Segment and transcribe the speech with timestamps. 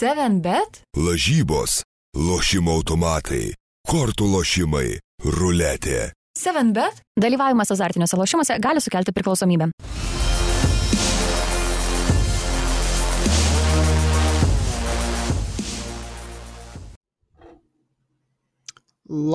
[0.00, 0.78] 7bet?
[0.96, 1.82] Lažybos,
[2.16, 3.50] lošimo automatai,
[3.84, 6.14] kortų lošimai, ruletė.
[6.40, 7.02] 7bet?
[7.20, 9.68] Dalyvavimas azartiniuose lošimuose gali sukelti priklausomybę.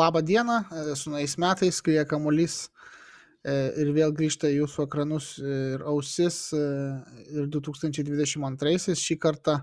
[0.02, 0.59] Labą dieną,
[0.97, 2.57] su naujais metais, kurie kamuolys
[3.45, 3.54] e,
[3.86, 6.68] ir vėl grįžta į jūsų ekranus ir ausis e,
[7.38, 9.61] ir 2022 šį kartą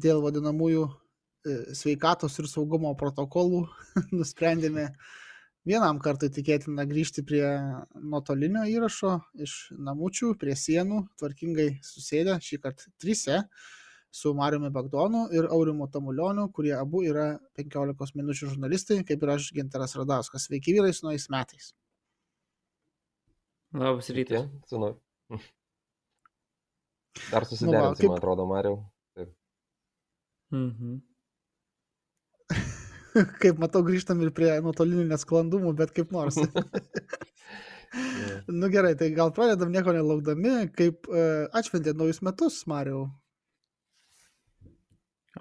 [0.00, 3.64] dėl vadinamųjų e, sveikatos ir saugumo protokolų
[4.18, 4.88] nusprendėme
[5.64, 7.44] vienam kartui tikėtina grįžti prie
[7.94, 13.38] nuotolinio įrašo iš namučių, prie sienų, tvarkingai susėdę, šį kartą trise
[14.14, 19.48] su Mariumi Bagdonu ir Aurimu Tamulioniu, kurie abu yra 15 minučių žurnalistai, kaip ir aš,
[19.56, 20.44] Ginteras Radauskas.
[20.46, 21.72] Sveiki vyrai su naujais metais.
[23.74, 24.44] Labas rytas.
[24.70, 24.92] Senu.
[27.32, 28.76] Dar susiderinsim, Nu kaip- man atrodo, Mariau.
[30.54, 31.02] Mhm.
[33.42, 36.38] kaip matau, grįžtam ir prie nuotolinių nesklandumų, bet kaip nors.
[38.60, 43.06] nu gerai, tai gal pradedam nieko nelaukdami, kaip uh, atšventė naujus metus, Mariau.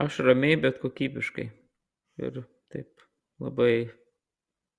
[0.01, 1.49] Aš ramiai, bet kokybiškai.
[2.21, 2.39] Ir
[2.73, 2.89] taip
[3.41, 3.89] labai.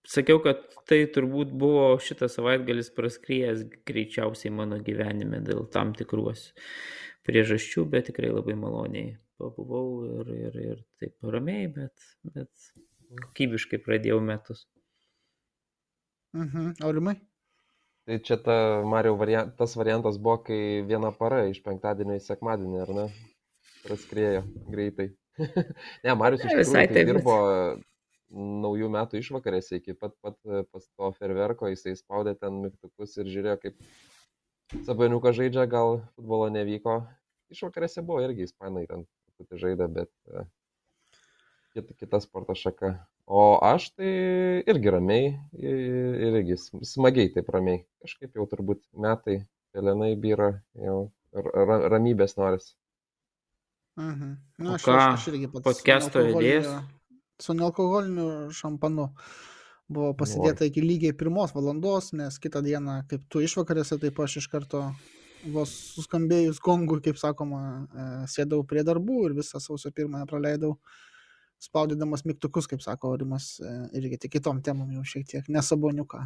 [0.04, 6.50] Sakiau, kad tai turbūt buvo šitas savaitgalis praskrijęs greičiausiai mano gyvenime dėl tam tikruos
[7.24, 12.70] priežasčių, bet tikrai labai maloniai pabuvau ir, ir, ir taip ramiai, bet, bet
[13.22, 14.64] kokybiškai pradėjau metus.
[16.34, 16.74] Mhm.
[16.82, 17.16] Aurimai?
[18.04, 22.80] Tai čia ta, Mario, variant, tas variantas buvo, kai viena para iš penktadienio į sekmadienį,
[22.84, 23.04] ar ne?
[23.84, 25.08] Praskriejo greitai.
[26.04, 27.36] ne, Marius iš tikrųjų, kai taip, bet- dirbo
[28.64, 30.36] naujų metų išvakarėse iki pat, pat
[30.74, 33.78] pas to ferverko, jisai spaudė ten mygtukus ir žiūrėjo, kaip
[34.84, 37.02] Sabaniukas žaidžia, gal futbolo nevyko.
[37.52, 40.44] Išvakarėse buvo irgi ispanai ten truputį žaidė, bet e,
[41.74, 42.94] kita, kita sporto šaka.
[43.26, 44.08] O aš tai
[44.68, 45.78] irgi ramiai ir
[46.28, 47.84] ir irgi sm- smagiai taip ramiai.
[48.04, 52.74] Kažkaip jau turbūt metai, pelenai byra, jau ra- ra- ramybės noris.
[53.96, 54.30] Mhm.
[54.60, 55.64] O Nu, aš, ką, aš, aš irgi pats.
[55.70, 56.68] podcasto vedėjas?
[57.40, 59.08] Su nealkoholiniu šampanu
[59.88, 64.48] buvo pasidėta iki lygiai pirmos valandos, nes kitą dieną, kaip tu išvakarėse, taip aš iš
[64.52, 64.84] karto
[65.52, 70.74] vos suskambėjus gongui, kaip sakoma, e, sėdau prie darbų ir visą sausio pirmąją praleidau
[71.64, 76.20] spaudydamas mygtukus, kaip sako Aurimas, e, irgi tik kitom temom jau šiek tiek, nesaboniuką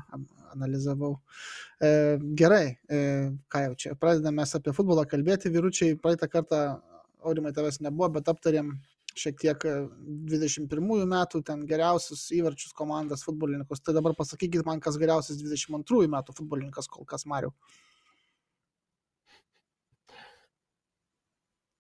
[0.54, 1.18] analizavau.
[1.80, 1.90] E,
[2.38, 3.00] gerai, e,
[3.52, 6.62] ką jau čia, pradedame mes apie futbolą kalbėti, vyručiai, praeitą kartą
[7.26, 8.76] Aurimai tavęs nebuvo, bet aptarėm
[9.18, 9.74] šiek tiek e,
[10.30, 13.82] 21 metų ten geriausius įvarčius komandas futbolininkus.
[13.82, 17.52] Tai dabar pasakykit man, kas geriausias 22 metų futbolininkas kol kas Mariu.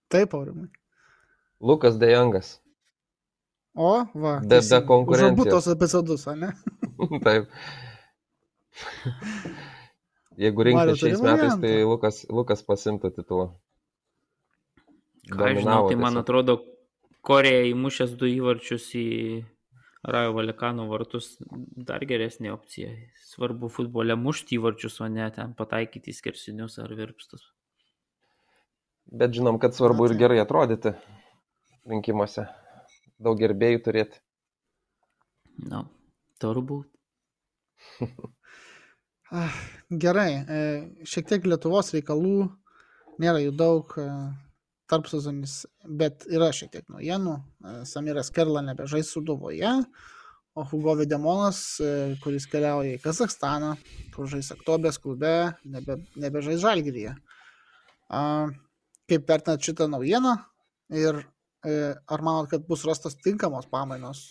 [0.08, 0.68] Taip, Aurimai.
[1.60, 2.56] Lukas Dejangas.
[3.74, 4.38] O, va.
[4.40, 5.32] Be- be konkurencijos.
[5.32, 6.50] Už abu tos epizodus, ar ne?
[7.26, 7.50] Taip.
[10.38, 11.60] Jeigu rinkti šiais metais, variantą?
[11.62, 13.46] tai Lukas, Lukas pasimtų titulą.
[15.28, 16.60] Ką žinau, tai man atrodo,
[17.28, 19.06] Koreja įmušęs du įvarčius į
[20.08, 21.34] Rajo Valikano vartus
[21.90, 22.94] dar geresnė opcija.
[23.28, 27.42] Svarbu futbole mušti įvarčius, o ne ten pataikyti skersinius ar virpstus.
[29.08, 30.92] Bet žinom, kad svarbu ir tai- gerai atrodyti
[31.88, 32.46] rinkimuose.
[33.18, 34.20] Daug gerbėjų turėti.
[35.58, 35.84] Na,
[36.40, 36.86] turbūt.
[39.28, 39.52] Ah,
[39.92, 40.60] Gerai, e,
[41.04, 42.46] šiek tiek Lietuvos reikalų,
[43.20, 44.06] nėra jų daug, e,
[44.88, 47.34] tarp sezonis, bet yra šiek tiek naujienų.
[47.36, 49.74] E, Samiras Kerla nebežais Suduvoje,
[50.56, 51.60] o Hugo Videmonas,
[52.24, 53.74] kuris keliauja į Kazakstaną,
[54.16, 57.12] kur žais Aktobės klube, nebe, nebežais Žalgiryje.
[58.08, 58.48] A,
[59.08, 60.34] Kaip vertinat šitą naujieną
[60.92, 61.22] ir
[61.64, 64.26] e, ar manot, kad bus rastos tinkamos pamainos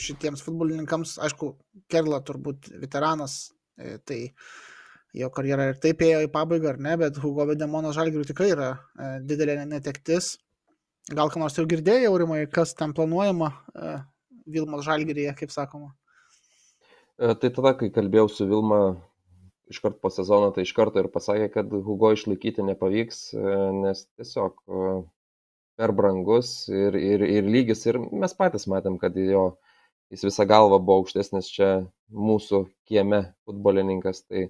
[0.00, 1.18] šitiems futbolininkams?
[1.26, 1.50] Aišku,
[1.92, 4.20] Kerla turbūt veteranas, e, tai
[5.14, 8.70] jo karjera ir taip ėjo į pabaigą, ar ne, bet Hugo Vedemonas Žalgiriui tikrai yra
[8.72, 10.34] e, didelė netektis.
[11.12, 13.50] Gal ką nors jau girdėjai, Aurimai, kas ten planuojama
[14.48, 15.92] Vilmos Žalgiryje, kaip sakoma?
[17.20, 18.78] Tai tada, kai kalbėjau su Vilma
[19.70, 24.60] iškart po sezono, tai iš karto ir pasakė, kad Hugo išlaikyti nepavyks, e, nes tiesiog
[24.68, 24.90] e,
[25.78, 27.86] per brangus ir, ir, ir lygis.
[27.88, 29.46] Ir mes patys matėm, kad jo,
[30.12, 31.70] jis visą galvą buvo aukštesnis čia
[32.12, 34.24] mūsų kieme futbolininkas.
[34.28, 34.46] Tai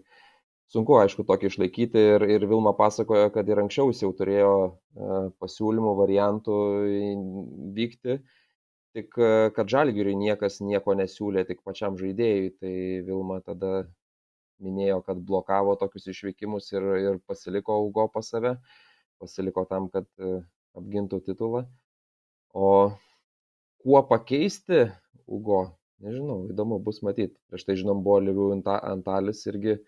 [0.75, 2.07] sunku, aišku, tokį išlaikyti.
[2.17, 6.63] Ir, ir Vilma pasakojo, kad ir anksčiau jis jau turėjo e, pasiūlymų, variantų
[7.79, 8.23] vykti.
[8.95, 9.17] Tik
[9.57, 13.81] kad žalgiriui niekas nieko nesiūlė, tik pačiam žaidėjui, tai Vilma tada
[14.63, 18.57] minėjo, kad blokavo tokius išvykimus ir, ir pasiliko Ugo pas save,
[19.23, 20.41] pasiliko tam, kad e,
[20.79, 21.65] apgintų titulą.
[22.55, 22.95] O
[23.83, 24.87] kuo pakeisti
[25.27, 25.65] Ugo,
[26.05, 27.37] nežinau, įdomu bus matyti.
[27.51, 29.79] Prieš tai žinom, buvo Livių Antalis irgi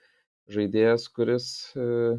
[0.52, 2.16] žaidėjas, kuris e,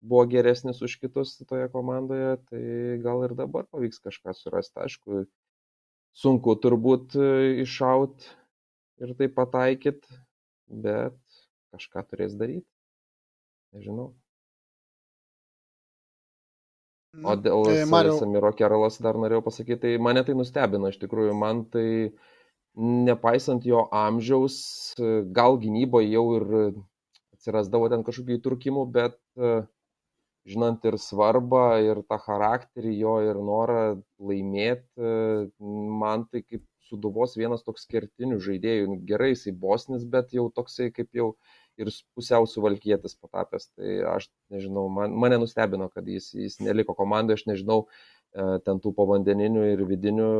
[0.00, 2.62] buvo geresnis už kitus toje komandoje, tai
[3.04, 4.78] gal ir dabar pavyks kažką surasti.
[4.84, 5.24] Aišku,
[6.16, 7.30] sunku turbūt e,
[7.64, 8.26] iššaut
[9.04, 10.04] ir tai pataikyt,
[10.68, 11.16] bet
[11.74, 12.66] kažką turės daryti.
[13.76, 14.10] Nežinau.
[17.26, 21.34] O dėl Tai, Mariau, Samiro Kerolas dar norėjau pasakyti, tai mane tai nustebino iš tikrųjų,
[21.34, 22.12] man tai
[22.78, 24.60] nepaisant jo amžiaus,
[25.34, 26.46] gal gynyboje jau ir
[27.34, 29.18] atsirasdavo ten kažkokių įtrukimų, bet
[30.46, 33.82] žinant ir svarbą, ir tą charakterį jo, ir norą
[34.22, 35.10] laimėti,
[36.02, 39.00] man tai kaip suduvos vienas toks kertinių žaidėjų.
[39.10, 41.32] Gerai, jisai bosnis, bet jau toksai kaip jau
[41.80, 43.70] ir pusiau suvalkietis patapęs.
[43.76, 47.80] Tai aš nežinau, man, mane nustebino, kad jis, jis neliko komandoje, aš nežinau,
[48.34, 50.30] e, ten tų povandeninių ir vidinių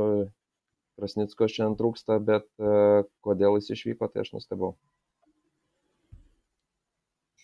[1.01, 4.75] Krasnicko šiandien trūksta, bet e, kodėl jis išvyko, tai aš nustebau.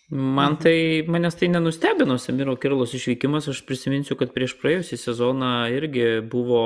[0.07, 6.21] Man tai, manęs tai nenustebino Samiro Kirlos išvykimas, aš prisiminsiu, kad prieš praėjusią sezoną irgi
[6.31, 6.61] buvo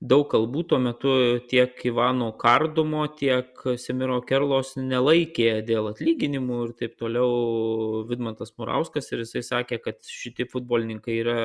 [0.00, 1.12] daug kalbų tuo metu
[1.48, 9.24] tiek Ivano Kardomo, tiek Semiro Kerlos nelaikė dėl atlyginimų ir taip toliau Vidmantas Murauskas ir
[9.24, 11.38] jisai sakė, kad šitie futbolininkai yra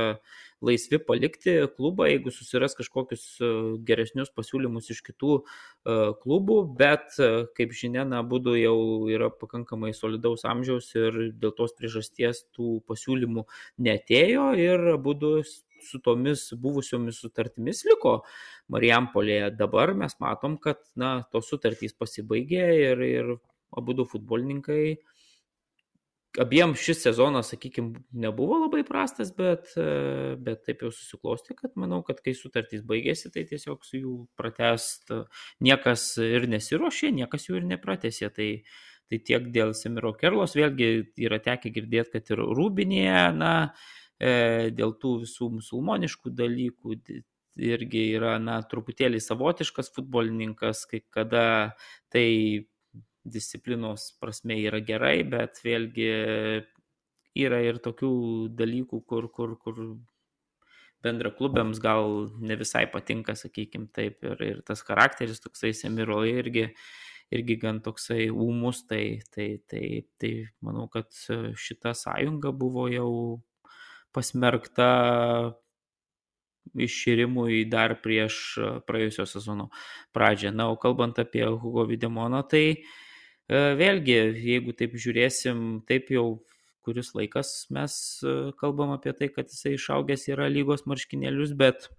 [0.62, 3.50] laisvi palikti klubą, jeigu susiras kažkokius e,
[3.88, 8.78] geresnius pasiūlymus iš kitų e, klubų, bet, e, kaip žinia, na, būdu jau
[9.10, 13.48] yra pakankamai solidaus amžiaus ir dėl tos priežasties tų pasiūlymų
[13.82, 15.40] netėjo ir būdu
[15.86, 18.20] su tomis buvusiomis sutartimis liko
[18.74, 19.54] Marijampolėje.
[19.60, 23.34] Dabar mes matom, kad na, tos sutartys pasibaigė ir, ir
[23.78, 24.84] abu du futbolininkai,
[26.40, 29.74] abiem šis sezonas, sakykime, nebuvo labai prastas, bet,
[30.46, 35.12] bet taip jau susiklosti, kad manau, kad kai sutartys baigėsi, tai tiesiog su jų pratest
[35.64, 38.30] niekas ir nesiuošė, niekas jų ir nepratėsi.
[38.32, 38.50] Tai,
[39.12, 43.54] tai tiek dėl Semiro Kerlos, vėlgi yra tekę girdėti, kad ir Rūbinėje, na,
[44.22, 46.98] dėl tų visų musulmoniškų dalykų
[47.62, 51.74] irgi yra, na, truputėlį savotiškas futbolininkas, kai kada
[52.14, 52.68] tai
[53.24, 56.08] disciplinos prasme yra gerai, bet vėlgi
[57.42, 58.14] yra ir tokių
[58.58, 59.78] dalykų, kur, kur, kur
[61.04, 66.68] bendra klubėms gal ne visai patinka, sakykime taip, ir, ir tas charakteris toksai Semiro irgi,
[67.32, 69.86] irgi gan toksai ūmus, tai, tai, tai,
[70.22, 71.10] tai manau, kad
[71.58, 73.12] šita sąjunga buvo jau
[74.16, 74.92] pasmerkta
[76.78, 78.38] išširimui dar prieš
[78.88, 79.70] praėjusio sezono
[80.16, 80.54] pradžią.
[80.56, 82.78] Na, o kalbant apie Hugo Videmoną, tai e,
[83.80, 86.44] vėlgi, jeigu taip žiūrėsim, taip jau
[86.86, 91.90] kuris laikas mes e, kalbam apie tai, kad jisai išaugęs yra lygos marškinėlius, bet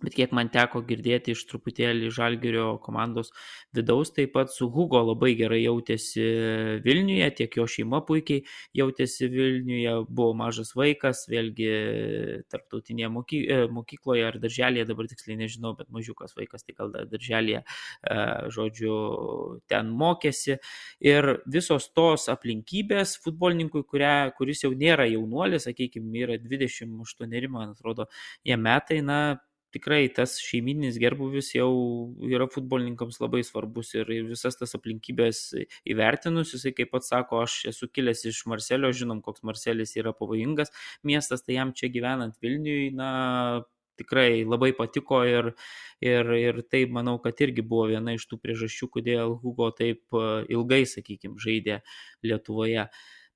[0.00, 3.32] Bet kiek man teko girdėti iš truputėlį Žalgirio komandos
[3.76, 6.24] vidaus, taip pat su Hugo labai gerai jautėsi
[6.84, 8.44] Vilniuje, tiek jo šeima puikiai
[8.76, 11.68] jautėsi Vilniuje, buvo mažas vaikas, vėlgi
[12.52, 18.24] tarptautinėje e, mokykloje ar darželėje, dabar tiksliai nežinau, bet mažiukas vaikas, tai gal darželėje, e,
[18.56, 18.96] žodžiu,
[19.68, 20.56] ten mokėsi.
[21.04, 28.08] Ir visos tos aplinkybės futbolininkui, kuria, kuris jau nėra jaunuolis, sakykime, yra 28, man atrodo,
[28.46, 29.20] jie metai, na,
[29.74, 31.70] tikrai tas šeimininis gerbuvis jau
[32.26, 35.42] yra futbolininkams labai svarbus ir, ir visas tas aplinkybės
[35.88, 40.74] įvertinus, jisai kaip pats sako, aš esu kilęs iš Marselio, žinom, koks Marselis yra pavojingas
[41.06, 43.10] miestas, tai jam čia gyvenant Vilniui, na,
[44.00, 45.52] tikrai labai patiko ir,
[46.00, 50.82] ir, ir tai manau, kad irgi buvo viena iš tų priežasčių, kodėl Hugo taip ilgai,
[50.88, 51.80] sakykime, žaidė
[52.24, 52.88] Lietuvoje.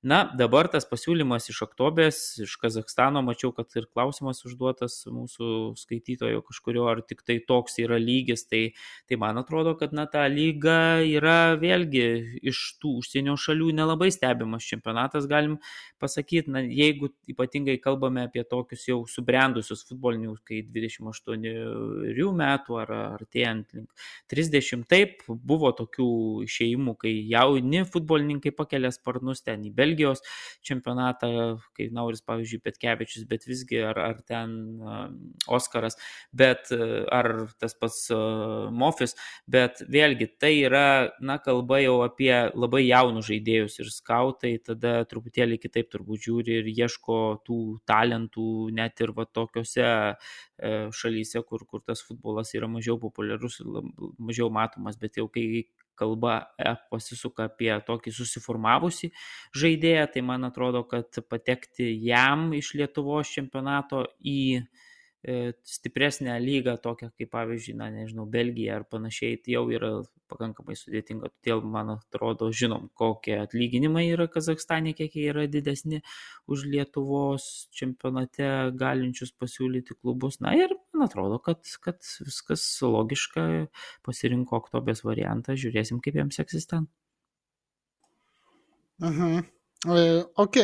[0.05, 5.47] Na, dabar tas pasiūlymas iš Oktobės, iš Kazakstano, mačiau, kad ir klausimas užduotas mūsų
[5.81, 8.61] skaitytojo kažkurio, ar tik tai toks yra lygis, tai,
[9.09, 12.05] tai man atrodo, kad na, ta lyga yra vėlgi
[12.45, 15.57] iš tų užsienio šalių nelabai stebimas čempionatas, galim
[16.05, 23.73] pasakyti, na, jeigu ypatingai kalbame apie tokius jau subrendusius futbolininkus, kai 28 metų ar artėjant
[23.73, 24.07] link
[24.37, 26.13] 30, taip, buvo tokių
[26.45, 30.23] išėjimų, kai jauni futbolininkai pakelia sparnus ten į Belgiją Belgijos
[30.65, 34.55] čempionatą, kai Nauris, pavyzdžiui, Petkevičius, bet visgi ar, ar ten
[35.47, 35.97] Oskaras,
[36.33, 36.73] bet
[37.13, 38.09] ar tas pats
[38.75, 39.15] Mofis,
[39.47, 45.61] bet vėlgi tai yra, na, kalba jau apie labai jaunus žaidėjus ir skautai tada truputėlį
[45.63, 49.89] kitaip turbūt žiūri ir ieško tų talentų net ir va tokiuose
[50.95, 53.61] šalyse, kur, kur tas futbolas yra mažiau populiarus,
[54.19, 55.65] mažiau matomas, bet jau kai
[55.99, 59.11] kalba e, pasisuka apie tokį susiformavusį
[59.61, 64.65] žaidėją, tai man atrodo, kad patekti jam iš Lietuvos čempionato į
[65.65, 69.91] stipresnę lygą, tokią kaip pavyzdžiui, na nežinau, Belgija ar panašiai, tai jau yra
[70.29, 71.31] pakankamai sudėtinga.
[71.33, 76.03] Todėl, man atrodo, žinom, kokie atlyginimai yra Kazakstane, kiek jie yra didesni
[76.51, 80.41] už Lietuvos čempionate galinčius pasiūlyti klubus.
[80.45, 83.47] Na ir man atrodo, kad, kad viskas logiška,
[84.05, 86.91] pasirinko oktobės variantą, žiūrėsim, kaip jiems seksis ten.
[89.01, 89.41] Mhm.
[89.89, 90.61] E, ok.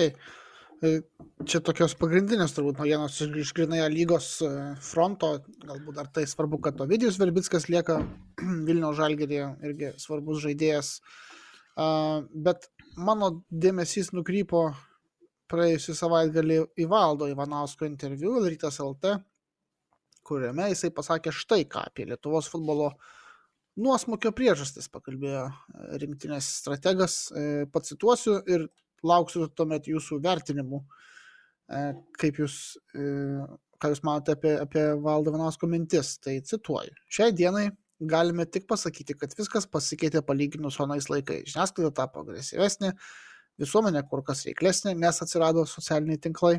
[0.81, 1.03] E,
[1.45, 5.35] čia tokios pagrindinės turbūt naujienos iš grinai lygos e, fronto.
[5.61, 7.99] Galbūt dar tai svarbu, kad Ovidijus Verbickas lieka
[8.69, 10.95] Vilniaus žalgerėje irgi svarbus žaidėjas.
[12.47, 12.67] Bet
[13.01, 14.65] mano dėmesys nukrypo
[15.53, 19.15] praėjusią savaitgalį į Valdo Ivanausko interviu Rytas LT,
[20.27, 22.91] kuriame jisai pasakė štai ką apie Lietuvos futbolo
[23.81, 25.47] nuosmukio priežastis, pakalbėjo
[26.03, 27.23] rinktinės strategas,
[27.73, 28.69] pacituosiu ir
[29.07, 30.80] lauksiu tuomet jūsų vertinimų,
[31.71, 31.83] e,
[32.21, 32.57] kaip jūs,
[32.95, 33.04] e,
[33.80, 36.16] ką jūs manote apie, apie Valdo Vanausko mintis.
[36.23, 36.97] Tai cituoju.
[37.11, 37.69] Šiai dienai
[38.00, 41.52] galime tik pasakyti, kad viskas pasikeitė palyginus su anais laikais.
[41.52, 42.95] Žiniasklaida tapo agresyvesnė,
[43.61, 46.59] visuomenė kur kas reiklesnė, nes atsirado socialiniai tinklai.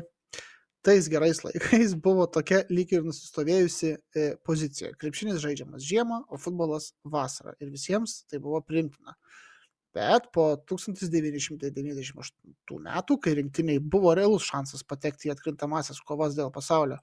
[0.82, 4.90] Tais gerais laikais buvo tokia lyg ir nusistovėjusi e, pozicija.
[4.98, 7.54] Krepšinis žaidžiamas žiemą, o futbolas vasarą.
[7.62, 9.14] Ir visiems tai buvo primtina.
[9.92, 16.96] Bet po 1998 metų, kai rinktiniai buvo realus šansas patekti į atkrintamasias kovas dėl pasaulio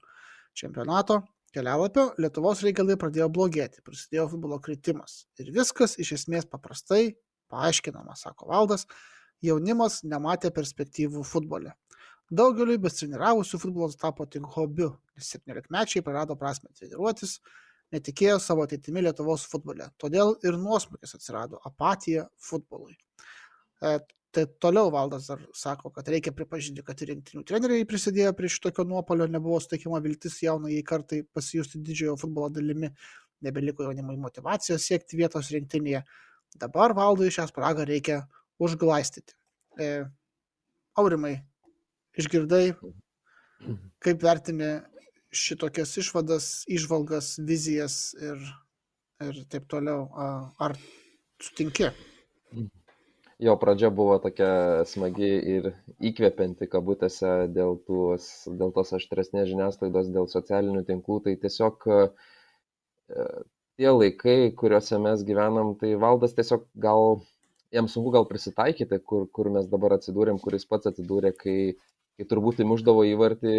[0.58, 1.20] čempionato
[1.54, 5.12] kelialapio, Lietuvos reikalai pradėjo blogėti, prasidėjo futbolo kritimas.
[5.38, 7.04] Ir viskas iš esmės paprastai
[7.50, 8.86] paaiškinama, sako valdas,
[9.42, 11.74] jaunimas nematė perspektyvų futbole.
[12.30, 17.40] Daugeliui besiniravusių futbolas tapo tik hobiu, nes 17 mečiai prarado prasme treniruotis,
[17.94, 19.88] netikėjo savo ateitimi Lietuvos futbole.
[20.00, 22.96] Todėl ir nuosmukis atsirado- apatija futbolui.
[23.82, 23.98] E,
[24.30, 28.84] tai toliau valdas dar sako, kad reikia pripažinti, kad ir rinktinių treneriai prisidėjo prie šitokio
[28.86, 32.92] nuopolio, nebuvo suteikima viltis jaunai kartai pasijusti didžiojo futbolo dalimi,
[33.42, 36.04] nebeliko jaunimui motivacijos siekti vietos rinktinėje.
[36.60, 38.28] Dabar valdui šią spragą reikia
[38.60, 39.34] užglaistyti.
[39.80, 40.04] E,
[40.98, 41.40] aurimai,
[42.18, 42.74] išgirdai,
[44.04, 44.70] kaip vertini
[45.30, 48.42] šitokias išvadas, išvalgas, vizijas ir,
[49.22, 50.08] ir taip toliau.
[50.58, 50.76] Ar
[51.42, 51.90] sutinki?
[53.40, 55.70] Jo pradžia buvo tokia smagi ir
[56.04, 61.22] įkvepianti kabutėse dėl, tuos, dėl tos aštresnės žiniasklaidos, dėl socialinių tinklų.
[61.24, 62.00] Tai tiesiog e,
[63.80, 67.22] tie laikai, kuriuose mes gyvenam, tai valdas tiesiog gal,
[67.72, 71.56] jam sunku gal prisitaikyti, kur, kur mes dabar atsidūrėm, kuris pats atsidūrė, kai
[72.18, 73.52] kai turbūt įmuždavo įvartį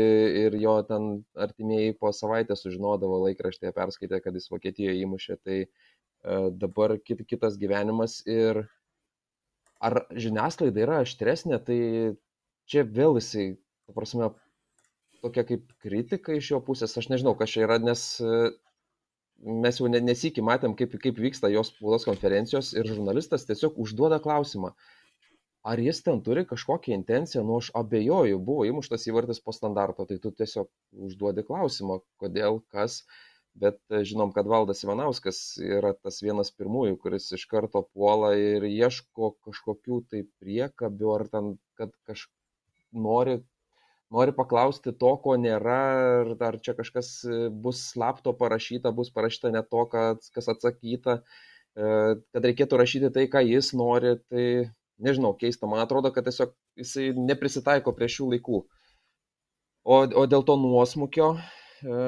[0.43, 1.08] ir jo ten
[1.46, 5.67] artimieji po savaitės sužinodavo laikraštėje perskaitę, kad jis Vokietijoje įmušė, tai e,
[6.63, 8.63] dabar kit, kitas gyvenimas ir
[9.81, 11.79] ar žiniasklaida yra aštresnė, tai
[12.70, 13.48] čia vėl jisai,
[13.89, 14.29] ta prasme,
[15.25, 18.51] tokia kaip kritika iš jo pusės, aš nežinau, kas čia yra, nes e,
[19.41, 24.75] mes jau nesikį matėm, kaip, kaip vyksta jos spaudos konferencijos ir žurnalistas tiesiog užduoda klausimą
[25.63, 30.18] ar jis ten turi kažkokią intenciją, nu aš abejoju, buvo įmuštas įvartis po standarto, tai
[30.24, 30.70] tu tiesiog
[31.08, 33.03] užduodi klausimą, kodėl, kas,
[33.62, 38.65] bet e, žinom, kad Valdas Ivanauskas yra tas vienas pirmųjų, kuris iš karto puola ir
[38.65, 42.25] ieško kažkokių tai priekabių, ar ten, kad kaž...
[42.91, 43.38] nori,
[44.12, 45.80] nori paklausti to, ko nėra,
[46.24, 51.22] ar dar čia kažkas e, bus slapto parašyta, bus parašyta ne to, kad, kas atsakyta,
[51.77, 51.96] e,
[52.34, 54.48] kad reikėtų rašyti tai, ką jis nori, tai
[55.05, 58.62] nežinau, keista, man atrodo, kad tiesiog jisai neprisitaiko prie šių laikų.
[59.81, 61.31] O, o dėl to nuosmukio,
[61.81, 62.03] e,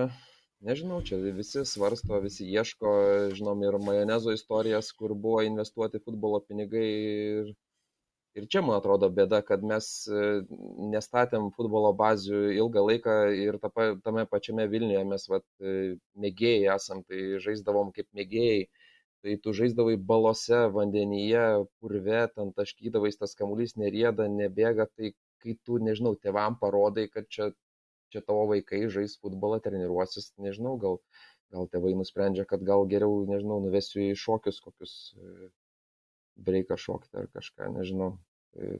[0.67, 2.93] nežinau, čia visi svarsto, visi ieško,
[3.33, 6.91] žinom, ir majonezo istorijas, kur buvo investuoti futbolo pinigai.
[7.39, 7.49] Ir,
[8.37, 10.29] ir čia, man atrodo, bėda, kad mes e,
[10.93, 13.73] nestatėm futbolo bazių ilgą laiką ir ta,
[14.05, 18.63] tame pačiame Vilniuje mes vat, e, mėgėjai esam, tai žaisdavom kaip mėgėjai
[19.23, 21.43] tai tu žaisdavai balose, vandenyje,
[21.79, 25.13] purve, ten taškydavai, tas kamuolys nerieda, nebėga, tai
[25.43, 27.49] kai tu, nežinau, tevam parodai, kad čia,
[28.11, 30.99] čia tavo vaikai žais futbolą, treniruosis, nežinau, gal,
[31.55, 35.49] gal tėvai nusprendžia, kad gal geriau, nežinau, nuvesiu į šokius kokius e,
[36.43, 38.17] breiką šokti ar kažką, nežinau.
[38.53, 38.75] Tai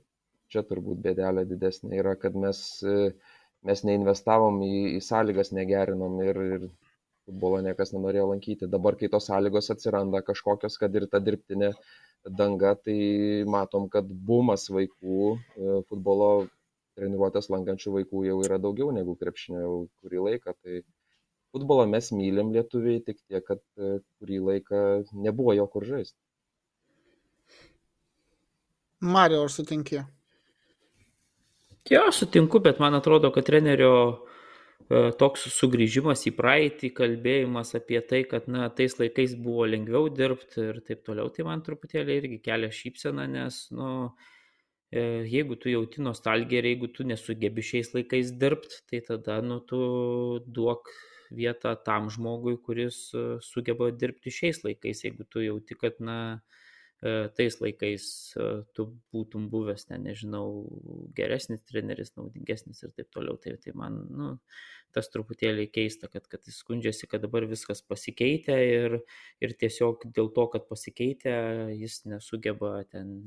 [0.52, 3.14] čia turbūt bėdelė didesnė yra, kad mes, e,
[3.68, 6.68] mes neinvestavom į, į sąlygas, negerinom ir, ir
[7.28, 8.70] futbolo niekas nenorėjo lankyti.
[8.72, 11.72] Dabar, kai tos sąlygos atsiranda kažkokios, kad ir ta dirbtinė
[12.40, 12.98] danga, tai
[13.50, 16.48] matom, kad bumas vaikų, e, futbolo
[16.98, 20.56] treniruotės lankančių vaikų jau yra daugiau negu krepšinio jau kurį laiką.
[20.64, 20.82] Tai
[21.54, 24.84] futbolą mes mylim lietuviai, tik tiek, kad e, kurį laiką
[25.26, 26.18] nebuvo jo kur žaisti.
[29.04, 30.04] Mario, ar sutinki?
[31.92, 33.96] Jo, sutinku, bet man atrodo, kad trenerio
[34.90, 40.82] toks sugrįžimas į praeitį, kalbėjimas apie tai, kad, na, tais laikais buvo lengviau dirbti ir
[40.88, 43.90] taip toliau, tai man truputėlį irgi kelia šypseną, nes, nu,
[44.92, 49.60] e, jeigu tu jauti nostalgiją ir jeigu tu nesugebi šiais laikais dirbti, tai tada, nu,
[49.60, 49.80] tu
[50.46, 50.92] duok
[51.34, 56.63] vietą tam žmogui, kuris e, sugeba dirbti šiais laikais, jeigu tu jauti, kad, na, E,
[57.36, 58.06] tais laikais
[58.40, 58.46] e,
[58.76, 60.46] tu būtum buvęs, ten, nežinau,
[61.18, 63.36] geresnis treneris, naudingesnis ir taip toliau.
[63.44, 64.30] Tai, tai man, nu,
[64.96, 68.98] tas truputėlį keista, kad, kad jis skundžiasi, kad dabar viskas pasikeitė ir,
[69.44, 71.36] ir tiesiog dėl to, kad pasikeitė,
[71.76, 73.20] jis nesugeba ten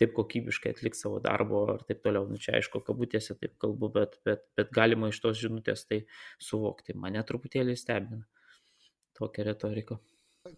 [0.00, 2.26] taip kokybiškai atlikti savo darbo ir taip toliau.
[2.26, 6.02] Nu, čia aišku, kabutėse taip kalbu, bet, bet, bet galima iš tos žinutės tai
[6.42, 6.96] suvokti.
[6.96, 8.24] Mane truputėlį stebina
[9.20, 10.00] tokia retorika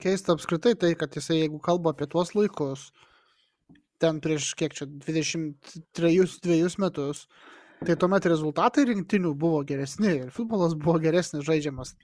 [0.03, 2.91] keista apskritai tai, kad jisai, jeigu kalba apie tuos laikus,
[4.03, 7.27] ten prieš kiek čia, 23 metus,
[7.83, 11.97] tai tuomet rezultatai rinktinių buvo geresni ir futbolas buvo geresnis žaidžiamas.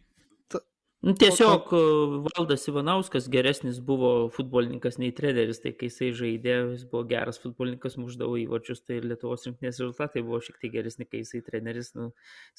[1.01, 1.81] Nu, tiesiog e,
[2.27, 7.95] Valdas Ivanauskas geresnis buvo futbolininkas nei treneris, tai kai jisai žaidė, jis buvo geras futbolininkas,
[8.03, 12.09] muždavo įvarčius, tai ir Lietuvos rinktinės rezultatai buvo šiek tiek geresni, kai jisai treneris, nu,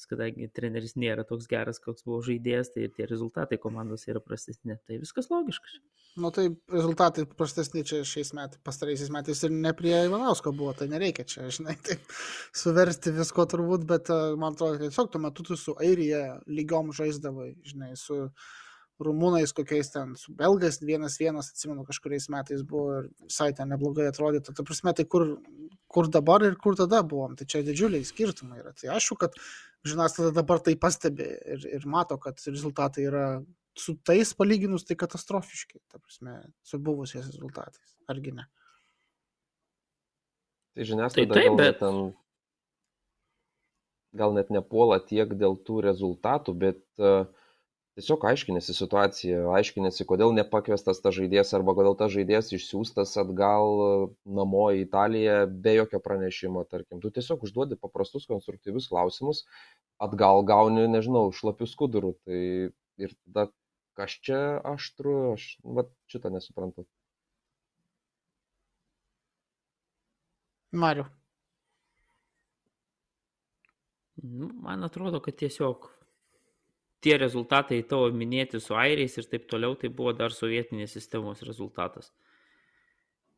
[0.08, 4.78] kadangi treneris nėra toks geras, koks buvo žaidėjas, tai ir tie rezultatai komandos yra prastesni.
[4.88, 5.76] Tai viskas logiška.
[6.24, 10.88] Nu tai rezultatai prastesni čia šiais metais, pastaraisiais metais ir ne prie Ivanausko buvo, tai
[10.90, 12.08] nereikia čia, žinai, taip
[12.56, 16.90] suversti visko turbūt, bet e, man atrodo, kad tiesiog tuo metu tu su Airija lygiom
[16.96, 18.29] žaisdavai, žinai, su
[19.00, 24.10] rumūnais kokiais ten, su belgais vienas vienas, atsimenu, kažkuriais metais buvo ir visai ten neblogai
[24.10, 24.54] atrodytų.
[24.56, 25.26] Ta prasme, tai kur,
[25.88, 28.74] kur dabar ir kur tada buvom, tai čia didžiuliai skirtumai yra.
[28.76, 29.38] Tai aišku, kad
[29.88, 33.24] žiniasklaida dabar tai pastebi ir, ir mato, kad rezultatai yra
[33.78, 38.48] su tais palyginus tai katastrofiški, ta prasme, su buvusiais rezultatais, argi ne?
[40.76, 42.02] Tai žiniasklaida tai taip, bet ten
[44.20, 47.24] gal net nepuola tiek dėl tų rezultatų, bet uh,
[48.00, 53.90] tiesiog aiškinėsi situaciją, aiškinėsi, kodėl nepakviestas tas žaidėjas arba kodėl tas žaidėjas išsiųstas atgal e,
[54.40, 55.36] namo į Italiją
[55.66, 57.02] be jokio pranešimo, tarkim.
[57.04, 59.44] Tu tiesiog užduodi paprastus konstruktyvius klausimus,
[60.00, 62.14] atgal gauni, nežinau, šlapius skudurų.
[62.24, 62.40] Tai
[63.04, 63.50] ir tada
[64.00, 64.40] kas čia
[64.72, 66.88] aštru, aš va, šitą nesuprantu.
[70.72, 71.04] Mariu.
[74.22, 75.88] Nu, man atrodo, kad tiesiog
[77.04, 82.12] tie rezultatai tavo minėti su airiais ir taip toliau, tai buvo dar sovietinės sistemos rezultatas.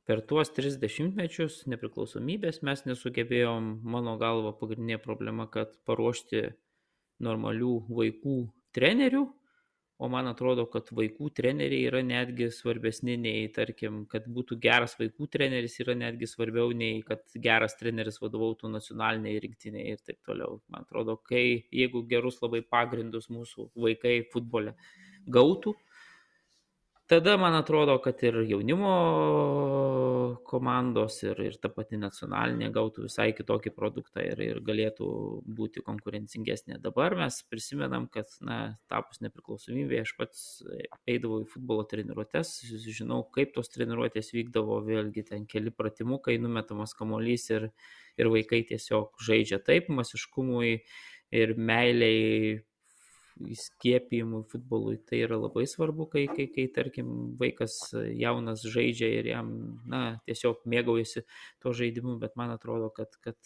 [0.03, 6.49] Per tuos 30 mečius nepriklausomybės mes nesugebėjom, mano galva, pagrindinė problema, kad paruošti
[7.23, 8.39] normalių vaikų
[8.75, 9.23] trenerių,
[10.03, 15.29] o man atrodo, kad vaikų treneriai yra netgi svarbesni nei, tarkim, kad būtų geras vaikų
[15.31, 20.59] treneris yra netgi svarbiau nei, kad geras treneris vadovautų nacionaliniai rinktiniai ir taip toliau.
[20.75, 24.75] Man atrodo, kai jeigu gerus labai pagrindus mūsų vaikai futbole
[25.31, 25.77] gautų,
[27.13, 28.93] tada man atrodo, kad ir jaunimo
[30.49, 35.09] komandos ir, ir ta pati nacionalinė gautų visai kitokį produktą ir, ir galėtų
[35.45, 36.79] būti konkurencingesnė.
[36.81, 40.43] Dabar mes prisimenam, kad, na, tapus nepriklausomybė, aš pats
[41.05, 42.55] eidavau į futbolo treniruotės,
[42.87, 47.69] žinau, kaip tos treniruotės vykdavo, vėlgi ten keli pratimukai, numetamas kamolys ir,
[48.17, 50.79] ir vaikai tiesiog žaidžia taip, masiškumui
[51.33, 52.63] ir meiliai
[53.41, 57.79] įskiepijimui futbolui tai yra labai svarbu, kai, kai, kai tarkim, vaikas
[58.19, 59.53] jaunas žaidžia ir jam,
[59.89, 61.25] na, tiesiog mėgaujasi
[61.63, 63.39] to žaidimu, bet man atrodo, kad, kad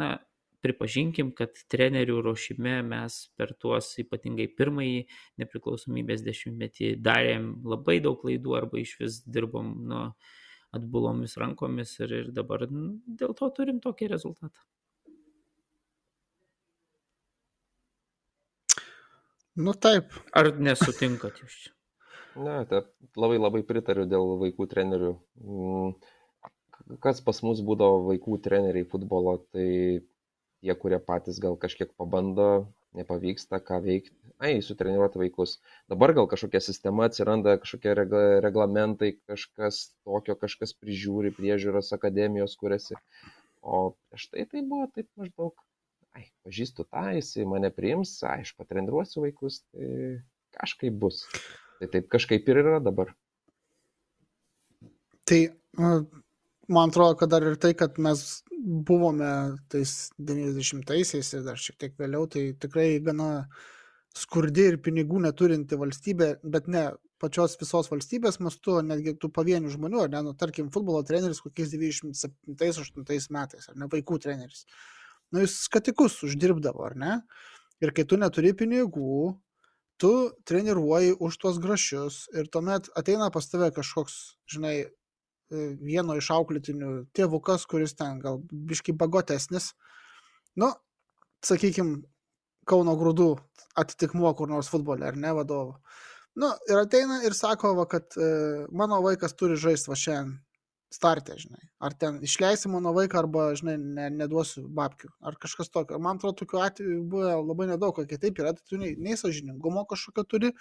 [0.00, 0.16] na,
[0.64, 5.02] pripažinkim, kad trenerių ruošime mes per tuos ypatingai pirmąjį
[5.42, 10.06] nepriklausomybės dešimtmetį darėm labai daug klaidų arba iš vis dirbom nu,
[10.74, 14.64] atbulomis rankomis ir, ir dabar dėl to turim tokį rezultatą.
[19.54, 20.10] Nu taip.
[20.34, 21.72] Ar nesutinkat jūs čia?
[22.34, 25.12] Ne, taip, labai labai pritariu dėl vaikų trenerių.
[25.38, 25.92] Mm,
[27.04, 29.68] kas pas mus būdavo vaikų treneriai futbolo, tai
[30.64, 32.48] tie, kurie patys gal kažkiek pabando,
[32.98, 34.16] nepavyksta, ką veikti.
[34.42, 35.60] Ai, sutreniruoti vaikus.
[35.92, 37.94] Dabar gal kažkokia sistema atsiranda, kažkokie
[38.42, 42.98] reglamentai, kažkas tokio, kažkas prižiūri, priežiūros akademijos kuriasi.
[43.62, 45.54] O prieš tai tai buvo taip maždaug
[46.14, 50.22] ai, pažįstu tą, jisai mane priims, aš patreniruosiu vaikus, tai
[50.54, 51.24] kažkaip bus.
[51.80, 53.12] Tai taip kažkaip ir yra dabar.
[55.28, 55.40] Tai
[55.76, 58.24] man atrodo, kad dar ir tai, kad mes
[58.64, 59.30] buvome
[59.72, 63.46] tais 90-aisiais ir dar šiek tiek vėliau, tai tikrai gana
[64.14, 66.86] skurdi ir pinigų neturinti valstybė, bet ne
[67.20, 71.72] pačios visos valstybės mastu, netgi tų pavienių žmonių, ar ne, nu, tarkim, futbolo treneris kokiais
[71.74, 74.64] 97-8 metais, ar ne, vaikų treneris.
[74.64, 75.03] Uh,
[75.34, 77.14] nu, jis skatikus uždirbdavo, ar ne?
[77.82, 79.34] Ir kai tu neturi pinigų,
[79.98, 80.12] tu
[80.46, 84.14] treniruoji už tuos grašius ir tuomet ateina pas tave kažkoks,
[84.50, 89.72] žinai, e, vieno iš auklėtinių tėvukas, kuris ten gal biški bagotesnis,
[90.58, 90.72] nu,
[91.44, 92.02] sakykime,
[92.64, 93.26] Kauno grūdų
[93.76, 95.74] atitikmuo kur nors futbole, ar ne vadovo.
[96.40, 98.28] Nu, ir ateina ir sako, va, kad e,
[98.72, 100.38] mano vaikas turi žaisti va šiandien
[100.94, 101.62] startę, žinai.
[101.82, 105.98] Ar ten išleisi mano vaiką, arba, žinai, ne, neduosiu babkių, ar kažkas tokio.
[106.02, 109.84] Man atrodo, tokių atvejų buvo labai nedaug, kai taip yra, tai tu nei, nei sažiningumo
[109.90, 110.52] kažkokio turi,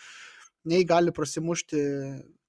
[0.70, 1.84] nei gali prasimušti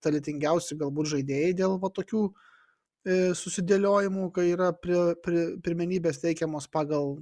[0.05, 7.17] talentingiausi galbūt žaidėjai dėl va tokių e, susidėliojimų, kai yra pri, pri, pirmenybės teikiamos pagal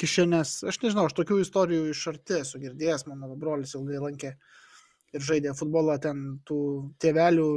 [0.00, 0.58] kišenės.
[0.70, 4.34] Aš nežinau, aš tokių istorijų iš arti esu girdėjęs, mano brolis ilgai lankė
[5.14, 6.60] ir žaidė futbolą, ten tų
[7.02, 7.48] tėvelių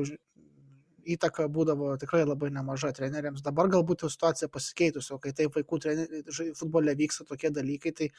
[1.16, 3.44] įtaka būdavo tikrai labai nemaža treneriams.
[3.46, 6.24] Dabar galbūt jau situacija pasikeitusi, o kai taip vaikų treneri,
[6.58, 8.10] futbole vyksta tokie dalykai, tai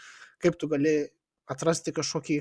[0.42, 0.94] kaip tu gali
[1.48, 2.40] atrasti kažkokį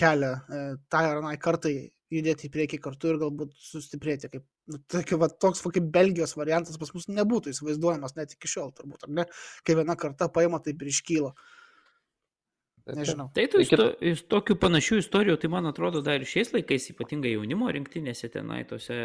[0.00, 0.60] kelią e,
[0.92, 1.74] tai ar anai kartai
[2.10, 4.30] judėti į priekį kartu ir galbūt sustiprėti.
[4.32, 8.50] Kaip, nu, tokia, va, toks va, kaip Belgijos variantas pas mus nebūtų įsivaizduojamas net iki
[8.50, 9.26] šiol, turbūt, ar ne?
[9.66, 11.32] Kai viena karta paima, taip ir iškyla.
[12.86, 13.28] Nežinau.
[13.34, 16.90] Tai tu iš, to, iš tokių panašių istorijų, tai man atrodo, dar ir šiais laikais,
[16.94, 18.96] ypatingai jaunimo rinktinėse, tenai tose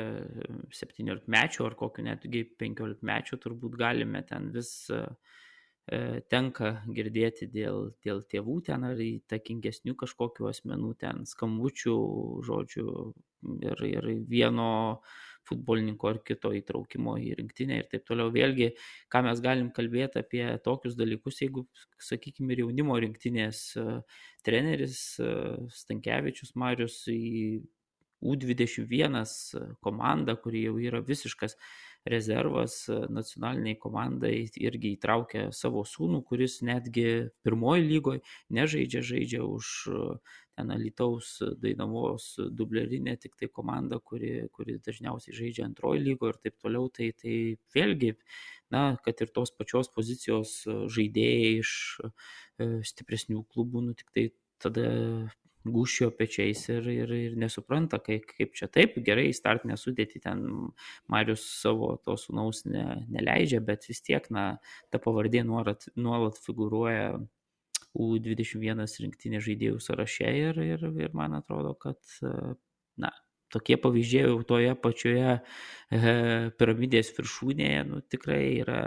[0.80, 5.02] 17 mečių ar kokiu netgi 15 mečių turbūt galime ten vis e,
[6.32, 12.00] tenka girdėti dėl, dėl tėvų ten ar įtakingesnių kažkokių asmenų ten skambučių,
[12.48, 12.90] žodžių
[13.70, 14.70] ir, ir vieno
[15.50, 18.32] futbolininko ar kito įtraukimo į rinktinę ir taip toliau.
[18.34, 18.72] Vėlgi,
[19.12, 21.66] ką mes galim kalbėti apie tokius dalykus, jeigu,
[22.02, 23.88] sakykime, ir jaunimo rinktinės e,
[24.46, 25.32] treneris e,
[25.84, 27.64] Stankievičius Marius į
[28.26, 29.26] U21
[29.86, 31.58] komandą, kuri jau yra visiškas
[32.10, 39.74] rezervas e, nacionaliniai komandai irgi įtraukė savo sūnų, kuris netgi pirmoji lygoje nežaidžia, žaidžia už
[40.56, 46.58] ten Alitaus Dainavos dublerinė tik tai komanda, kuri, kuri dažniausiai žaidžia antroji lygo ir taip
[46.64, 47.38] toliau, tai, tai
[47.76, 48.16] vėlgi,
[48.74, 52.12] na, kad ir tos pačios pozicijos žaidėjai iš e,
[52.92, 54.30] stipresnių klubų, nu tik tai
[54.64, 54.88] tada
[55.66, 60.44] gušio pečiais ir, ir, ir nesupranta, kaip, kaip čia taip, gerai, startinę sudėti ten
[61.12, 64.46] Marius savo to sunaus ne, neleidžia, bet vis tiek, na,
[64.94, 67.16] ta pavardė nuolat, nuolat figuruoja
[67.96, 72.00] U21 rinktinė žaidėjų sąraše ir, ir, ir man atrodo, kad
[73.00, 73.12] na,
[73.54, 76.14] tokie pavyzdžiai jau toje pačioje e,
[76.60, 78.82] piramidės viršūnėje nu, tikrai yra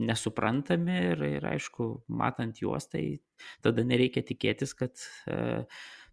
[0.00, 3.04] nesuprantami ir, ir aišku, matant juos, tai
[3.64, 4.96] tada nereikia tikėtis, kad
[5.28, 5.66] e,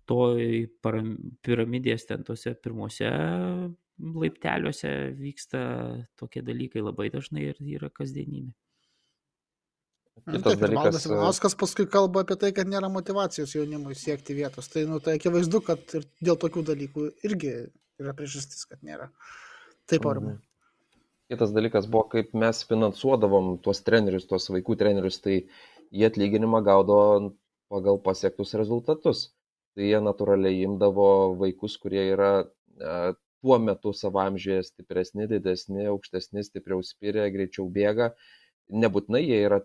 [0.07, 3.09] toj piramidės ten tose pirmose
[3.97, 5.59] laipteliuose vyksta
[6.19, 8.53] tokie dalykai labai dažnai ir yra kasdienybė.
[10.25, 10.83] Kitas Taip, dalykas.
[10.83, 14.67] Valdas Ivanauskas paskui kalba apie tai, kad nėra motivacijos jaunimui siekti vietos.
[14.73, 17.53] Tai, nu, tai akivaizdu, kad ir dėl tokių dalykų irgi
[18.01, 19.09] yra priežastis, kad nėra.
[19.87, 20.35] Taip, aurimai.
[20.35, 20.43] Mhm.
[21.27, 25.41] Kitas dalykas buvo, kaip mes finansuodavom tuos trenerius, tuos vaikų trenerius, tai
[25.91, 26.99] jie atlyginimą gaudo
[27.71, 29.27] pagal pasiektus rezultatus.
[29.75, 32.93] Tai jie natūraliai imdavo vaikus, kurie yra e,
[33.43, 38.13] tuo metu savo amžiuje stipresni, didesni, aukštesni, stipriau spiria, greičiau bėga.
[38.71, 39.59] Nebūtinai jie yra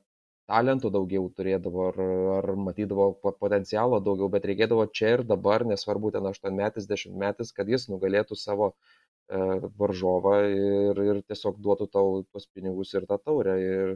[0.52, 2.00] talento daugiau turėdavo ar,
[2.38, 7.52] ar matydavo potencialo daugiau, bet reikėdavo čia ir dabar, nesvarbu ten 8 metais, 10 metais,
[7.56, 9.40] kad jis nugalėtų savo e,
[9.80, 13.56] varžovą ir, ir tiesiog duotų tau tuos pinigus ir tą taurę.
[13.64, 13.94] Ir,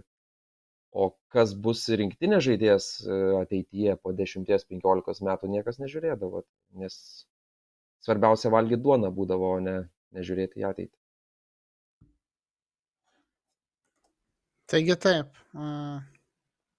[0.97, 6.47] o kas bus rinktinė žaidėjas e, ateityje po 10-15 metų niekas nežiūrėdavo,
[6.81, 6.99] nes
[8.07, 9.81] svarbiausia valgyti duoną būdavo, o ne
[10.17, 10.95] nežiūrėti į ateitį.
[14.67, 15.37] Taigi taip.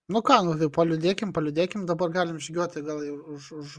[0.07, 3.01] Nu ką, nu tai paliudėkim, paliudėkim, dabar galim žygiuoti gal
[3.33, 3.73] už, už,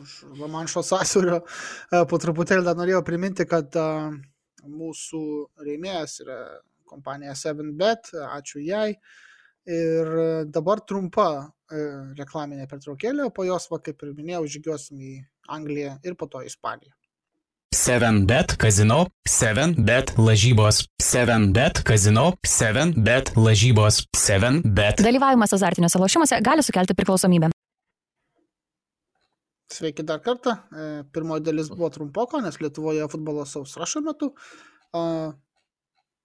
[0.00, 1.42] už Lamanšo sąsiaurio.
[1.92, 4.14] E, po truputėlį dar norėjau priminti, kad uh,
[4.64, 5.20] mūsų
[5.66, 6.38] rėmėjas yra
[6.88, 8.94] kompanija 7bet, ačiū jai.
[9.68, 10.10] Ir
[10.56, 15.14] dabar trumpa uh, reklaminė pertraukėlė, po jos, va, kaip ir minėjau, žygiuosim į
[15.52, 16.96] Angliją ir po to į Ispaniją.
[17.84, 25.02] 7bet kazino, 7bet lažybos, 7bet kazino, 7bet lažybos, 7bet.
[25.04, 27.50] Dalyvavimas azartiniuose lošimuose gali sukelti priklausomybę.
[29.74, 30.56] Sveiki dar kartą.
[30.56, 34.30] E, pirmoji dalis buvo trumpoko, nes Lietuvoje futbolas sausra šiuo metu.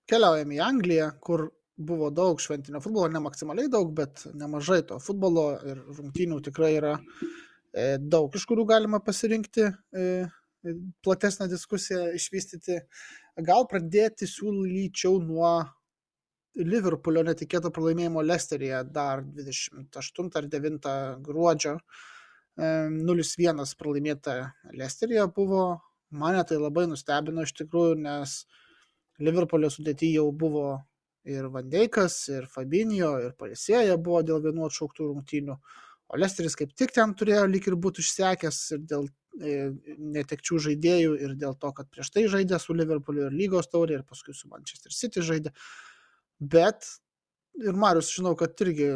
[0.07, 5.49] Keliaujame į Angliją, kur buvo daug šventinio futbolo, ne maksimaliai daug, bet nemažai to futbolo
[5.67, 10.11] ir rungtynių tikrai yra e, daug, iš kurių galima pasirinkti e,
[11.05, 12.79] platesnę diskusiją išvystyti,
[13.47, 15.53] gal pradėti siūlyčiau nuo
[16.59, 20.89] Liverpoolio netikėto pralaimėjimo Lesterėje dar 28 ar 9
[21.23, 21.75] gruodžio
[22.59, 24.39] 0-1 pralaimėta
[24.75, 25.79] Lesterėje buvo.
[26.09, 28.39] Mane tai labai nustebino iš tikrųjų, nes
[29.21, 30.79] Liverpoolio sudėti jau buvo
[31.29, 35.57] ir Vandeikas, ir Fabinio, ir Parisėja buvo dėl vienų atšauktų rungtynių.
[36.09, 41.13] O Lesteris kaip tik ten turėjo lyg ir būti išsekęs ir dėl e, netekčių žaidėjų
[41.23, 44.49] ir dėl to, kad prieš tai žaidė su Liverpooliu ir lygos taurė ir paskui su
[44.51, 45.53] Manchester City žaidė.
[46.39, 46.87] Bet
[47.59, 48.89] ir Marius, žinau, kad irgi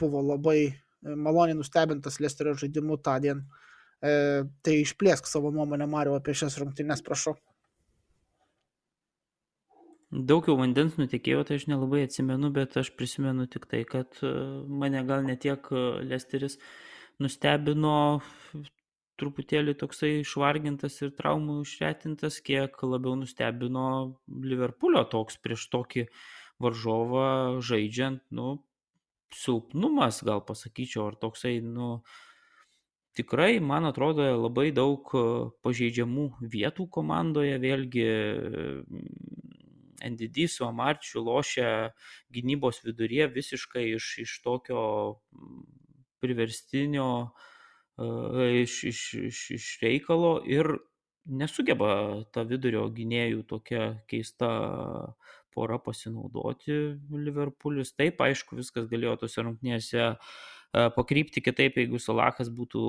[0.00, 0.72] buvo labai e,
[1.14, 3.46] maloniai nustebintas Lesterio žaidimu tą dieną.
[4.00, 4.12] E,
[4.64, 7.36] tai išplėsk savo nuomonę, Mariu, apie šias rungtynes, prašau.
[10.10, 14.32] Daug jau vandens nutekėjo, tai aš nelabai atsimenu, bet aš prisimenu tik tai, kad e,
[14.82, 16.58] mane gal netiek e, Lesteris
[17.22, 17.92] nustebino
[19.20, 23.84] truputėlį toksai išvargintas ir traumų išretintas, kiek labiau nustebino
[24.26, 26.06] Liverpoolio toks prieš tokį
[26.60, 28.58] varžovą žaidžiant, nu,
[29.34, 32.00] silpnumas gal pasakyčiau, ar toksai, nu,
[33.16, 35.24] tikrai, man atrodo, labai daug e,
[35.64, 38.08] pažeidžiamų vietų komandoje, vėlgi
[40.00, 41.92] NDD su Amarčiu lošia
[42.32, 44.82] gynybos viduryje visiškai iš, iš tokio
[45.32, 45.62] mm,
[46.20, 47.08] priverstinio,
[48.00, 50.72] iš, iš, iš, iš reikalo ir
[51.26, 54.50] nesugeba ta vidurio gynėjų tokia keista
[55.54, 56.76] pora pasinaudoti
[57.10, 57.94] Liverpoolis.
[57.98, 60.12] Taip, aišku, viskas galėjo tose rungtynėse
[60.96, 62.82] pakrypti kitaip, jeigu Salahas būtų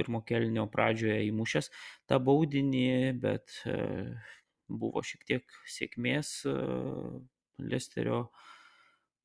[0.00, 1.70] pirmo kelnio pradžioje įmušęs
[2.08, 3.56] tą baudinį, bet
[4.70, 6.54] buvo šiek tiek sėkmės e,
[7.60, 8.28] Lesterio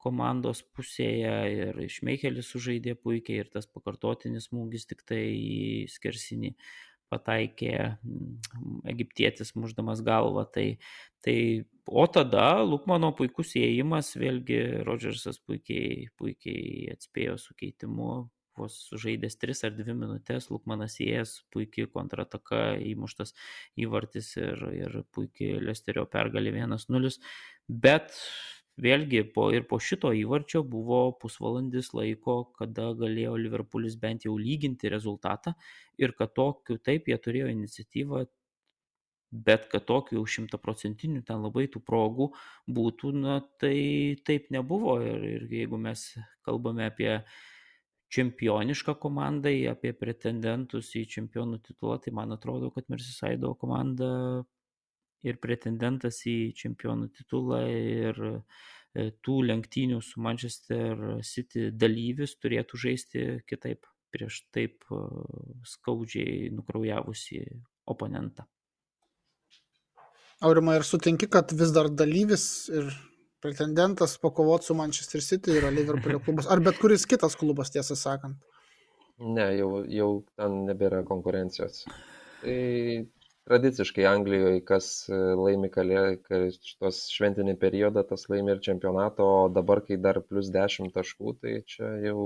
[0.06, 6.54] komandos pusėje ir Šmeichelis sužaidė puikiai ir tas pakartotinis smūgis tik tai į skersinį
[7.12, 10.46] pataikė mm, egiptietis muždamas galvą.
[10.54, 10.68] Tai,
[11.26, 11.38] tai,
[11.86, 19.66] o tada Lukmano puikus įėjimas, vėlgi Rodžersas puikiai, puikiai atspėjo su keitimu, vos sužaidęs 3
[19.68, 23.36] ar 2 minutės, Lukmanas įėjęs, puikiai kontrataka įmuštas
[23.84, 27.18] įvartis ir, ir puikiai Lesterio pergalė 1-0.
[27.68, 28.16] Bet
[28.82, 35.56] vėlgi ir po šito įvarčio buvo pusvalandis laiko, kada galėjo Liverpoolis bent jau lyginti rezultatą
[35.98, 38.26] ir kad tokiu taip jie turėjo iniciatyvą,
[39.32, 42.30] bet kad tokių jau šimtaprocentinių ten labai tų progų
[42.68, 45.00] būtų, na tai taip nebuvo.
[45.04, 46.08] Ir, ir jeigu mes
[46.46, 47.20] kalbame apie
[48.16, 54.44] čempionišką komandą, apie pretendentus į čempionų titulą, tai man atrodo, kad Mersisaido komanda
[55.24, 63.26] ir pretendentas į čempionų titulą ir e, tų lenktynių su Manchester City dalyvis turėtų žaisti
[63.50, 65.02] kitaip prieš taip e,
[65.68, 67.42] skaudžiai nukraujavusi
[67.86, 68.46] oponentą.
[70.44, 72.90] Aurima, ir sutinki, kad vis dar dalyvis ir
[73.46, 78.42] pretendentas pakovoti su Manchester City yra Liverpoolio klubas, ar bet kuris kitas klubas, tiesą sakant.
[79.20, 81.86] Ne, jau, jau ten nebėra konkurencijos.
[82.42, 82.58] Tai
[83.50, 84.90] tradiciškai Anglijoje, kas
[85.40, 86.04] laimi kalė,
[86.56, 91.60] šitos šventinį periodą, tas laimi ir čempionatą, o dabar, kai dar plus 10 taškų, tai
[91.74, 92.24] čia jau,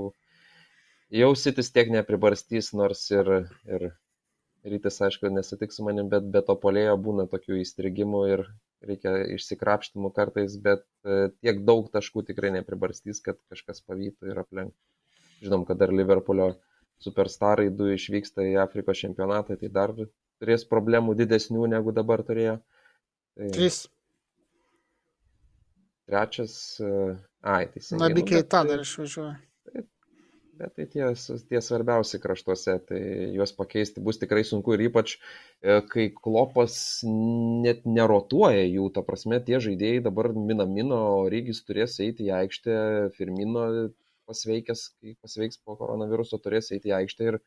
[1.22, 3.34] jau sitis tiek nepribarstys, nors ir,
[3.68, 3.90] ir
[4.64, 8.46] rytis, aišku, nesitiks su manim, bet be to polėjo būna tokių įstrigimų ir
[8.88, 14.80] reikia išsikrapštymų kartais, bet e, tiek daug taškų tikrai nepribarstys, kad kažkas pavytų ir aplenkti.
[15.44, 16.54] Žinom, kad dar Liverpoolio
[17.04, 19.96] superstarai du išvyksta į Afrikos čempionatą, tai dar
[20.42, 22.58] turės problemų didesnių negu dabar turėjo.
[23.40, 23.52] Tai...
[23.56, 23.84] Tris.
[26.10, 26.94] Trečias, e,
[27.46, 28.02] ai, teisingai.
[28.02, 29.38] Na, bikiai tą dar išvažiuoja
[30.60, 31.06] bet tai tie,
[31.50, 33.02] tie svarbiausi kraštuose, tai
[33.36, 36.76] juos pakeisti bus tikrai sunku ir ypač, e, kai klopas
[37.08, 42.80] net nerotuoja jų, ta prasme, tie žaidėjai dabar Minamino Rygis turės eiti į aikštę,
[43.16, 43.66] Firmino
[44.30, 47.40] pasveikęs, kai pasveiks po koronaviruso, turės eiti į aikštę ir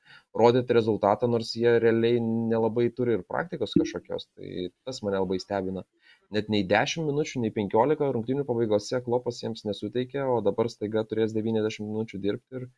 [0.43, 4.29] rodyti rezultatą, nors jie realiai nelabai turi ir praktikos kažkokios.
[4.37, 5.87] Tai tas mane labai stebina.
[6.35, 11.37] Net nei 10 minučių, nei 15 rungtynių pabaigose klopas jiems nesuteikė, o dabar staiga turės
[11.37, 12.69] 90 minučių dirbti ir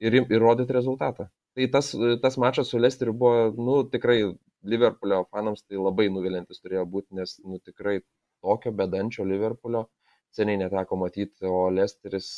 [0.00, 1.28] ir, ir rodyti rezultatą.
[1.54, 4.18] Tai tas, tas mačas su Lesteriu buvo, nu, tikrai
[4.64, 8.00] Liverpoolio fanams tai labai nuvilintis turėjo būti, nes, nu, tikrai
[8.42, 9.84] tokio bedančio Liverpoolio
[10.34, 12.28] seniai neteko matyti, o Lesteris,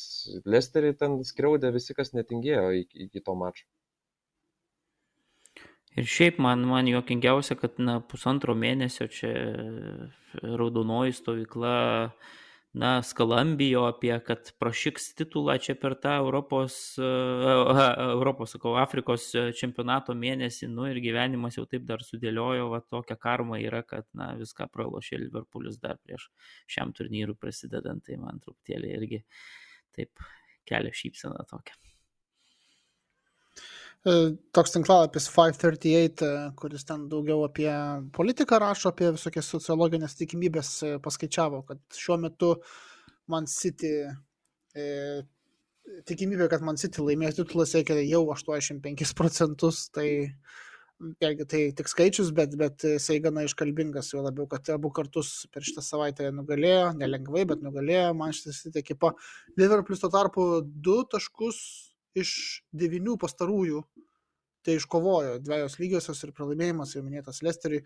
[0.45, 3.67] Lesterį ten skriaudė visi, kas netingėjo iki, iki to mačo.
[5.97, 9.31] Ir šiaip man, man juokingiausia, kad na, pusantro mėnesio čia
[10.43, 11.77] raudonoji stovykla
[12.77, 20.17] na, skalambijo apie, kad prašiks titulą čia per tą Europos, uh, Europos, sakau, Afrikos čempionato
[20.19, 24.69] mėnesį, nu ir gyvenimas jau taip dar sudėliojo, va tokia karma yra, kad, na, viską
[24.75, 26.29] pralošė Liverpoolis dar prieš
[26.69, 29.25] šiam turnyrui prasidedant, tai man truputėlį irgi
[29.97, 30.29] taip
[30.69, 31.86] kelia šypseną tokią.
[34.07, 34.13] E,
[34.55, 37.71] toks tinklalapis 538, e, kuris ten daugiau apie
[38.15, 42.53] politiką rašo, apie visokias sociologinės tikimybės, e, paskaičiavo, kad šiuo metu
[43.27, 44.85] Man City e,
[46.07, 50.07] tikimybė, kad Man City laimės titulą siekia jau 85 procentus, tai
[51.03, 55.67] vėlgi tai tik skaičius, bet, bet jisai gana iškalbingas, jo labiau, kad abu kartus per
[55.67, 59.17] šitą savaitę nugalėjo, nelengvai, bet nugalėjo Manchester City ekipa.
[59.59, 61.86] Liverpoolis tuo tarpu du taškus
[62.17, 62.33] iš
[62.77, 63.83] devynių pastarųjų
[64.67, 67.85] tai iškovojo dviejos lygiosios ir pralaimėjimas jau minėtas Lesteriui.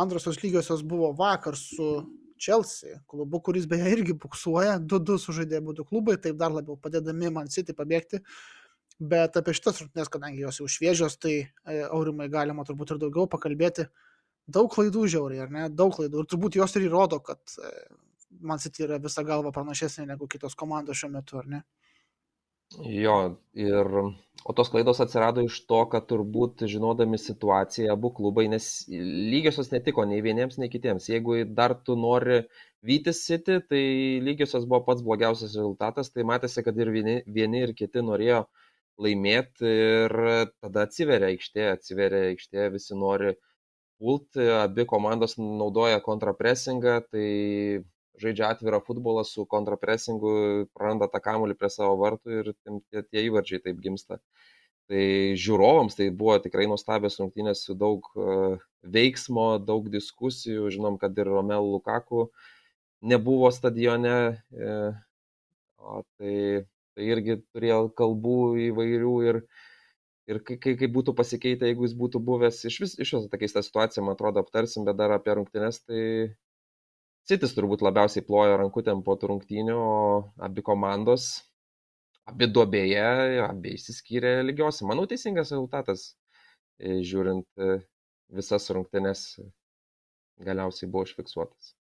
[0.00, 1.90] Antrosios lygiosios buvo vakar su
[2.40, 7.52] Chelsea klubu, kuris beje irgi buksuoja, 2-2 sužaidė būdų klubai, taip dar labiau padedami Man
[7.52, 8.22] City pabėgti.
[8.96, 13.28] Bet apie šitas rungtynes, kadangi jos jau šviežios, tai e, aurimai galima turbūt ir daugiau
[13.28, 13.88] pakalbėti.
[14.48, 15.66] Daug klaidų žiauriai, ar ne?
[15.68, 16.22] Daug klaidų.
[16.22, 17.72] Ir turbūt jos ir įrodo, kad e,
[18.40, 21.62] Man City yra visą galvą pranašesnė negu kitos komandos šiuo metu, ar ne?
[22.74, 23.12] Jo,
[23.54, 23.88] ir,
[24.44, 30.04] o tos klaidos atsirado iš to, kad turbūt žinodami situaciją abu klubai, nes lygiosios netiko
[30.10, 31.06] nei vieniems, nei kitiems.
[31.12, 32.40] Jeigu dar tu nori
[32.90, 33.82] vytis City, tai
[34.28, 38.42] lygiosios buvo pats blogiausias rezultatas, tai matėsi, kad ir vieni, vieni ir kiti norėjo
[39.06, 40.18] laimėti ir
[40.64, 43.36] tada atsiveria aikštė, atsiveria aikštė, visi nori
[44.02, 47.28] pulti, abi komandos naudoja kontrapresingą, tai
[48.22, 50.32] žaidžia atvirą futbolą su kontrapresingu,
[50.76, 54.20] praranda tą kamuolį prie savo vartų ir tie, tie įvarčiai taip gimsta.
[54.86, 55.02] Tai
[55.42, 58.36] žiūrovams tai buvo tikrai nuostabios rungtynės su daug e,
[58.96, 60.68] veiksmo, daug diskusijų.
[60.70, 62.28] Žinom, kad ir Romelu Lukaku
[63.02, 64.14] nebuvo stadione.
[64.54, 64.76] E,
[65.82, 66.36] o tai,
[66.94, 69.40] tai irgi turėjo kalbų įvairių ir,
[70.30, 74.06] ir kaip, kaip būtų pasikeitę, jeigu jis būtų buvęs iš vis, iš vis tokia situacija,
[74.06, 76.00] man atrodo, aptarsim, bet dar apie rungtynes, tai
[77.26, 79.78] Citis turbūt labiausiai plojo rankutėm po rungtynių,
[80.46, 81.24] abi komandos,
[82.30, 83.06] abi duobėje,
[83.42, 84.86] abi išsiskyrė lygiosiai.
[84.86, 86.04] Manau, teisingas rezultatas,
[86.78, 87.80] e, žiūrint e,
[88.38, 89.24] visas rungtynes,
[90.46, 91.72] galiausiai buvo užfiksuotas.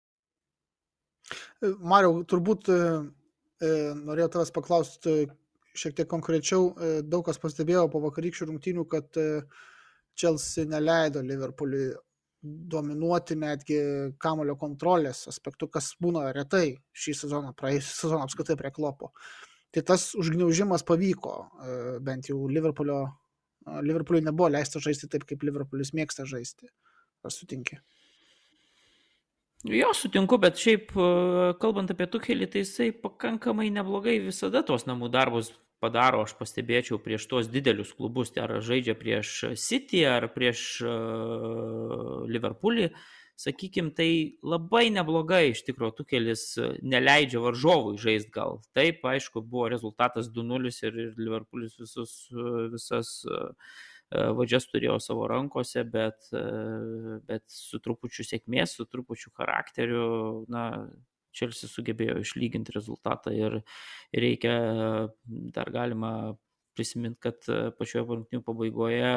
[1.62, 2.79] E, Mariau, turbūt e,
[4.01, 5.15] norėjau tavęs paklausti
[5.77, 6.71] šiek tiek konkrečiau.
[7.05, 9.21] Daug kas pastebėjo po vakarykščių rungtynių, kad
[10.15, 11.93] Chelsea neleido Liverpooliui
[12.45, 13.79] dominuoti netgi
[14.21, 19.12] kamulio kontrolės aspektu, kas būna retai šį sezoną, praėjusią sezoną apskritai prie klopo.
[19.75, 23.01] Tai tas užgniaužimas pavyko, e, bent jau Liverpoolio,
[23.84, 26.69] Liverpooliui nebuvo leista žaisti taip, kaip Liverpoolis mėgsta žaisti.
[27.25, 27.81] Ar sutinki?
[29.65, 31.12] Jo, sutinku, bet šiaip e,
[31.62, 35.55] kalbant apie Tukelį, tai jisai pakankamai neblogai visada tos namų darbus
[35.86, 42.26] padaro, aš pastebėčiau, prieš tuos didelius klubus, tai ar žaidžia prieš City, ar prieš uh,
[42.30, 42.89] Liverpoolį,
[43.39, 44.10] sakykime, tai
[44.43, 46.45] labai neblogai iš tikrųjų Tukelis
[46.84, 48.62] neleidžia varžovui žaisti gal.
[48.78, 52.15] Taip, aišku, buvo rezultatas 2-0 ir, Liverpoolis visus,
[52.74, 53.52] visas uh,
[54.12, 56.30] vadžias turėjo savo rankose, bet,
[57.28, 60.88] bet su trupučiu sėkmės, su trupučiu charakteriu, na,
[61.36, 63.60] Čelsi sugebėjo išlyginti rezultatą ir
[64.15, 64.56] reikia,
[65.56, 66.12] dar galima
[66.76, 67.48] prisiminti, kad
[67.80, 69.10] pačioje rungtynių pabaigoje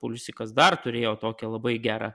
[0.00, 2.10] Pulisikas dar turėjo tokią labai gerą,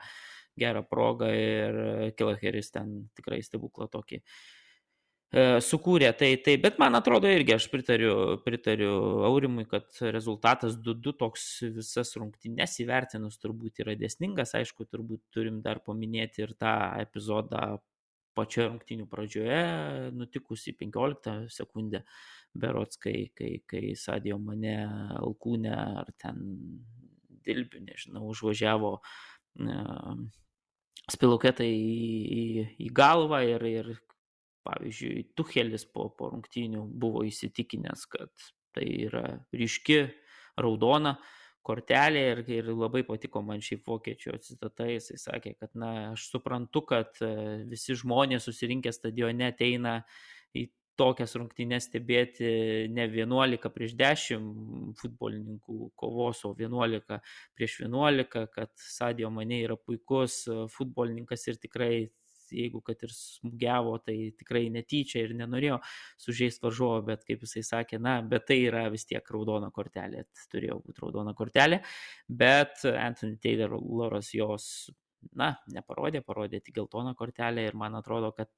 [0.60, 1.80] gerą progą ir
[2.18, 6.12] Kilaheris ten tikrai stebuklą tokį e, sukūrė.
[6.18, 8.94] Tai, tai, bet man atrodo irgi aš pritariu, pritariu
[9.30, 14.56] Aurimui, kad rezultatas 2-2 toks visas rungtynės įvertinus turbūt yra dėsningas.
[14.58, 17.76] Aišku, turbūt turim dar paminėti ir tą epizodą
[18.36, 19.60] pačioje rungtynių pradžioje
[20.16, 22.04] nutikusi 15 sekundę
[22.56, 24.76] berots, kai, kai, kai Sadio mane
[25.20, 26.42] alkūnę ar ten
[27.46, 30.16] dilbių, nežinau, užvažiavo uh,
[31.12, 31.86] spiluketą į,
[32.40, 33.92] į, į galvą ir, ir
[34.66, 38.32] pavyzdžiui, Tuchelis po, po rungtynių buvo įsitikinęs, kad
[38.76, 40.02] tai yra ryški
[40.62, 41.16] raudona,
[41.66, 46.86] kortelė ir, ir labai patiko man šiaip vokiečių citata, jisai sakė, kad na, aš suprantu,
[46.92, 47.32] kad e,
[47.72, 50.00] visi žmonės susirinkę stadione ateina
[50.56, 50.68] į
[51.00, 52.50] tokias rungtynes stebėti
[52.94, 57.20] ne 11 prieš 10 futbolininkų kovos, o 11
[57.58, 60.44] prieš 11, kad Sadio Mane yra puikus
[60.78, 61.96] futbolininkas ir tikrai
[62.54, 65.80] jeigu kad ir smūgiavo, tai tikrai netyčia ir nenorėjo
[66.22, 70.82] sužeisti varžovo, bet kaip jisai sakė, na, bet tai yra vis tiek raudona kortelė, turėjo
[70.84, 71.82] būti raudona kortelė,
[72.30, 74.68] bet Anthony Tayloras jos
[75.34, 78.52] na, neparodė, parodė tik geltoną kortelę ir man atrodo, kad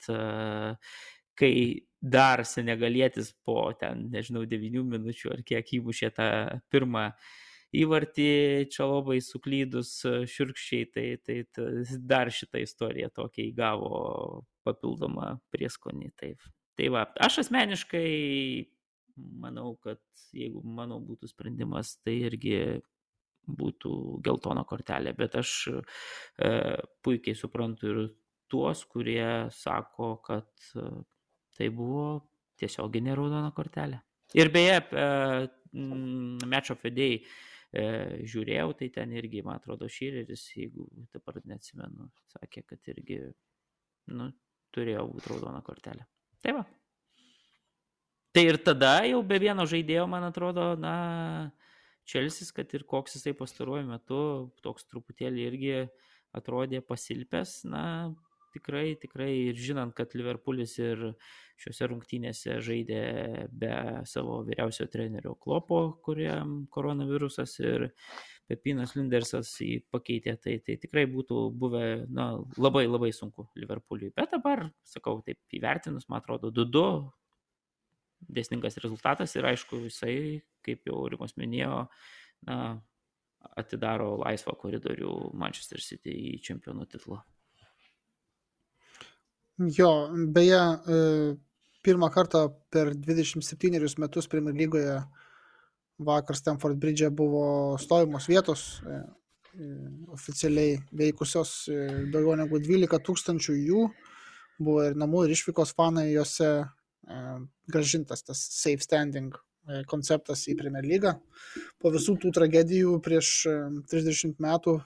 [1.37, 1.53] kai
[2.01, 6.29] dar senegalietis po ten, nežinau, 9 minučių ar kiek įmušė tą
[6.73, 7.11] pirmą
[7.75, 8.29] įvartį
[8.71, 9.99] Čalobai suklydus
[10.31, 11.67] širkščiai, tai, tai, tai
[11.99, 13.91] dar šitą istoriją tokia įgavo
[14.67, 16.11] papildomą prieskonį.
[16.19, 16.47] Taip.
[16.77, 18.07] Tai va, aš asmeniškai
[19.41, 20.01] manau, kad
[20.35, 22.57] jeigu mano būtų sprendimas, tai irgi
[23.47, 23.91] būtų
[24.25, 26.51] geltona kortelė, bet aš e,
[27.05, 28.01] puikiai suprantu ir
[28.51, 30.87] tuos, kurie sako, kad e,
[31.57, 32.27] tai buvo
[32.59, 34.01] tiesioginė raudona kortelė.
[34.35, 35.07] Ir beje, e,
[36.47, 37.21] Match of the Day
[37.77, 37.85] e,
[38.27, 43.21] žiūrėjau, tai ten irgi, man atrodo, Šyreris, jeigu dabar neatsimenu, sakė, kad irgi
[44.17, 44.31] nu,
[44.75, 46.07] turėjo būti raudona kortelė.
[46.43, 46.65] Tai va.
[48.35, 50.95] Tai ir tada jau be vieno žaidėjo, man atrodo, na,
[52.07, 54.19] Čelsis, kad ir koks jisai pastaruoju metu,
[54.63, 55.73] toks truputėlį irgi
[56.37, 57.81] atrodė pasilpęs, na,
[58.57, 61.03] tikrai, tikrai ir žinant, kad Liverpoolis ir
[61.61, 63.03] šiuose rungtynėse žaidė
[63.49, 63.73] be
[64.09, 67.87] savo vyriausio trenerio Klopo, kuriam koronavirusas ir
[68.47, 74.13] Pepinas Lindersas jį pakeitė, tai, tai tikrai būtų buvę na, labai labai sunku Liverpooliui.
[74.15, 76.85] Bet dabar, sakau, taip įvertinus, man atrodo, 2-2
[78.37, 80.15] dėsningas rezultatas ir aišku, jisai,
[80.65, 81.85] kaip jau Rimos minėjo,
[82.47, 82.59] na,
[83.57, 87.21] atidaro laisvą koridorių Manchester City į čempionų titulą.
[89.57, 91.35] Jo, beje, e,
[91.81, 95.01] pirmą kartą per 27 metus Premier lygoje
[95.99, 98.99] vakar Stamford Bridge buvo stovimos vietos e,
[99.57, 99.69] e,
[100.13, 101.69] oficialiai veikusios
[102.13, 103.87] daugiau negu 12 tūkstančių jų,
[104.61, 106.51] buvo ir namų ir išvykos fanai, juose
[107.71, 109.33] gražintas tas safe standing
[109.89, 111.13] konceptas į Premier lygą.
[111.81, 113.31] Po visų tų tragedijų prieš
[113.91, 114.77] 30 metų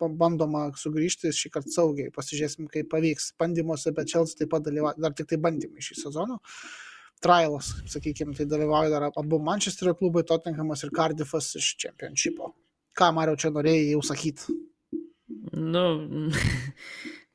[0.00, 2.12] bandoma sugrįžti šį kartą saugiai.
[2.14, 3.32] Pasižiūrėsim, kaip pavyks.
[3.40, 6.38] Bandymuose, bet Chelsea taip pat dalyvauja, dar tik tai bandymai šį sezoną.
[7.24, 12.52] Trialas, sakykime, tai dalyvauja dar abu Manchesterio klubai, Tottenhamas ir Cardiffas iš Championshipo.
[12.94, 14.54] Ką Mario čia norėjai jau sakyti?
[15.54, 15.86] Nu,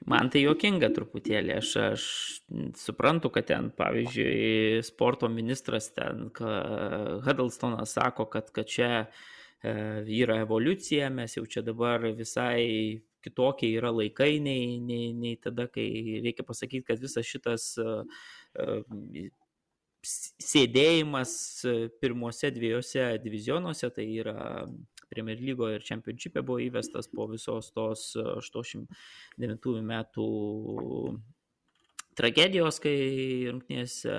[0.10, 1.54] Man tai juokinga truputėlį.
[1.60, 2.06] Aš, aš
[2.82, 6.30] suprantu, kad ten, pavyzdžiui, sporto ministras ten,
[7.26, 9.74] Huddlestonas sako, kad, kad čia e,
[10.22, 15.86] yra evoliucija, mes jau čia dabar visai kitokie yra laikai nei, nei, nei tada, kai
[16.24, 18.00] reikia pasakyti, kad visas šitas e,
[18.58, 19.28] e,
[20.10, 21.36] sėdėjimas
[22.02, 24.40] pirmose dviejose divizionuose, tai yra
[25.10, 30.30] Premier lygoje ir Championship'e buvo įvestas po visos tos 89 e, metų
[32.20, 32.96] tragedijos, kai
[33.48, 34.14] rungtynėse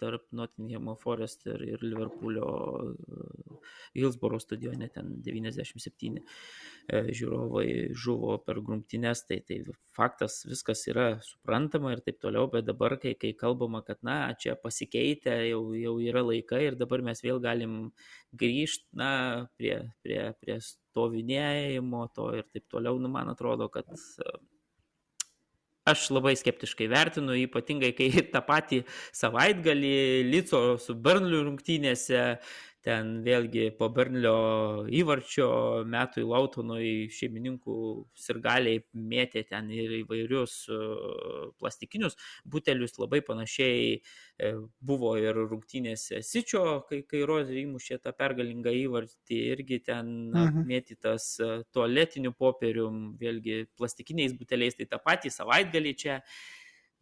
[0.00, 2.50] tarp Nottingham Forest ir, ir Liverpoolio
[2.90, 3.58] e,
[3.98, 7.66] Hillsborough stadione ten 97 e, žiūrovai
[8.04, 9.60] žuvo per grumtynės, tai, tai
[9.96, 14.54] faktas viskas yra suprantama ir taip toliau, bet dabar, kai, kai kalbama, kad na, čia
[14.60, 17.80] pasikeitė, jau, jau yra laikai ir dabar mes vėl galim
[18.38, 19.10] grįžti na,
[19.58, 19.76] prie,
[20.06, 23.90] prie, prie stovinėjimo to ir taip toliau, nu, man atrodo, kad
[25.88, 28.82] aš labai skeptiškai vertinu, ypatingai kai tą patį
[29.16, 29.94] savaitgalį
[30.28, 32.24] Lico su Bernliu rungtynėse
[32.84, 35.48] ten vėlgi po Bernlio įvarčio
[35.88, 37.76] metui Lautonui šeimininkų
[38.16, 40.78] sirgaliai mėtė ten ir įvairius e,
[41.60, 42.16] plastikinius
[42.48, 49.42] butelius, labai panašiai e, buvo ir rungtynėse Sičio, kai, kai Rozė įmušė tą pergalingą įvartį,
[49.56, 50.64] irgi ten mhm.
[50.70, 56.20] mėtytas e, tualetiniu popierium, vėlgi plastikiniais buteliais, tai tą patį savaitgalį čia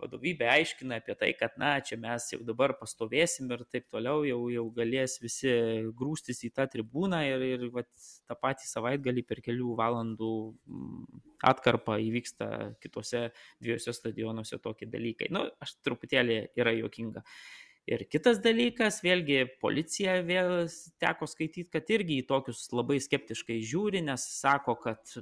[0.03, 4.41] vadovybė aiškina apie tai, kad na, čia mes jau dabar pastovėsim ir taip toliau, jau,
[4.53, 5.53] jau galės visi
[5.99, 7.91] grūstis į tą tribūną ir, ir vat,
[8.29, 11.23] tą patį savaitgalį per kelių valandų mm,
[11.53, 12.51] atkarpą įvyksta
[12.83, 13.29] kitose
[13.63, 15.33] dviejose stadionuose tokie dalykai.
[15.35, 17.25] Na, nu, aš truputėlį yra juokinga.
[17.89, 20.67] Ir kitas dalykas, vėlgi policija vėl
[21.01, 25.15] teko skaityti, kad irgi į tokius labai skeptiškai žiūri, nes sako, kad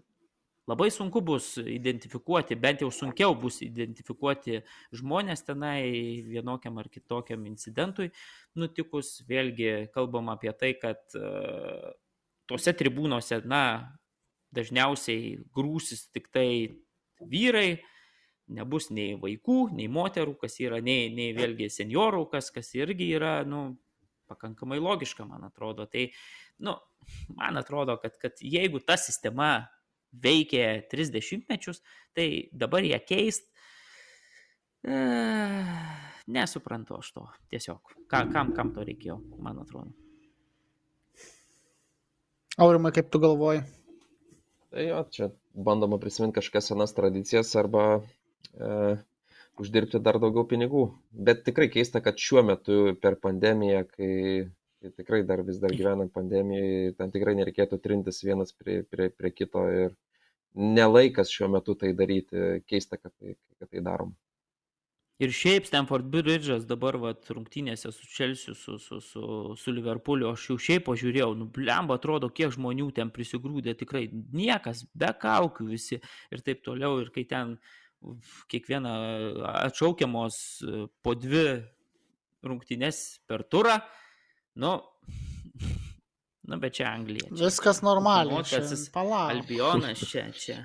[0.66, 4.60] labai sunku bus identifikuoti, bent jau sunkiau bus identifikuoti
[4.96, 5.82] žmonės tenai
[6.26, 8.10] vienokiam ar kitokiam incidentui
[8.58, 9.20] nutikus.
[9.28, 11.92] Vėlgi kalbam apie tai, kad uh,
[12.50, 13.62] tuose tribūnose, na,
[14.56, 16.48] dažniausiai grūsis tik tai
[17.20, 17.82] vyrai,
[18.46, 23.40] nebus nei vaikų, nei moterų, kas yra, nei, nei vėlgi seniorų, kas, kas irgi yra,
[23.48, 23.76] nu,
[24.30, 25.86] pakankamai logiška, man atrodo.
[25.90, 26.08] Tai,
[26.62, 26.76] nu,
[27.38, 29.66] man atrodo, kad, kad jeigu ta sistema
[30.12, 31.82] veikė 30 mečius,
[32.16, 33.48] tai dabar ją keist.
[34.86, 34.98] E,
[36.26, 37.96] nesuprantu aš to tiesiog.
[38.10, 39.92] Ka, kam, kam to reikėjo, man atrodo.
[42.56, 43.64] Aurimai, kaip tu galvoji?
[44.72, 48.96] Tai jo, čia bandoma prisiminti kažkokias senas tradicijas arba e,
[49.60, 50.86] uždirbti dar daugiau pinigų.
[51.12, 54.12] Bet tikrai keista, kad šiuo metu per pandemiją, kai,
[54.80, 59.32] kai tikrai dar vis dar gyvenant pandemijai, ten tikrai nereikėtų trintis vienas prie, prie, prie
[59.32, 59.96] kito ir
[60.56, 62.62] nelaikas šiuo metu tai daryti.
[62.68, 64.14] Keista, kad tai, kad tai darom.
[65.16, 69.22] Ir šiaip Stanford Bridge'as dabar vat, rungtynėse su Chelsea, su, su, su,
[69.56, 74.84] su Liverpool'u, aš jau šiaip pažiūrėjau, nu, blemba atrodo, kiek žmonių ten prisigrūdė, tikrai niekas,
[74.92, 77.00] be kaukių visi ir taip toliau.
[77.00, 77.56] Ir kai ten
[78.52, 78.92] kiekviena
[79.64, 80.36] atšaukiamos
[81.00, 81.46] po dvi
[82.44, 83.78] rungtynės per turą,
[84.56, 84.72] nu,
[86.50, 87.28] nu bet čia Anglija.
[87.30, 87.42] Čia.
[87.44, 88.38] Viskas normaliai.
[88.38, 89.34] Mokasis Palauk.
[89.36, 90.62] Albionas čia, čia.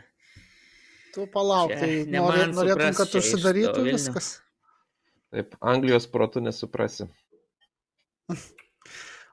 [1.11, 4.29] Tu palauk, Čia tai ne norė, norėtum, kad užsidarytų viskas.
[5.31, 7.09] Taip, Anglijos protų nesuprasi.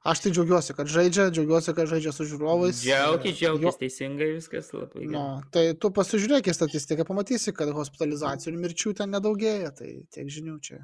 [0.08, 2.78] Aš tai džiaugiuosi, kad žaidžia, džiaugiuosi, kad žaidžia su žiūrovais.
[2.80, 5.10] Džiaugis, Jo- džiaugis, teisingai viskas labai gerai.
[5.12, 10.30] Nu, tai tu pasižiūrėk į statistiką, pamatysi, kad hospitalizacijų ir mirčių ten nedaugėja, tai tiek
[10.32, 10.78] žinių čia.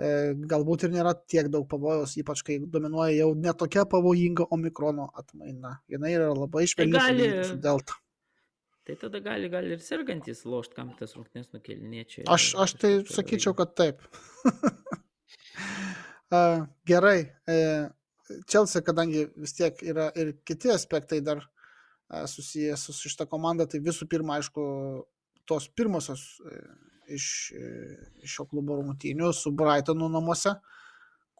[0.00, 5.74] E, galbūt ir nėra tiek daug pavojaus, ypač kai dominuoja jau netokia pavojinga omikrono atmaina.
[5.92, 7.98] Jis yra labai švelni gali- palyginti su delta.
[8.88, 12.24] Tai tada gali, gali ir sergantis lošt, kam tas rungtynės nukelinėčiai.
[12.32, 14.00] Aš, aš tai sakyčiau, kad taip.
[16.90, 17.18] Gerai.
[18.48, 23.82] Čelsi, kadangi vis tiek yra ir kiti aspektai dar a, susijęs su šitą komandą, tai
[23.82, 24.62] visų pirma, aišku,
[25.50, 26.60] tos pirmosios e,
[27.16, 30.56] iš, e, iš šio klubo rungtynių su Brightonu namuose,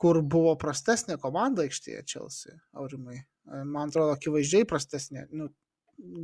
[0.00, 3.20] kur buvo prastesnė komanda aikštėje Čelsi, aurimai.
[3.20, 5.26] E, Man atrodo, akivaizdžiai prastesnė.
[5.36, 5.50] Nu,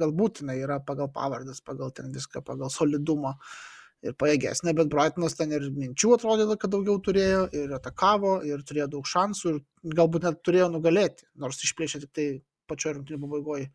[0.00, 3.36] galbūt jinai yra pagal pavardas, pagal ten viską, pagal solidumą
[4.06, 8.90] ir pajėgesnė, bet Brightonas ten ir minčių atrodė, kad daugiau turėjo, ir atakavo, ir turėjo
[8.96, 12.26] daug šansų, ir galbūt net turėjo nugalėti, nors išplėšė tik tai
[12.70, 13.70] pačioje rungtynių pabaigoje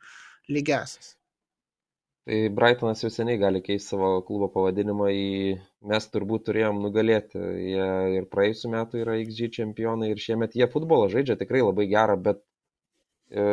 [0.52, 1.16] lygiasis.
[2.30, 5.30] Tai Brightonas jau seniai gali keisti savo klubo pavadinimą į
[5.90, 7.40] mes turbūt turėjom nugalėti.
[7.66, 7.88] Jie
[8.20, 12.44] ir praėjusiu metu yra XG čempionai ir šiemet jie futbolą žaidžia tikrai labai gerą, bet
[13.34, 13.48] e,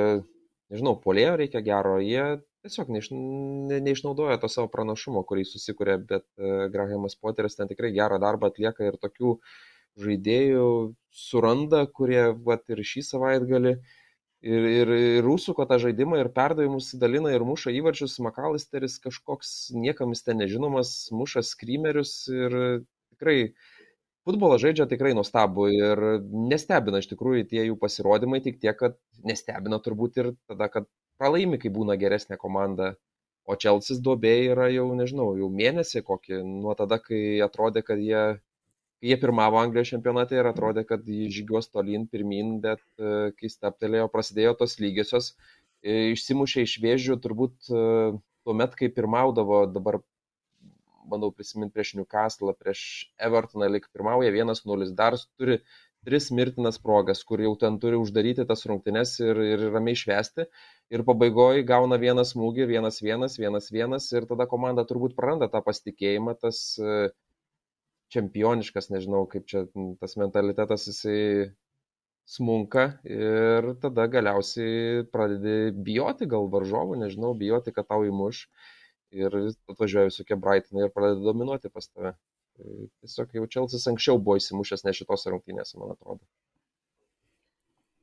[0.69, 2.27] nežinau, polėjo reikia gero, jie
[2.67, 7.95] tiesiog neiš, ne, neišnaudoja to savo pranašumo, kurį susikūrė, bet e, Grahamas Poteris ten tikrai
[7.97, 9.39] gerą darbą atlieka ir tokių
[10.05, 10.69] žaidėjų
[11.25, 13.79] suranda, kurie vat, ir šį savaitgalį
[14.43, 18.19] ir, ir, ir užsuko tą žaidimą ir perdavimus dalina ir muša įvarčius.
[18.25, 22.57] Makalisteris kažkoks niekam jis ten nežinomas, muša skrymerius ir
[23.15, 23.39] tikrai
[24.29, 26.03] futbolą žaidžia tikrai nuostabu ir
[26.53, 31.59] nestebina iš tikrųjų tie jų pasirodymai, tik tiek, kad nestebina turbūt ir tada, kad pralaimi,
[31.61, 32.95] kai būna geresnė komanda.
[33.49, 38.25] O Čelsis duobė yra jau, nežinau, jau mėnesį kokį, nuo tada, kai atrodė, kad jie,
[39.05, 44.09] jie pirmavo Anglijos čempionate ir atrodė, kad jie žygiuos tolyn, pirmin, bet e, kai staptelėjo,
[44.13, 45.33] prasidėjo tos lygiosios,
[45.83, 47.83] e, išsimušė iš vėžių turbūt e,
[48.45, 50.01] tuo met, kai pirmaudavo, dabar
[51.09, 52.81] bandau prisiminti prieš Newcastle, prieš
[53.29, 55.63] Evertoną, lik pirmauja 1-0, dar turi
[56.07, 60.47] tris mirtinas progas, kur jau ten turi uždaryti tas rungtynes ir, ir ramiai švesti.
[60.95, 65.61] Ir pabaigoje gauna vieną smūgį, vienas vienas, vienas vienas ir tada komanda turbūt praranda tą
[65.65, 67.11] pasitikėjimą, tas e,
[68.13, 69.67] čempioniškas, nežinau kaip čia
[70.01, 71.53] tas mentalitetas jisai
[72.29, 78.47] smunka ir tada galiausiai pradedi bijoti gal varžovų, nežinau, bijoti, kad tau įmuš
[79.17, 79.33] ir
[79.73, 82.13] atvažiuoja visokie Brightonai ir pradeda dominuoti pas tave.
[82.59, 86.25] Tai tiesiog jau Čelsis anksčiau buvo įsimušęs ne šitose rungtynėse, man atrodo.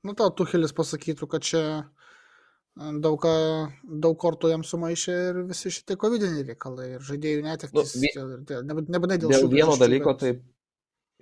[0.05, 1.61] Nu, tau Tuhelis pasakytų, kad čia
[2.75, 3.23] daug,
[4.05, 7.95] daug kortų jam sumaišė ir visi šitie covidiniai reikalai ir žaidėjų netektis.
[8.17, 8.27] Nu,
[8.65, 10.33] Nebūtinai dėl, Dėl vieno dalyko, bet- tai,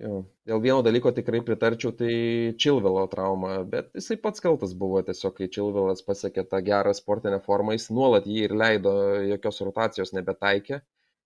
[0.01, 2.13] jo, dėl vieno dalyko tikrai pritarčiau, tai
[2.57, 7.77] Čilvelo trauma, bet jisai pats kaltas buvo tiesiog, kai Čilvelas pasiekė tą gerą sportinę formą,
[7.77, 8.95] jis nuolat jį ir leido,
[9.29, 10.81] jokios rotacijos nebetaikė,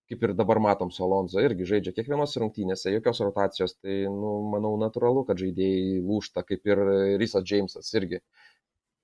[0.08, 4.76] kaip ir dabar matom su Alonso, irgi žaidžia kiekvienos rungtynėse, jokios rotacijos, tai, nu, manau,
[4.80, 6.80] natūralu, kad žaidėjai lūšta, kaip ir
[7.20, 8.20] Risa Jamesas irgi.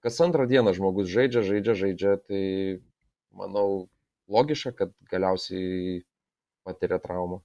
[0.04, 2.44] Kas antrą dieną žmogus žaidžia, žaidžia, žaidžia, tai,
[3.32, 3.86] manau,
[4.28, 6.02] logiška, kad galiausiai
[6.64, 7.40] patiria traumą.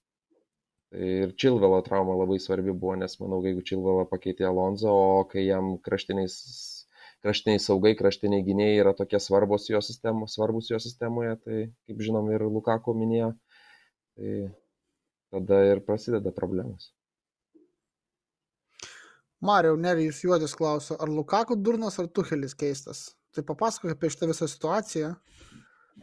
[0.91, 5.75] Ir Čilvelo trauma labai svarbi buvo, nes manau, jeigu Čilvelo pakeitė Alonso, o kai jam
[5.85, 6.35] kraštiniais,
[7.23, 12.31] kraštiniai saugai, kraštiniai gynėjai yra tokie svarbus jo, sistemo, svarbus jo sistemoje, tai kaip žinom
[12.33, 13.35] ir Lukako minėjo,
[14.17, 14.33] tai
[15.31, 16.91] tada ir prasideda problemos.
[19.41, 23.09] Mario Nerijus Juodis klausia, ar Lukaku durnas, ar Tuhelis keistas.
[23.35, 25.13] Tai papasakok apie šitą visą situaciją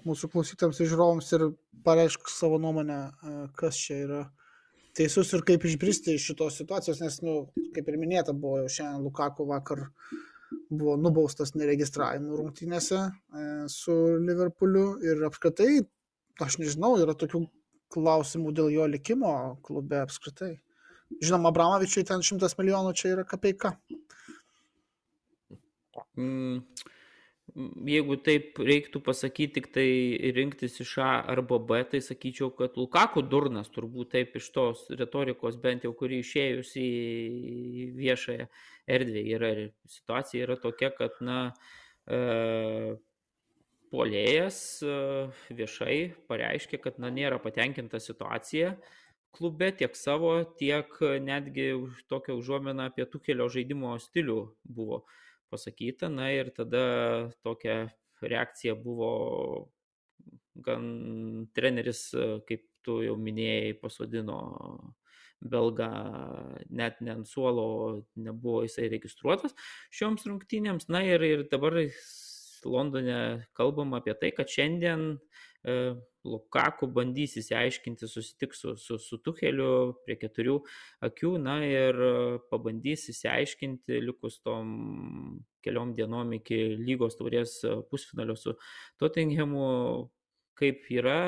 [0.07, 1.45] mūsų klausytams ir žiūrovams ir
[1.87, 4.21] pareišk savo nuomonę, e, kas čia yra
[4.97, 7.37] teisus ir kaip išbristi iš šitos situacijos, nes, nu,
[7.75, 9.87] kaip ir minėta, buvo jau šiandien Lukaku vakar
[10.71, 13.11] buvo nubaustas neregistravimu rungtynėse e,
[13.73, 15.81] su Liverpooliu ir apskritai,
[16.43, 17.45] aš nežinau, yra tokių
[17.93, 19.35] klausimų dėl jo likimo
[19.67, 20.57] klube apskritai.
[21.23, 23.77] Žinoma, Abramovičiui ten šimtas milijonų čia yra kapeika.
[26.17, 26.65] Mm,
[27.89, 29.87] jeigu taip reiktų pasakyti, tik tai
[30.37, 35.57] rinktis iš A arba B, tai sakyčiau, kad Lukaku durnas turbūt taip iš tos retorikos,
[35.63, 36.91] bent jau kuri išėjus į
[37.97, 38.49] viešąją
[38.99, 39.53] erdvę yra.
[39.89, 41.41] Situacija yra tokia, kad, na,
[42.05, 42.97] e,
[43.95, 45.01] polėjas e,
[45.57, 45.99] viešai
[46.29, 48.75] pareiškė, kad, na, nėra patenkinta situacija
[49.37, 50.91] klube tiek savo, tiek
[51.23, 51.69] netgi
[52.11, 55.05] tokią užuomeną apie tukelio žaidimo stilių buvo
[55.53, 56.11] pasakyta.
[56.13, 56.85] Na ir tada
[57.45, 57.87] tokia
[58.23, 59.13] reakcija buvo
[60.67, 60.87] gan
[61.55, 62.09] treneris,
[62.49, 64.39] kaip tu jau minėjai, pasodino
[65.45, 65.91] belgą
[66.71, 67.67] net ne ant suolo,
[68.17, 69.55] nebuvo jisai registruotas
[69.95, 70.89] šioms rungtynėms.
[70.89, 71.77] Na ir, ir dabar
[72.67, 75.19] Londone kalbam apie tai, kad šiandien e,
[76.27, 80.57] Lukaku bandys įsiaiškinti, susitiks su, su, su Tuheliu prie keturių
[81.07, 82.01] akių, na ir
[82.51, 84.73] pabandys įsiaiškinti likus tom
[85.67, 87.61] keliom dienom iki lygos taurės
[87.91, 88.57] pusfinalio su
[89.01, 89.69] Tottenhamu,
[90.59, 91.21] kaip yra,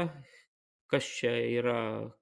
[0.89, 1.79] kas čia yra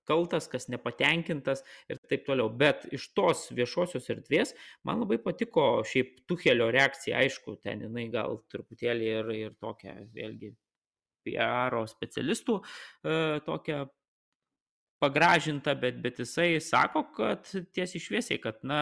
[0.09, 1.63] kaltas, kas nepatenkintas
[1.93, 2.51] ir taip toliau.
[2.51, 8.41] Bet iš tos viešosios erdvės man labai patiko šiaip Tuhelio reakcija, aišku, ten jinai gal
[8.53, 10.53] truputėlį ir, ir tokia, vėlgi,
[11.27, 13.17] PR specialistų e,
[13.47, 13.85] tokią
[15.03, 18.81] pagražinta, bet, bet jisai sako, kad tiesiai šviesiai, kad na,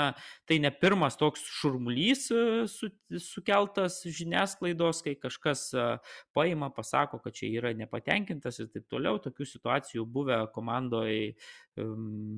[0.49, 2.91] tai ne pirmas toks šurmulys e, su,
[3.23, 5.89] sukeltas žiniasklaidos, kai kažkas e,
[6.37, 9.19] paima, pasako, kad čia yra nepatenkintas ir taip toliau.
[9.25, 11.35] Tokių situacijų buvę komandoje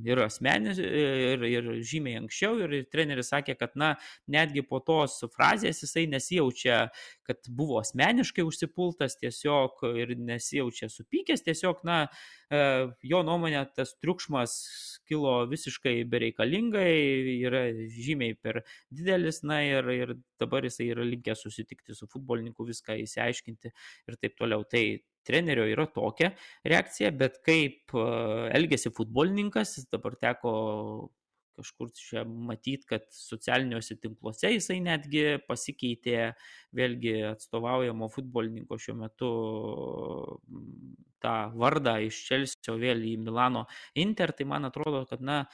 [0.07, 2.57] ir asmenis, ir, ir žymiai anksčiau.
[2.65, 3.93] Ir treneris sakė, kad na,
[4.33, 6.79] netgi po tos frazės jisai nesijaučia,
[7.27, 12.07] kad buvo asmeniškai užsipultas tiesiog ir nesijaučia supykęs, tiesiog, na,
[12.49, 12.63] e,
[13.05, 14.55] jo nuomonė, tas triukšmas
[15.07, 16.95] kilo visiškai bereikalingai,
[17.47, 22.99] yra žymiai per didelis, na ir, ir dabar jisai yra linkęs susitikti su futbolininku, viską
[23.05, 24.67] įsiaiškinti ir taip toliau.
[24.69, 24.85] Tai
[25.27, 26.33] trenerio yra tokia
[26.67, 28.07] reakcija, bet kaip e,
[28.57, 30.53] elgesi futbolininkas, dabar teko
[31.57, 36.19] kažkur čia matyti, kad socialiniuose tinkluose jisai netgi pasikeitė,
[36.77, 39.31] vėlgi atstovaujamo futbolininko šiuo metu
[41.25, 43.67] tą vardą iš Čelsio vėl į Milano
[43.99, 45.45] Inter, tai man atrodo, kad, na,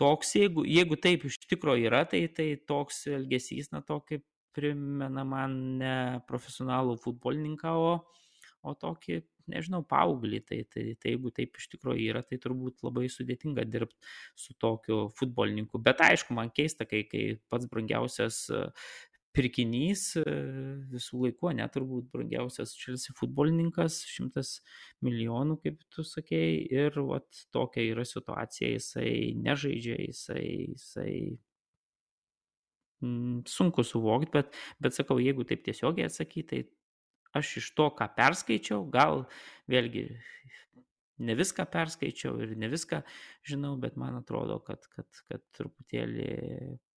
[0.00, 4.20] toks, jeigu, jeigu taip iš tikrųjų yra, tai, tai toks elgesys, na, tokį
[4.56, 5.96] primena man ne
[6.28, 7.92] profesionalų futbolininką, o,
[8.66, 9.20] o tokį,
[9.52, 10.42] nežinau, paauglį.
[10.48, 15.06] Tai, tai, tai jeigu taip iš tikrųjų yra, tai turbūt labai sudėtinga dirbti su tokiu
[15.18, 15.80] futbolininku.
[15.82, 18.64] Bet aišku, man keista, kai, kai pats brangiausias e,
[19.36, 20.24] pirkinys e,
[20.92, 24.60] visų laikų, net turbūt brangiausias Chelsea futbolininkas, šimtas
[25.04, 29.10] milijonų, kaip tu sakėjai, ir vat, tokia yra situacija, jisai
[29.42, 31.12] nežaidžia, jisai, jisai
[33.04, 36.62] mm, sunku suvokti, bet, bet sakau, jeigu taip tiesiogiai atsakyti, tai
[37.38, 39.24] aš iš to, ką perskaičiau, gal
[39.70, 40.06] vėlgi
[41.26, 43.00] ne viską perskaičiau ir ne viską
[43.46, 46.30] žinau, bet man atrodo, kad, kad, kad truputėlį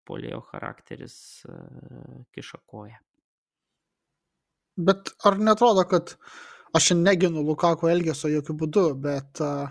[0.10, 1.16] polėjo charakteris
[1.48, 2.98] uh, kiša koją.
[4.80, 6.16] Bet ar netrodo, kad
[6.76, 9.70] aš neginu Lukako elgesio jokių būdų, bet uh,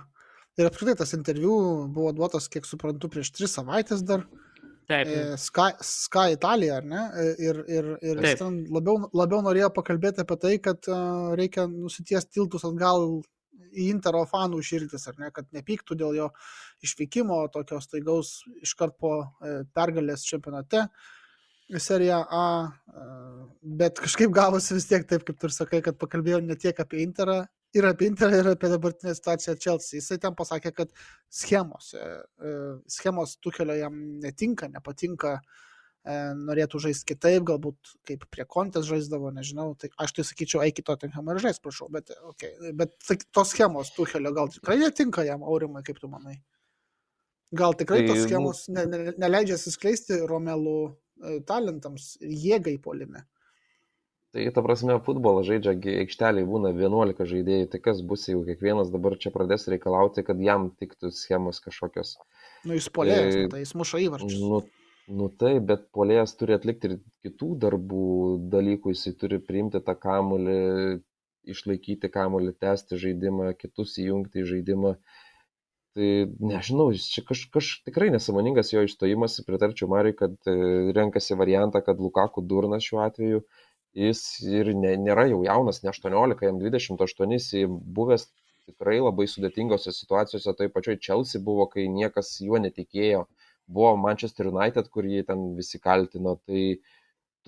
[0.60, 1.54] ir apskritai tas interviu
[1.92, 4.24] buvo duotas, kiek suprantu, prieš tris savaitės dar.
[4.28, 4.47] Uh,
[4.88, 5.08] Taip.
[5.12, 7.00] E, Sky, Sky Italija, ar ne?
[7.20, 11.66] E, ir, ir, ir jis ten labiau, labiau norėjo pakalbėti apie tai, kad uh, reikia
[11.68, 13.04] nusities tiltus atgal
[13.68, 16.30] į Intero fanų širdis, ar ne, kad nepyktų dėl jo
[16.86, 18.32] išvykimo, tokios taigaus
[18.64, 19.12] iškart po
[19.76, 20.86] pergalės čempionate.
[21.76, 22.46] Serija A,
[23.60, 27.02] bet kažkaip gavosi vis tiek taip, kaip tu ir sakai, kad pakalbėjau ne tiek apie
[27.04, 27.42] Interą,
[27.74, 30.00] ir apie Interą, ir apie dabartinę situaciją Chelsea.
[30.00, 30.92] Jisai ten pasakė, kad
[31.28, 32.04] schemos, e,
[32.40, 32.52] e,
[32.88, 35.38] schemos Tukelio jam netinka, nepatinka,
[36.04, 39.74] e, norėtų žaisti kitaip, galbūt kaip prie kontės žaisdavo, nežinau.
[39.80, 42.72] Tai aš tai sakyčiau, eik į Tottenhamą ir žais, prašau, bet, okay.
[42.76, 42.96] bet
[43.32, 46.38] tos schemos Tukelio gal tikrai netinka jam, Aurimai, kaip tu manai?
[47.56, 50.80] Gal tikrai tos tai, schemos ne, ne, neleidžia atsiskleisti Romelų
[51.48, 53.24] talentams ir jėgai polime?
[54.38, 55.72] Tai ta prasme, futbolą žaidžia
[56.04, 60.68] aikšteliai būna 11 žaidėjai, tai kas bus, jeigu kiekvienas dabar čia pradės reikalauti, kad jam
[60.78, 62.12] tiktų schemos kažkokios.
[62.62, 64.38] Nu, jis polėjas, tai, tai jis muša įvarčius.
[64.38, 64.60] Nu,
[65.18, 68.06] nu tai, bet polėjas turi atlikti ir kitų darbų
[68.54, 70.58] dalykų, jisai turi priimti tą kamulį,
[71.50, 74.98] išlaikyti kamulį, tęsti žaidimą, kitus įjungti į žaidimą.
[75.98, 76.08] Tai
[76.46, 81.98] nežinau, čia kaž, kaž tikrai nesąmoningas jo išstojimas, pritarčiau Mariui, kad e, renkasi variantą, kad
[81.98, 83.40] Lukaku durnas šiuo atveju.
[83.42, 83.64] Uh,
[83.96, 88.28] jis ir ne, nėra jau jaunas, ne 18, jam 28, jis buvęs
[88.68, 93.24] tikrai labai sudėtingose situacijose, toj pačioj Chelsea buvo, kai niekas juo netikėjo,
[93.68, 96.78] buvo Manchester United, kur jį ten visi kaltino, tai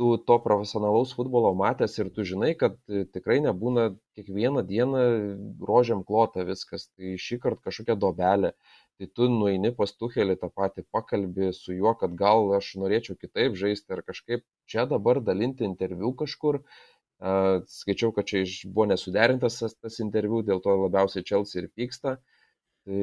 [0.00, 5.02] tu to profesionalaus futbolo matęs ir tu žinai, kad tikrai nebūna kiekvieną dieną
[5.68, 8.54] rožiam klota viskas, tai šį kartą kažkokia dobelė,
[8.96, 13.60] tai tu nueini pas Tuhelį tą patį, pakalbė su juo, kad gal aš norėčiau kitaip
[13.60, 16.62] žaisti ar kažkaip čia dabar dalinti interviu kažkur,
[17.20, 22.14] Skaičiau, kad čia buvo nesuderintas tas interviu, dėl to labiausiai Chelsea ir pyksta.
[22.88, 23.02] Tai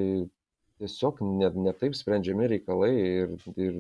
[0.82, 3.76] tiesiog netaip ne, ne sprendžiami reikalai ir, ir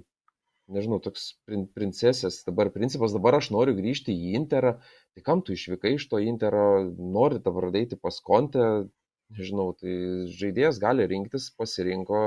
[0.69, 1.31] nežinau, toks
[1.73, 4.75] princesės, dabar principas, dabar aš noriu grįžti į Interą,
[5.15, 6.67] tai kam tu išvykai iš to Intero,
[7.17, 8.67] nori dabar eiti pas Kontę,
[9.33, 9.95] nežinau, tai
[10.37, 12.21] žaidėjas gali rinktis, pasirinko,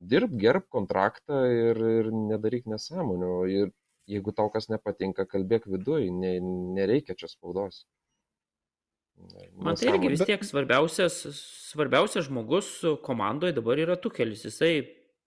[0.00, 3.34] dirb, gerb kontraktą ir, ir nedaryk nesąmonių.
[3.52, 3.74] Ir
[4.08, 6.38] jeigu tau kas nepatinka, kalbėk viduj, ne,
[6.78, 7.84] nereikia čia spaudos.
[9.58, 11.24] Man tai irgi vis tiek svarbiausias,
[11.72, 12.70] svarbiausias žmogus
[13.02, 14.44] komandoje dabar yra Tukelis.
[14.46, 14.76] Jisai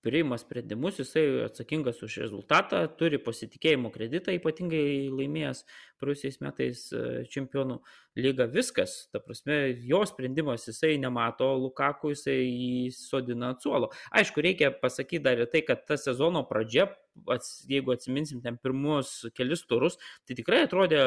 [0.02, 5.62] priima sprendimus, jisai atsakingas už rezultatą, turi pasitikėjimo kreditą, ypatingai laimėjęs
[6.02, 7.78] praėjusiais metais e, čempionų
[8.18, 8.48] lygą.
[8.56, 13.92] Viskas, ta prasme, jo sprendimas, jisai nemato Lukaku, jisai jį sodina ant suolo.
[14.18, 16.90] Aišku, reikia pasakyti dar ir tai, kad ta sezono pradžia
[17.32, 19.98] ats, jeigu atsiminsim ten pirmus kelis turus,
[20.28, 21.02] tai tikrai atrodė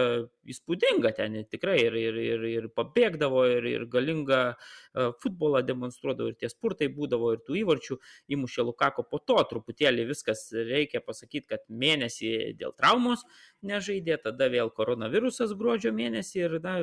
[0.50, 6.38] įspūdinga ten, tikrai ir, ir, ir, ir pabėgdavo, ir, ir galingą uh, futbolą demonstruodavo, ir
[6.40, 7.98] tie spurtai būdavo, ir tų įvarčių
[8.36, 9.06] įmušė Lukako.
[9.10, 13.24] Po to truputėlį viskas reikia pasakyti, kad mėnesį dėl traumos
[13.64, 16.78] nežaidė, tada vėl koronavirusas gruodžio mėnesį ir na,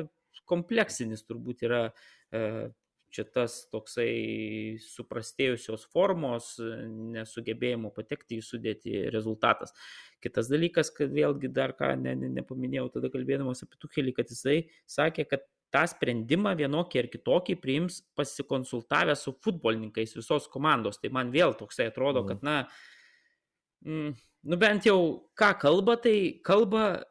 [0.48, 2.70] kompleksinis turbūt yra uh,
[3.12, 6.54] čia tas toksai suprastėjusios formos,
[7.14, 9.74] nesugebėjimo patekti į sudėtį rezultatas.
[10.22, 14.62] Kitas dalykas, kad vėlgi dar ką ne, ne, nepaminėjau tada kalbėdamas apie Tuhelį, kad jisai
[14.90, 21.00] sakė, kad tą sprendimą vienokį ar kitokį priims pasikonsultavę su futbolininkais visos komandos.
[21.00, 22.58] Tai man vėl toksai atrodo, kad na,
[23.86, 24.12] mm,
[24.52, 24.98] nu bent jau
[25.38, 27.04] ką kalba, tai kalba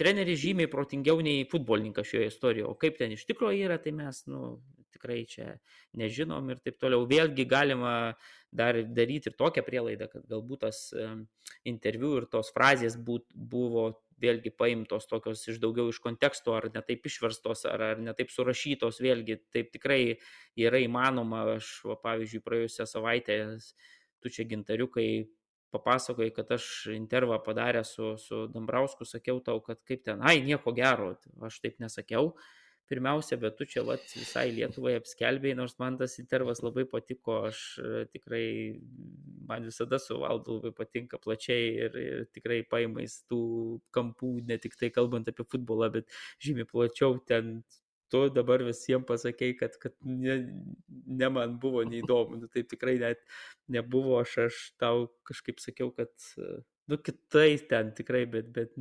[0.00, 2.68] treneris žymiai protingiau nei futbolininkas šioje istorijoje.
[2.70, 4.56] O kaip ten iš tikrųjų yra, tai mes, nu,
[5.00, 5.56] tikrai čia
[5.96, 7.08] nežinom ir taip toliau.
[7.08, 8.12] Vėlgi galima
[8.52, 10.92] dar daryti ir tokią prielaidą, kad galbūt tas
[11.64, 13.88] interviu ir tos frazės būt, buvo
[14.20, 19.40] vėlgi paimtos tokios iš daugiau iš konteksto, ar netaip išverstos, ar, ar netaip surašytos, vėlgi
[19.54, 20.18] taip tikrai
[20.60, 21.46] yra įmanoma.
[21.56, 23.40] Aš, va, pavyzdžiui, praėjusią savaitę
[24.20, 25.30] tu čia gintariukai
[25.70, 30.74] papasakojai, kad aš intervą padarę su, su Dambrausku, sakiau tau, kad kaip ten, ai, nieko
[30.76, 31.14] gero,
[31.46, 32.34] aš taip nesakiau,
[32.90, 37.60] pirmiausia, bet tu čia vat, visai Lietuvai apskelbėjai, nors man tas intervas labai patiko, aš
[37.78, 38.46] e, tikrai,
[39.48, 43.42] man visada su valdu labai patinka plačiai ir, ir tikrai paimais tų
[43.94, 46.10] kampų, ne tik tai kalbant apie futbolą, bet
[46.42, 47.60] žymiai plačiau ten
[48.10, 50.40] tu dabar visiems pasakėjai, kad, kad ne,
[51.06, 53.22] ne man buvo neįdomu, nu, tai tikrai net
[53.70, 58.74] nebuvo, aš, aš tau kažkaip sakiau, kad, e, nu, kitais ten tikrai, bet, bet,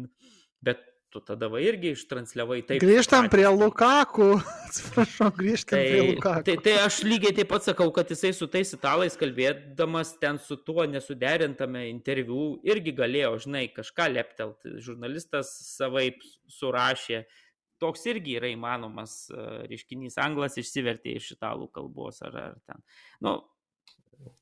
[0.66, 2.84] bet tu tada va irgi ištransliavai taip.
[2.84, 4.28] Grįžtam prie Lukaku.
[4.68, 6.46] Atsiprašau, grįžtam tai, prie Lukaku.
[6.48, 10.60] Tai, tai aš lygiai taip pat sakau, kad jisai su tais italais kalbėdamas ten su
[10.66, 14.70] tuo nesuderintame interviu irgi galėjo, žinai, kažką leptelt.
[14.86, 16.22] Žurnalistas savaip
[16.60, 17.24] surašė.
[17.80, 20.20] Toks irgi yra įmanomas e, reiškinys.
[20.20, 22.84] Anglas išsivertė iš italų kalbos ar, ar ten.
[23.24, 23.38] Nu,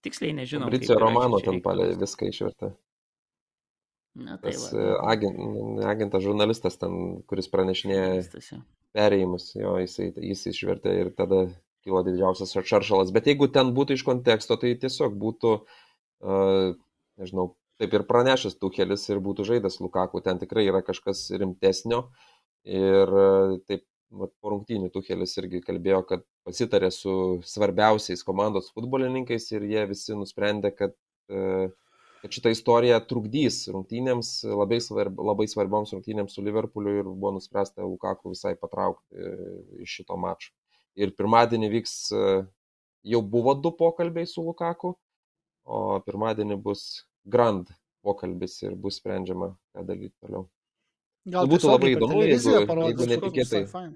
[0.06, 0.72] tiksliai nežinau.
[0.74, 2.74] Bricio Romano ten palė viską išvertė.
[4.18, 5.38] Na, tai tas e, agent,
[5.86, 8.24] agentas žurnalistas ten, kuris pranešinėja
[8.98, 11.44] perėjimus, jo, jisai, jis išvertė ir tada
[11.86, 13.14] kilo didžiausias šaršalas.
[13.16, 15.54] Bet jeigu ten būtų iš konteksto, tai tiesiog būtų,
[16.26, 16.74] uh,
[17.22, 22.08] nežinau, taip ir pranešęs Tuchelis ir būtų žaidęs Lukaku, ten tikrai yra kažkas rimtesnio.
[22.68, 23.86] Ir uh, taip,
[24.18, 27.14] vat, po rungtynių Tuchelis irgi kalbėjo, kad pasitarė su
[27.46, 31.70] svarbiausiais komandos futbolininkais ir jie visi nusprendė, kad uh,
[32.28, 37.86] kad šita istorija trukdys rungtynėms, labai, svarb, labai svarbioms rungtynėms su Liverpooliu ir buvo nuspręsta
[37.88, 39.36] Lukaku visai patraukti e,
[39.86, 40.52] iš šito mačo.
[41.00, 42.26] Ir pirmadienį vyks, e,
[43.14, 44.92] jau buvo du pokalbiai su Lukaku,
[45.64, 46.84] o pirmadienį bus
[47.24, 47.72] Grand
[48.04, 50.50] pokalbis ir bus sprendžiama, ką daryti toliau.
[51.28, 52.60] Gal Nu, būtų labai įdomu, jeigu,
[52.90, 53.64] jeigu netikėtai.
[53.72, 53.96] fine.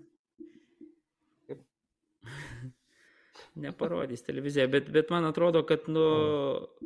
[3.55, 6.05] neparodys televizija, bet, bet man atrodo, kad, nu,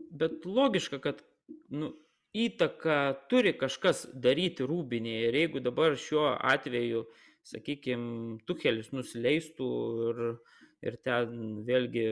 [0.10, 1.22] bet logiška, kad,
[1.74, 1.92] nu,
[2.36, 3.00] įtaką
[3.32, 7.06] turi kažkas daryti rūbinėje ir jeigu dabar šiuo atveju,
[7.46, 9.68] sakykime, Tuchelis nusileistų
[10.10, 10.24] ir,
[10.86, 12.08] ir ten vėlgi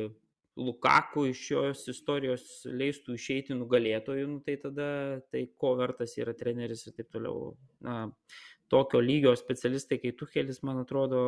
[0.54, 4.88] Lukaku iš šios istorijos leistų išeiti nugalėtojų, nu, tai tada
[5.34, 7.56] tai ko vertas yra treneris ir taip toliau.
[7.82, 8.12] Na,
[8.70, 11.24] tokio lygio specialistai kaip Tuchelis, man atrodo,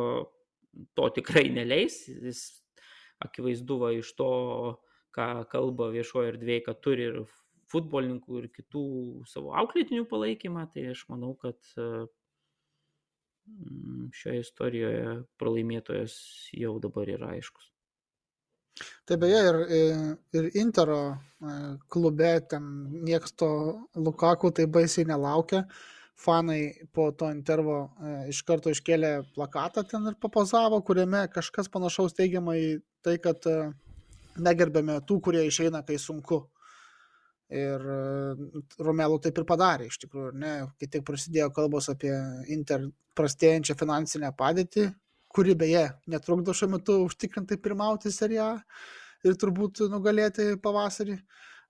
[0.94, 2.04] to tikrai neleis.
[2.06, 2.44] Jis
[3.26, 4.30] akivaizdu va iš to,
[5.16, 7.20] ką kalba viešoje erdvėje, kad turi ir
[7.72, 8.84] futbolininkų, ir kitų
[9.30, 16.14] savo auklėtinių palaikymą, tai aš manau, kad mm, šioje istorijoje pralaimėtojas
[16.54, 17.66] jau dabar yra aiškus.
[19.08, 19.56] Tai beje, ir,
[20.36, 21.16] ir Intero
[21.92, 22.64] klube ten
[23.06, 23.48] niekas to
[23.96, 25.64] Lukaku tai baisiai nelaukia.
[26.16, 27.90] Fanai po to intervo
[28.32, 32.70] iš karto iškėlė plakatą ten ir papozavo, kuriame kažkas panašaus teigiama į
[33.04, 33.44] tai, kad
[34.40, 36.46] negerbėme tų, kurie išeina, kai sunku.
[37.54, 37.82] Ir
[38.82, 42.10] Romelų taip ir padarė, iš tikrųjų, ne, kai tik prasidėjo kalbos apie
[42.50, 44.88] Inter prastėjančią finansinę padėtį,
[45.30, 48.56] kuri beje netrukdo šiuo metu užtikrintai pirmauti seriją
[49.26, 51.20] ir turbūt nugalėti pavasarį.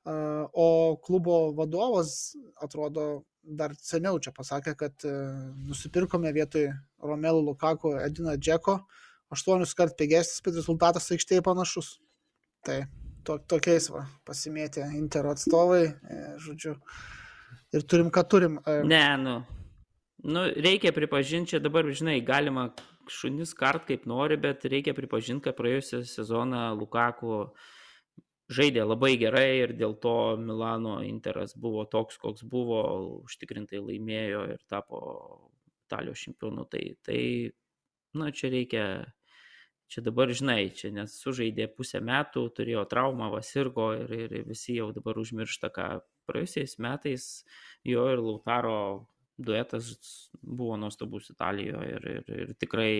[0.06, 0.68] O
[1.02, 5.14] klubo vadovas, atrodo, dar seniau čia pasakė, kad e,
[5.66, 6.68] nusipirkome vietoj
[7.02, 8.76] Romelų Lukaku Edina Džeko,
[9.34, 11.96] aštuonius kart pigesnis, bet rezultatas aikštėje panašus.
[12.66, 12.84] Tai
[13.26, 16.76] to, tokiais va, pasimėtė Intero atstovai, e, žodžiu.
[17.74, 18.58] Ir turim, ką turim.
[18.86, 19.38] Ne, nu.
[20.26, 22.70] Nu, reikia pripažinti, čia dabar, žinai, galima
[23.12, 27.44] šunis kart kaip nori, bet reikia pripažinti, kad praėjusią sezoną Lukaku
[28.52, 32.80] žaidė labai gerai ir dėl to Milano Interas buvo toks, koks buvo,
[33.26, 35.00] užtikrintai laimėjo ir tapo
[35.86, 36.66] Italijos čempionu.
[36.70, 37.20] Tai, tai
[38.14, 38.86] nu, čia reikia,
[39.88, 44.90] čia dabar žinai, čia nes sužaidė pusę metų, turėjo traumą, vasirgo ir, ir visi jau
[44.96, 45.88] dabar užmiršta, ką
[46.26, 47.28] praėjusiais metais
[47.86, 48.78] jo ir Lautaro
[49.38, 49.92] duetas
[50.42, 52.94] buvo nuostabus Italijoje ir, ir, ir tikrai,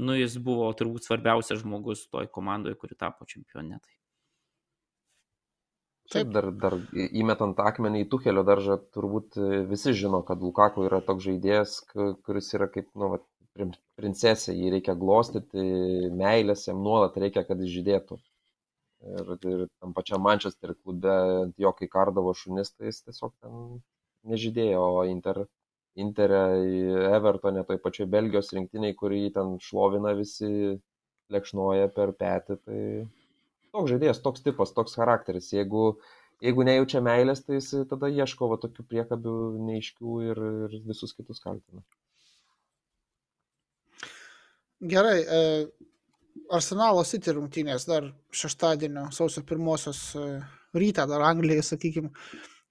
[0.00, 3.94] nu, jis buvo turbūt svarbiausias žmogus toj komandoje, kuri tapo čempionetai.
[6.06, 11.24] Taip, dar, dar įmetant akmenį į Tuhelio daržą, turbūt visi žino, kad Lukaku yra toks
[11.26, 13.18] žaidėjas, kuris yra kaip, nu, va,
[13.96, 15.66] princesė, jį reikia glostyti,
[16.12, 18.18] meilės jam nuolat reikia, kad jis žydėtų.
[19.06, 21.12] Ir, ir tam pačiam Manchester klube
[21.44, 23.78] ant jo, kai kardavo šunis, tai jis tiesiog ten
[24.26, 25.44] nežydėjo, o Inter,
[25.96, 26.42] Interė,
[27.16, 30.76] Evertonė, toj pačioj Belgijos rinktiniai, kurį ten šlovina visi,
[31.32, 32.80] lekšnoja per petį, tai
[33.72, 35.52] toks žaidėjas, toks tipas, toks charakteris.
[35.54, 35.86] Jeigu,
[36.44, 39.36] jeigu nejaučia meilės, tai jis tada ieško va, tokių priekabių
[39.70, 41.84] neiškių ir, ir visus kitus kaltina.
[44.80, 45.68] Gerai, e,
[46.52, 50.26] Arsenalo City rungtynės dar šeštadienio sausio pirmosios e,
[50.76, 52.10] rytą, dar Anglijai, sakykime,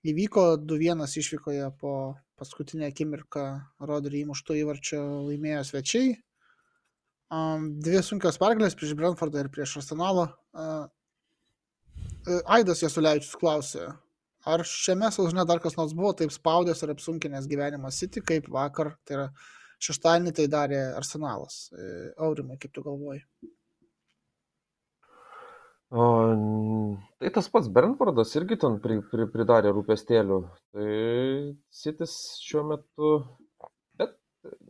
[0.06, 3.46] įvyko 2-1 išvykoje po paskutinę akimirką
[3.90, 6.14] Rodri įmušto įvarčio laimėjo svečiai.
[7.86, 10.28] Dvi sunkios pergalės prieš Brentfordą ir prieš Arsenalą.
[10.54, 10.68] E,
[12.46, 13.90] Aidas Jasulevičius klausė,
[14.46, 18.94] ar šiame sezone dar kas nors buvo taip spaudęs ar apsunkinęs gyvenimą City, kaip vakar,
[19.06, 19.28] tai yra
[19.84, 21.68] šeštadienį tai darė Arsenalas.
[21.74, 21.92] E,
[22.26, 23.24] Aurimai, kaip tu galvoji?
[25.96, 26.06] O,
[27.22, 30.40] tai tas pats Brentfordas irgi ten pri, pri, pridarė rūpestėlių.
[30.76, 30.96] Tai
[31.70, 33.12] Sitis šiuo metu,
[34.00, 34.16] bet,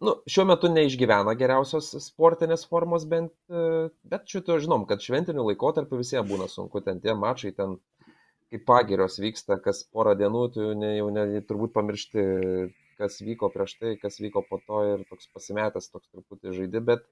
[0.04, 3.34] nu, šiuo metu neišgyvena geriausios sportinės formos, bent,
[4.12, 7.80] bet šito žinom, kad šventiniu laikotarpiu visiems būna sunku, ten tie mačai, ten
[8.52, 12.26] kaip pagirios vyksta, kas porą dienų, tu ne, jau ne, turbūt pamiršti,
[13.00, 17.06] kas vyko prieš tai, kas vyko po to ir toks pasimetęs, toks truputį žaidi, bet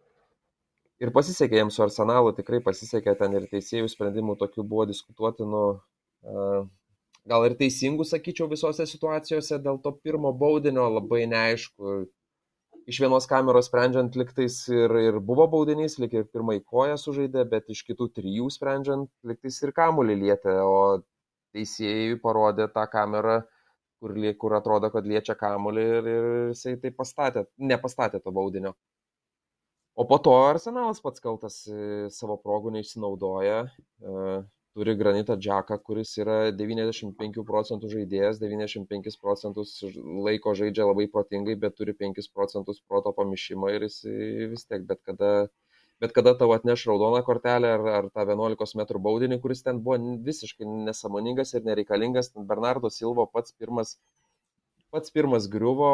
[1.04, 5.64] ir pasisekė jiems su Arsenalu, tikrai pasisekė ten ir teisėjų sprendimų tokių buvo diskutuotinų,
[7.30, 12.04] gal ir teisingų, sakyčiau, visose situacijose dėl to pirmo baudinio labai neaišku.
[12.84, 17.70] Iš vienos kameros sprendžiant liktais ir, ir buvo baudinys, lik ir pirmai koją sužaidė, bet
[17.72, 21.00] iš kitų trijų sprendžiant liktais ir kamuolį lietė, o
[21.56, 23.38] teisėjai parodė tą kamerą,
[24.04, 28.74] kur, kur atrodo, kad liečia kamuolį ir, ir jisai tai pastatė, nepastatė to baudinio.
[29.96, 33.60] O po to Arsenalas pats kaltas e, savo progų neišsinaudoja.
[33.70, 34.24] E,
[34.74, 39.76] turi Granitą Džeką, kuris yra 95 procentų žaidėjas, 95 procentus
[40.28, 44.00] laiko žaidžia labai protingai, bet turi 5 procentus proto pamišimo ir jis
[44.56, 45.30] vis tiek, bet kada,
[46.04, 49.98] bet kada tau atneš raudoną kortelę ar, ar tą 11 m baudinį, kuris ten buvo
[50.30, 53.98] visiškai nesamoningas ir nereikalingas, Bernardo Silvo pats pirmas,
[54.92, 55.92] pats pirmas griuvo,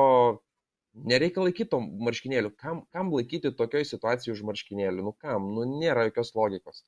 [1.09, 2.49] Nereikia laikyti to marškinėlių.
[2.61, 5.03] Kam, kam laikyti tokioj situacijoje už marškinėlių?
[5.05, 5.45] Nu kam?
[5.55, 6.81] Nu nėra jokios logikos.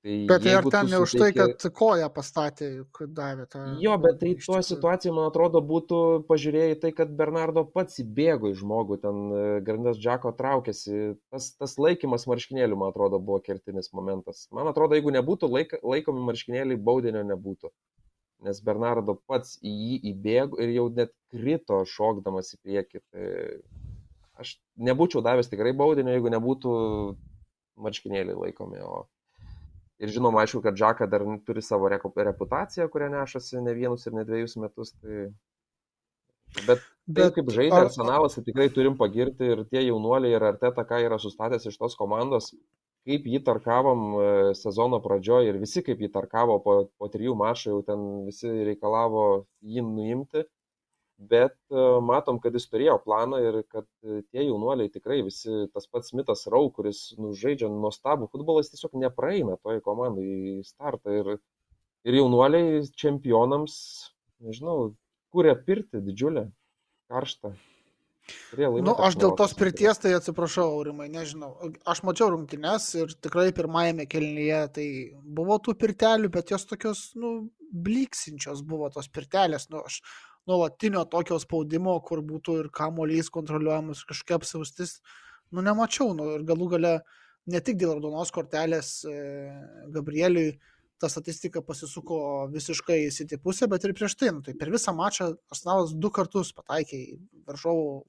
[0.00, 3.64] Tai bet tai ar ten ne už tai, kad koją pastatė, kad davė tą...
[3.84, 5.98] Jo, bet tai tuo situacija, man atrodo, būtų
[6.30, 11.76] pažiūrėję tai, kad Bernardo pats įbėgo į žmogų, ten e, Grandas Džako traukėsi, tas, tas
[11.76, 14.46] laikymas marškinėlių, man atrodo, buvo kertinis momentas.
[14.56, 17.68] Man atrodo, jeigu nebūtų laik, laikomi marškinėliai, baudinio nebūtų
[18.46, 23.02] nes Bernardo pats į jį įbėgo ir jau net krito šokdamas į priekį.
[23.12, 23.26] Tai
[24.40, 26.74] aš nebūčiau davęs tikrai baudinio, jeigu nebūtų
[27.84, 28.80] marškinėliai laikomi.
[28.80, 29.04] O...
[30.00, 34.24] Ir žinoma, aišku, kad Džaka dar turi savo reputaciją, kurią nešasi ne vienus ir ne
[34.24, 34.94] dviejus metus.
[34.96, 35.26] Tai...
[36.66, 37.88] Bet, bet tai, kaip žaidė ar...
[37.88, 41.98] Arsenalas, tai tikrai turim pagirti ir tie jaunuoliai ir Arteta, ką yra sustatęs iš tos
[42.00, 42.48] komandos,
[43.08, 44.24] kaip jį tarkavom e,
[44.58, 49.26] sezono pradžioje ir visi kaip jį tarkavo po, po trijų mačų, jau ten visi reikalavo
[49.60, 50.46] jį nuimti
[51.20, 55.88] bet e, matom, kad jis turėjo planą ir kad e, tie jaunuoliai tikrai visi, tas
[55.90, 61.18] pats Mitas Rau, kuris nu, žaidžia nuostabų futbolą, jis tiesiog nepraeina toje komandai į startą.
[61.20, 61.34] Ir,
[62.08, 63.74] ir jaunuoliai čempionams,
[64.40, 64.94] nežinau,
[65.34, 66.48] kūrė pirti didžiulę,
[67.12, 67.52] karštą.
[68.54, 71.50] Nu, aš dėl tos pirties, tai atsiprašau, Aurimai, nežinau.
[71.88, 74.86] Aš mačiau rungtynes ir tikrai pirmajame kelnyje tai
[75.38, 79.66] buvo tų pirtelių, bet jos tokios, nu, bliksinčios buvo tos pirtelės.
[79.72, 79.98] Nu, aš,
[80.48, 84.98] nuolatinio tokio spaudimo, kur būtų ir kamuolys kontroliuojamas, kažkokia apsaustis,
[85.52, 86.14] nu nemačiau.
[86.16, 86.94] Nu, ir galų gale
[87.50, 89.16] ne tik dėl raudonos kortelės e,
[89.94, 90.54] Gabrieliui
[91.00, 94.32] ta statistika pasisuko visiškai į City pusę, bet ir prieš tai.
[94.36, 98.00] Nu, tai per visą mačą Arsenalas du kartus pataikė į varžovų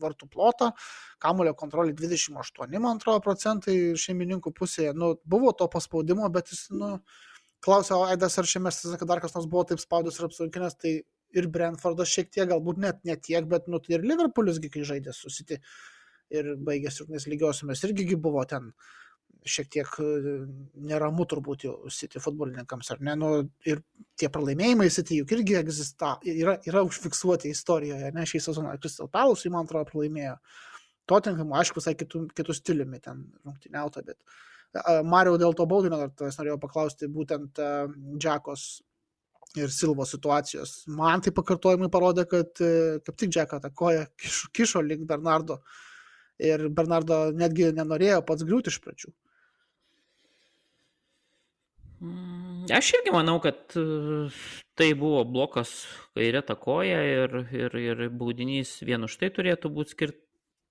[0.00, 0.72] vartų plotą,
[1.22, 4.92] kamulio kontrolė 28, man atrodo, procentai šeimininkų pusėje.
[4.96, 6.98] Nu, buvo to paspaudimo, bet jis, nu,
[7.64, 10.94] klausė Aidas, ar šiame sezone dar kas nors buvo taip spaudus ir apsunkinęs, tai
[11.36, 15.14] ir Brentfordas šiek tiek, galbūt net ne tiek, bet nu, tai ir Liverpoolisgi, kai žaidė
[15.16, 15.60] susiti
[16.34, 18.72] ir baigėsi rungtynės lygiosiamis, irgi buvo ten
[19.48, 20.32] šiek tiek e,
[20.88, 23.14] neramu turbūt jau City futbolininkams, ar ne?
[23.18, 23.30] Nu,
[23.68, 23.82] ir
[24.18, 28.74] tie pralaimėjimai City juk irgi egzista, yra, yra užfiksuoti istorijoje, ne šį sezoną.
[28.82, 30.36] Crystal Palace, man atrodo, pralaimėjo.
[31.08, 36.10] Tottenham, aišku, visai kitų, kitų stiliumi ten rungtyniauta, bet uh, Mario dėl to baudinio, dar
[36.12, 38.66] tavęs norėjau paklausti, būtent uh, Džekos
[39.56, 40.82] ir Silvo situacijos.
[40.92, 45.62] Man tai pakartojimai parodė, kad e, kaip tik Džeką tą koją kišo, kišo link Bernardo.
[46.38, 49.14] Ir Bernardo netgi nenorėjo pats griūti iš pradžių.
[51.98, 54.28] Mm, aš irgi manau, kad e,
[54.78, 55.72] tai buvo blokas
[56.14, 60.20] kairė takoja ir, ir, ir baudinys vien už tai turėtų būti skirt,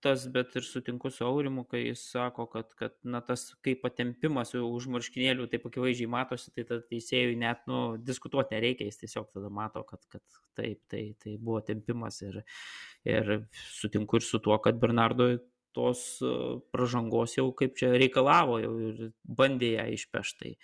[0.07, 4.53] tas, bet ir sutinku su Aurimu, kai jis sako, kad, kad na, tas kaip patempimas
[4.57, 9.51] už marškinėlių taip akivaizdžiai matosi, tai tada teisėjui net nu, diskutuoti nereikia, jis tiesiog tada
[9.53, 10.23] mato, kad, kad
[10.57, 12.39] taip, tai, tai buvo tempimas ir,
[13.07, 13.37] ir
[13.75, 15.33] sutinku ir su tuo, kad Bernardo
[15.77, 16.33] tos e,
[16.73, 20.55] pažangos jau kaip čia reikalavo jau ir bandė ją išpeštai.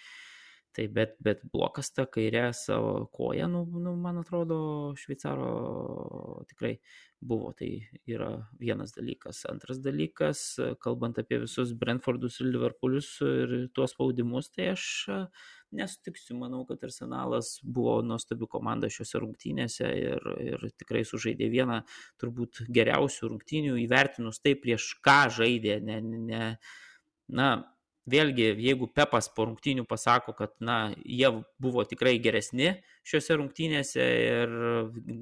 [0.73, 4.57] Tai bet, bet blokas tą kairę savo koją, nu, nu, man atrodo,
[4.97, 5.49] šveicaro
[6.49, 6.79] tikrai
[7.21, 7.51] buvo.
[7.57, 7.69] Tai
[8.09, 9.43] yra vienas dalykas.
[9.51, 10.41] Antras dalykas,
[10.81, 14.87] kalbant apie visus Brentfordus ir Liverpoolius ir tuos spaudimus, tai aš
[15.77, 16.37] nesutiksiu.
[16.41, 21.83] Manau, kad Arsenalas buvo nuostabi komanda šiuose rungtynėse ir, ir tikrai sužaidė vieną
[22.21, 25.77] turbūt geriausių rungtynių, įvertinus tai prieš ką žaidė.
[25.85, 26.49] Ne, ne,
[27.29, 27.51] na,
[28.09, 31.29] vėlgi, jeigu Pepas po rungtynių pasako, kad na, jie
[31.61, 32.73] buvo tikrai geresni
[33.07, 34.53] šiuose rungtynėse ir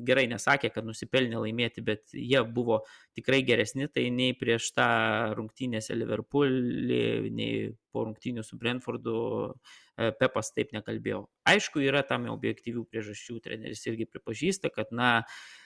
[0.08, 2.82] gerai nesakė, kad nusipelnė laimėti, bet jie buvo
[3.18, 4.90] tikrai geresni, tai nei prieš tą
[5.38, 9.16] rungtynėse Liverpoolį, nei po rungtynių su Brentfordu
[9.50, 11.26] e, Pepas taip nekalbėjo.
[11.50, 15.61] Aišku, yra tam objektyvių priežasčių, treneris irgi pripažįsta, kad na, E,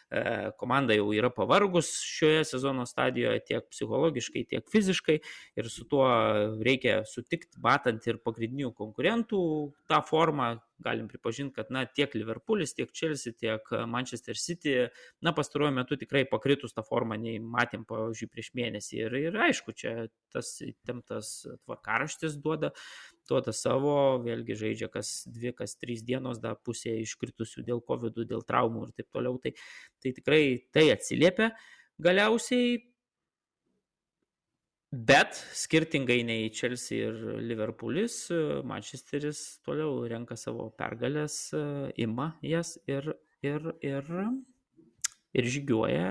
[0.60, 5.18] komanda jau yra pavargus šioje sezono stadijoje tiek psichologiškai, tiek fiziškai
[5.58, 6.06] ir su tuo
[6.66, 9.42] reikia sutikti, matant ir pagrindinių konkurentų
[9.90, 14.76] tą formą, galim pripažinti, kad na, tiek Liverpoolis, tiek Chelsea, tiek Manchester City,
[15.24, 19.02] na, pastaruoju metu tikrai pakritus tą formą, nei matėm, pavyzdžiui, prieš mėnesį.
[19.06, 19.96] Ir, ir aišku, čia
[20.36, 22.74] tas įtemptas tvarkaraštis duoda
[23.30, 28.44] duoda savo, vėlgi žaidžia kas dvi, kas trys dienos, dar pusė iškritusių dėl COVID, dėl
[28.46, 29.40] traumų ir taip toliau.
[29.42, 29.56] Tai,
[30.04, 30.44] tai tikrai
[30.76, 31.52] tai atsiliepia
[32.02, 32.84] galiausiai.
[34.96, 38.30] Bet skirtingai nei Chelsea ir Liverpoolis,
[38.64, 41.50] Manchesteris toliau renka savo pergalės,
[42.00, 43.10] ima jas ir,
[43.44, 44.14] ir, ir,
[45.36, 46.08] ir žygiuoja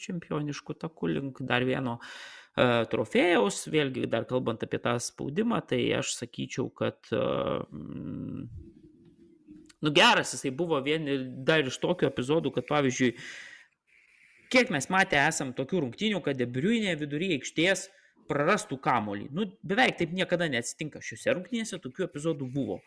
[0.00, 2.08] čempioniškų takų link dar vieno uh,
[2.54, 8.44] trofėjaus, vėlgi dar kalbant apie tą spaudimą, tai aš sakyčiau, kad mm,
[9.82, 11.08] nu geras jisai buvo vien
[11.44, 13.10] dar iš tokių epizodų, kad pavyzdžiui,
[14.54, 17.88] kiek mes matę esam tokių rungtynių, kad debriuinė vidury aikštės
[18.28, 19.28] prarastų kamolį.
[19.34, 21.02] Nu, beveik taip niekada neatsitinka.
[21.04, 22.80] Šiuose rungtynėse tokių epizodų buvo.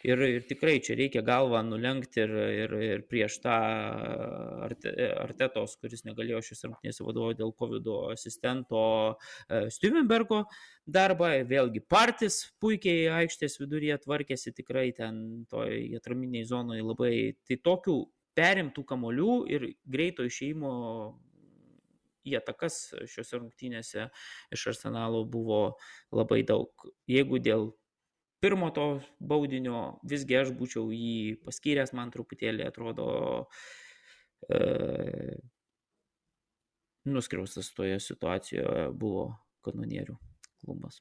[0.00, 2.30] Ir, ir tikrai čia reikia galvą nulenkti ir,
[2.62, 3.56] ir, ir prieš tą
[5.20, 10.46] Artetos, kuris negalėjo šios rungtynės vadovauti dėl COVID asistento e, Stevenbergo
[10.88, 11.34] darbą.
[11.50, 17.14] Vėlgi Partis puikiai aikštės viduryje tvarkėsi tikrai ten toj atraminiai zonoje labai.
[17.44, 17.98] Tai tokių
[18.40, 20.72] perimtų kamolių ir greito išeimo
[22.26, 24.08] į atakas šiuose rungtynėse
[24.54, 25.60] iš arsenalo buvo
[26.14, 26.88] labai daug.
[27.10, 27.70] Jeigu dėl
[28.40, 28.88] pirmo to
[29.20, 33.08] baudinio visgi aš būčiau jį paskyręs, man truputėlį atrodo
[34.48, 34.60] e,
[37.08, 39.30] nuskriaustas toje situacijoje buvo
[39.64, 40.16] kanonierių
[40.60, 41.00] klubas.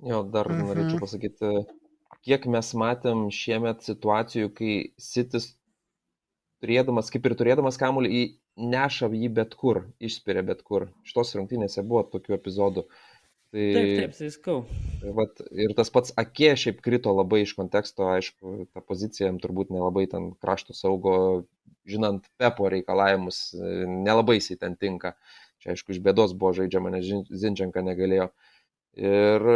[0.00, 0.64] Jo, dar mhm.
[0.64, 1.48] norėčiau pasakyti,
[2.24, 5.52] kiek mes matėm šiemet situacijų, kai Sitis
[6.64, 10.88] turėdamas, kaip ir turėdamas kamuolį, neša jį bet kur, išspiria bet kur.
[11.08, 12.86] Šitos rungtynėse buvo tokių epizodų.
[13.50, 14.58] Tai, taip, taip, tai skau.
[15.16, 19.72] Vat, ir tas pats akė šiaip krito labai iš konteksto, aišku, ta pozicija jam turbūt
[19.74, 21.16] nelabai ten krašto saugo,
[21.90, 23.40] žinant Pepo reikalavimus,
[24.06, 25.16] nelabai jisai ten tinka.
[25.60, 27.10] Čia aišku, iš bėdos buvo žaidžiama, nes
[27.42, 28.30] Zinčenka negalėjo.
[29.00, 29.50] Ir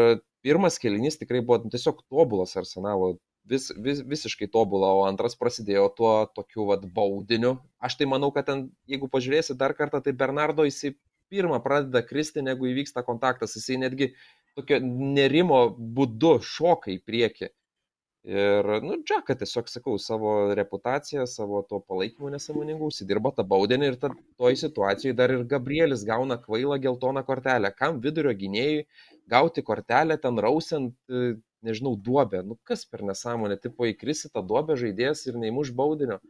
[0.44, 3.14] pirmas kelinys tikrai buvo tiesiog tobulas arsenalo,
[3.48, 7.56] vis, vis, visiškai tobulą, o antras prasidėjo tuo tokiu vat baudiniu.
[7.84, 10.94] Aš tai manau, kad ten, jeigu pažiūrėsi dar kartą, tai Bernardo jisai
[11.32, 13.56] pirmą pradeda kristi, negu įvyksta kontaktas.
[13.58, 14.12] Jisai netgi
[14.56, 17.50] tokio nerimo būdu šoka į priekį.
[18.24, 23.98] Ir, nu, Džaka tiesiog, sakau, savo reputaciją, savo to palaikymo nesąmoningų, užsidirba tą baudinį ir
[24.00, 27.68] toj situacijoje dar ir Gabrielis gauna kvailą geltoną kortelę.
[27.76, 28.86] Kam vidurio gynėjui
[29.28, 30.96] gauti kortelę ten rausiant
[31.64, 32.42] nežinau, duobę.
[32.46, 36.20] Nu kas per nesąmonę, tipo įkrisi tą duobę žaidėjas ir neįmuš baudinio.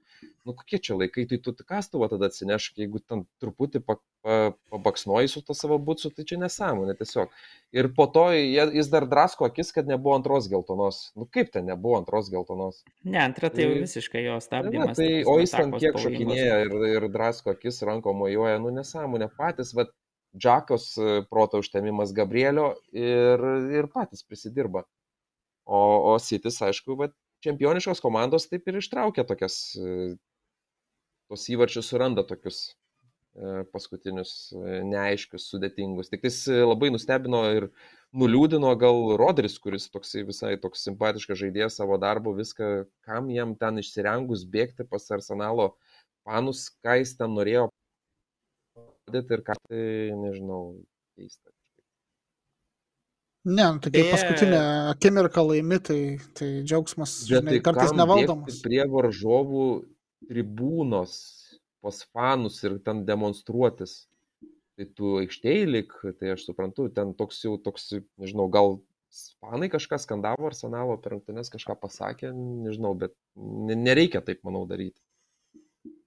[0.45, 4.37] Nu kokie čia laikai, tai tu kastuvą tada atsinešk, jeigu ten truputį pa, pa,
[4.72, 7.32] pabaksnoji su to savo būtsu, tai čia nesąmonė tiesiog.
[7.74, 11.01] Ir po to jis dar drasko akis, kad nebuvo antros geltonos.
[11.18, 12.85] Nu kaip ten nebuvo antros geltonos?
[13.03, 14.93] Ne, antra tai jau visiškai jo stabdymas.
[14.93, 19.32] Ne, tai, o jis ten kiek šokinėja ir, ir drasko akis, ranko mojuoja, nu nesąmonė
[19.39, 19.95] patys, bet
[20.39, 23.45] Džakos e, proto užtemimas Gabrielio ir,
[23.78, 24.82] ir patys prisidirba.
[25.64, 25.80] O,
[26.12, 27.08] o Sitis, aišku, va,
[27.44, 30.14] čempioniškos komandos taip ir ištraukia tokias, e,
[31.32, 36.12] tos įvarčius suranda tokius e, paskutinius e, neaiškius, sudėtingus.
[36.12, 37.70] Tik tais labai nustebino ir
[38.14, 42.70] nuliūdino gal Rodris, kuris toksai visai toks simpatiškas žaidėjas savo darbu, viską,
[43.08, 45.72] kam jam ten išsirengus bėgti pas arsenalo
[46.28, 47.70] panus, ką jis ten norėjo
[49.08, 49.84] padėti ir ką tai,
[50.20, 50.62] nežinau,
[51.16, 51.50] keista.
[53.45, 54.61] Ne, nu, tai kai paskutinę
[54.95, 56.01] akimirką laimi, tai,
[56.32, 58.62] tai džiaugsmas žinai, tai kartais nevaldomas.
[58.64, 59.66] Prie varžovų
[60.30, 61.12] tribūnos
[61.84, 64.07] pas fanus ir ten demonstruotis.
[64.74, 68.78] Tai tu aikštėje lik, tai aš suprantu, ten toks jau toks, nežinau, gal
[69.45, 72.32] fanai kažką skandavo arsenalo per rungtynes, kažką pasakė,
[72.64, 75.03] nežinau, bet nereikia taip, manau, daryti.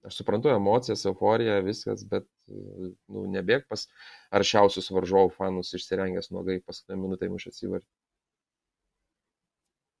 [0.06, 3.86] Aš suprantu emocijas, euforiją, viskas, bet nu, nebėg pas
[4.34, 7.88] aršiausius varžovų fanus išsirengęs nuogai paskutinę minutę muš atsivarti.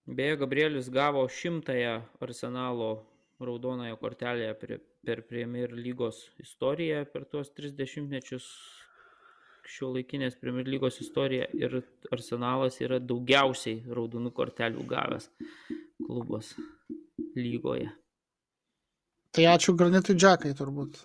[0.08, 2.92] Beje, Gabrielius gavo šimtąją arsenalo
[3.40, 4.54] raudonąją kortelę
[5.04, 8.46] per Premier lygos istoriją per tuos 30 mečius
[9.68, 11.78] šio laikinės Premier lygos istoriją ir
[12.14, 15.28] arsenalas yra daugiausiai raudonų kortelių gavęs
[16.06, 16.54] klubas
[17.36, 17.90] lygoje.
[19.36, 21.00] Tai ačiū granitui džekai turbūt.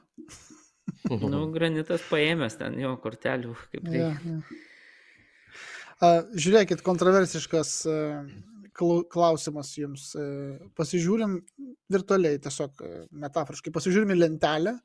[1.33, 3.99] nu, granitas paėmęs ten jo kortelių, kaip tai.
[3.99, 4.39] Ja, ja.
[6.03, 8.23] Uh, žiūrėkit, kontroversiškas uh,
[8.75, 10.09] klausimas jums.
[10.19, 11.37] Uh, pasižiūrim
[11.93, 12.83] virtualiai, tiesiog
[13.23, 14.77] metaforiškai, pasižiūrim į lentelę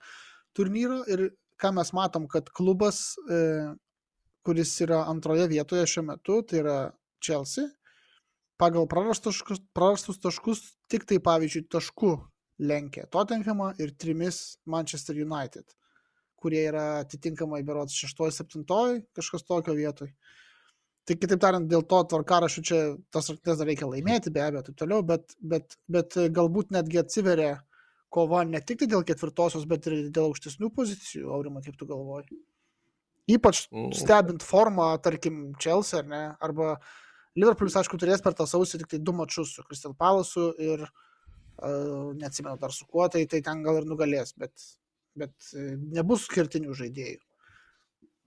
[0.58, 3.16] turnyro ir ką mes matom, kad klubas,
[4.46, 6.76] kuris yra antroje vietoje šiuo metu, tai yra
[7.24, 7.66] Chelsea,
[8.62, 9.40] pagal prarastus,
[9.74, 12.12] prarastus taškus, tik tai pavyzdžiui taškų
[12.58, 15.64] lenkia Tottenhamą ir trimis Manchester United,
[16.38, 18.64] kurie yra atitinkamai berots 6-7,
[19.16, 20.10] kažkas tokio vietoj.
[21.08, 22.80] Tai kitaip tariant, dėl to tvarkaraščių čia
[23.14, 27.54] tas rungtynes dar reikia laimėti, be abejo, taip toliau, bet, bet, bet galbūt netgi atsiveria
[28.12, 32.42] kova ne tik tai dėl ketvirtosios, bet ir dėl aukštesnių pozicijų, Aurimai, kaip tu galvoji.
[33.28, 33.90] Ypač mm.
[33.96, 36.76] stebint formą, tarkim, Chelsea, ar ne, arba
[37.38, 41.07] Liverpoolis, aišku, turės per tą sausį tik tai du mačius su Crystal Palace ir uh,
[41.62, 44.52] neatsimenu dar su kuo, tai, tai ten gal ir nugalės, bet,
[45.18, 47.20] bet e, nebus skirtinių žaidėjų.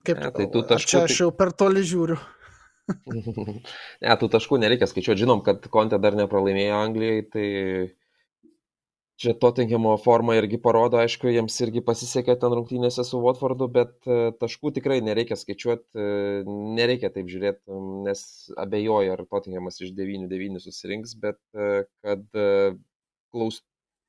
[0.08, 0.90] Kaip ne, tai tu taškų...
[0.90, 2.18] Čia aš jau per toli žiūriu.
[4.04, 5.22] ne, tų taškų nereikia skaičiuoti.
[5.24, 7.48] Žinom, kad Kontė dar nepralaimėjo Anglijai, tai
[9.22, 14.32] čia Tottenhamo forma irgi parodo, aišku, jiems irgi pasisekė ten rungtynėse su Watfordu, bet e,
[14.42, 16.42] taškų tikrai nereikia skaičiuoti, e,
[16.82, 17.62] nereikia taip žiūrėti,
[18.10, 18.24] nes
[18.66, 22.26] abejoju, ar Tottenhamas iš 9-9 susirinks, bet kad
[23.34, 23.62] klaus...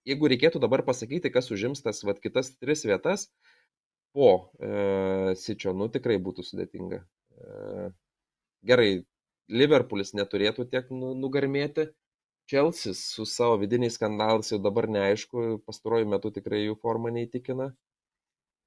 [0.08, 3.28] jeigu reikėtų dabar pasakyti, kas užims tas vat, kitas tris vietas
[4.16, 4.28] po
[4.60, 7.00] e, Sičio, nu tikrai būtų sudėtinga.
[7.02, 7.90] E,
[8.70, 8.90] gerai,
[9.52, 11.88] Liverpoolis neturėtų tiek nu, nugarmėti.
[12.50, 17.72] Chelsea su savo vidiniais skandalais jau dabar neaišku, pastaruoju metu tikrai jų forma neįtikina.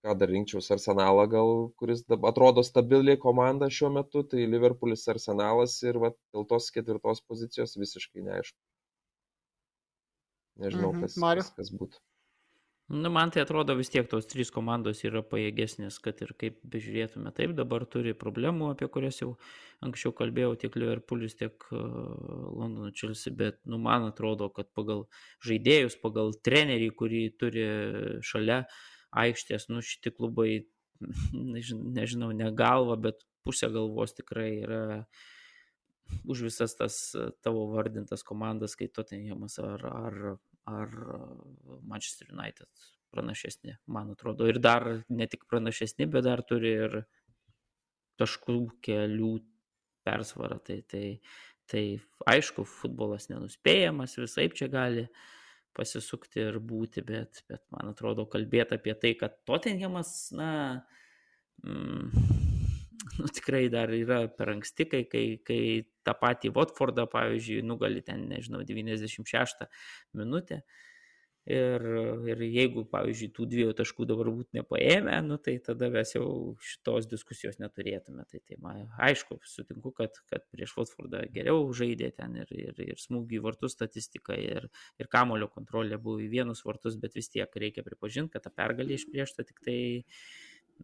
[0.05, 1.51] ką dar rinkčiaus arsenalą gal,
[1.81, 7.73] kuris atrodo stabili komanda šiuo metu, tai Liverpoolis arsenalas ir va, dėl tos ketvirtos pozicijos
[7.83, 8.59] visiškai neaišku.
[10.61, 11.01] Nežinau, Mhm.
[11.05, 11.43] kas, Mariau?
[11.43, 11.99] kas, kas būtų.
[12.87, 17.31] Nu, man tai atrodo vis tiek tos trys komandos yra pajėgesnės, kad ir kaip bežiūrėtume.
[17.33, 19.31] Taip, dabar turi problemų, apie kurias jau
[19.81, 25.07] anksčiau kalbėjau, tiek Liverpoolis, tiek uh, Londono Chelsea, bet, nu, man atrodo, kad pagal
[25.41, 27.65] žaidėjus, pagal trenerį, kurį turi
[28.21, 28.67] šalia
[29.17, 30.67] aikštės, nu, šitie klubai,
[31.33, 34.83] nežinau, nežinau, ne galva, bet pusė galvos tikrai yra
[36.25, 40.19] už visas tas e, tavo vardintas komandas, kai Tottenhamas ar, ar,
[40.69, 41.19] ar e,
[41.83, 44.47] Manchester United pranašesni, man atrodo.
[44.49, 46.97] Ir dar ne tik pranašesni, bet dar turi ir
[48.19, 49.31] taškų kelių
[50.05, 50.59] persvarą.
[50.65, 51.05] Tai, tai,
[51.71, 51.85] tai
[52.35, 55.07] aišku, futbolas nenuspėjamas, visai čia gali
[55.75, 60.51] pasisukti ir būti, bet, bet man atrodo, kalbėti apie tai, kad Tottenhamas, na,
[61.63, 62.44] mm,
[63.19, 65.61] nu, tikrai dar yra per anksti, kai, kai, kai
[66.05, 69.69] tą patį Watfordą, pavyzdžiui, nugali ten, nežinau, 96
[70.17, 70.63] minutę.
[71.45, 71.83] Ir,
[72.25, 76.25] ir jeigu, pavyzdžiui, tų dviejų taškų dabar būtų nepaėmę, nu, tai tada mes jau
[76.57, 78.25] šitos diskusijos neturėtume.
[78.31, 82.97] Tai, tai man, aišku, sutinku, kad, kad prieš Watfordą geriau žaidė ten ir, ir, ir
[82.97, 84.65] smūgių į vartus statistika, ir,
[84.97, 88.97] ir kamulio kontrolė buvo į vienus vartus, bet vis tiek reikia pripažinti, kad ta pergalė
[88.97, 90.09] išpriešta tik tai na,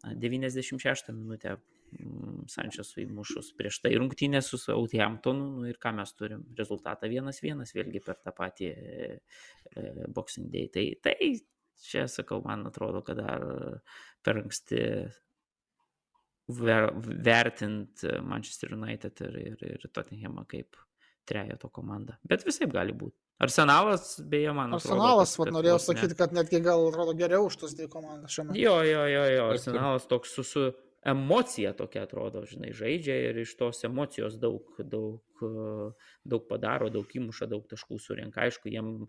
[0.04, 6.44] 96 minutę mm, Sančesui įmušus prieš tai rungtynę su Southamptonu nu, ir ką mes turim
[6.58, 9.10] rezultatą 1-1 vėlgi per tą patį e,
[9.76, 10.70] e, Boxing Day.
[10.74, 11.34] Tai, tai
[11.82, 13.46] čia sakau, man atrodo, kad dar
[14.24, 14.82] per anksti
[16.62, 16.92] ver,
[17.26, 20.80] vertint Manchester United ir, ir, ir Tottenhamą kaip
[21.26, 22.16] trejato komandą.
[22.28, 23.16] Bet visai gali būti.
[23.42, 25.00] Arsenalas, beje, man atrodo.
[25.00, 28.36] Arsenalas, vad norėjau vos ne- sakyti, kad netgi gal atrodo geriau už tas dvi komandas
[28.36, 28.60] šiuo metu.
[28.62, 30.66] Jo, jo, jo, jo, arsenalas toks su, su
[31.02, 35.42] emocija tokia atrodo, žinai, žaidžia ir iš tos emocijos daug, daug,
[36.24, 38.44] daug padaro, daug įmuša, daug taškų surinka.
[38.46, 39.08] Aišku, jiem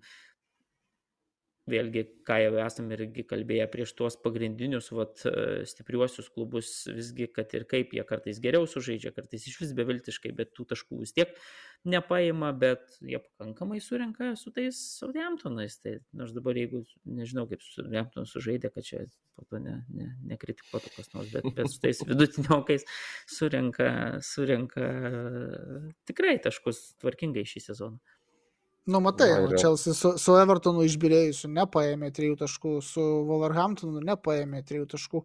[1.71, 7.53] vėlgi, ką jau esame irgi kalbėję prieš tuos pagrindinius vat, e, stipriuosius klubus, visgi, kad
[7.55, 11.35] ir kaip jie kartais geriau sužaidžia, kartais iš vis beviltiškai, bet tų taškų vis tiek
[11.87, 15.79] nepaima, bet jie pakankamai surinka su tais Southamptonais.
[15.83, 19.05] Tai nors dabar, jeigu nežinau, kaip Southampton sužaidė, kad čia
[19.39, 22.87] po to ne, ne, nekritikuotų kas nors, bet, bet su tais vidutiniokais
[23.31, 23.93] surinka,
[24.27, 24.91] surinka
[26.11, 28.03] tikrai taškus tvarkingai šį sezoną.
[28.91, 29.59] Nu, matai, Va, va, yra.
[29.63, 35.21] Chelsea su, su Evertonu išbirėjusiu nepaėmė trijų taškų, su Wolverhamptonu nepaėmė trijų taškų.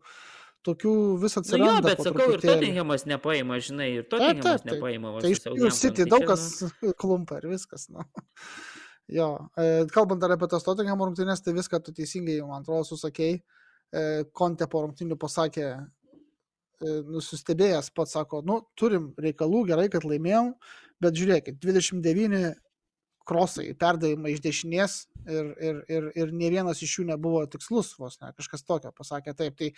[0.68, 1.72] Tokių vis Na, atsiranda.
[1.72, 2.42] jo, Nu bet po sakau, ir.
[2.44, 5.14] Tottenhamas nepaima, žinai, ir Tottenhamas nepaima.
[5.24, 6.46] Tai iš jų City tai daug čia, kas
[7.02, 7.88] klumpa ir viskas.
[7.94, 8.04] Nu.
[9.08, 13.40] Jo, e, kalbant dar apie tas Tottenham rungtynės, tai viską tu teisingai, man atrodo, susakėjai.
[13.96, 14.02] E,
[14.36, 15.70] Konte po rungtynių pasakė,
[16.84, 20.52] e, nusistebėjęs pats sako, nu, turim reikalų, gerai, kad laimėjom,
[21.02, 22.44] bet žiūrėkit, 29
[23.28, 24.98] krosai, perdavimai iš dešinės
[25.28, 29.36] ir, ir, ir, ir ne vienas iš jų nebuvo tikslus, vos ne, kažkas tokio pasakė
[29.38, 29.58] taip.
[29.60, 29.72] Tai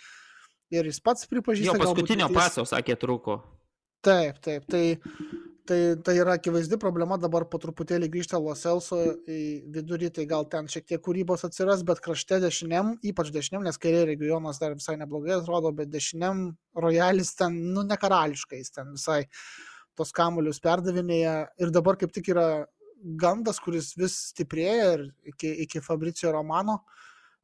[0.70, 1.72] ir jis pats pripažįsta.
[1.72, 3.40] Jo galbūt paskutinio jis- paso, sakė, trūko.
[4.06, 4.84] Taip, taip, tai,
[5.68, 8.96] tai, tai yra akivaizdi problema, dabar po truputėlį grįžta Loselso
[9.28, 9.40] į
[9.74, 14.06] vidurį, tai gal ten šiek tiek kūrybos atsiras, bet krašte dešiniam, ypač dešiniam, nes kairė
[14.08, 19.26] regionas dar visai neblogai atrodo, bet dešiniam rojalis ten, nu, ne karališkais, ten visai
[19.98, 22.46] tos kamuolius perdavinėja ir dabar kaip tik yra
[23.00, 26.80] gandas, kuris vis stiprėja ir iki, iki Fabricio Romano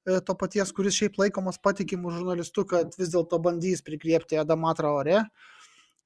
[0.07, 5.23] e, to paties, kuris šiaip laikomas patikimų žurnalistų, kad vis dėlto bandys prikriepti Adamatrą ore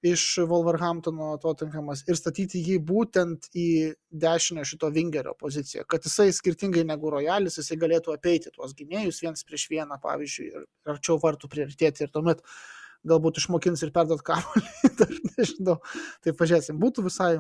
[0.00, 6.86] iš Wolverhamptono Tottenhamas ir statyti jį būtent į dešinę šito vingerio poziciją, kad jisai skirtingai
[6.88, 12.06] negu Royalis, jisai galėtų apeiti tuos gynėjus viens prieš vieną, pavyzdžiui, ir arčiau vartų prioritėti
[12.06, 12.40] ir tuomet
[13.08, 14.64] galbūt išmokins ir perduot kamuolį,
[15.00, 15.76] dar nežinau.
[16.24, 17.34] Tai pažiūrėsim, būtų visai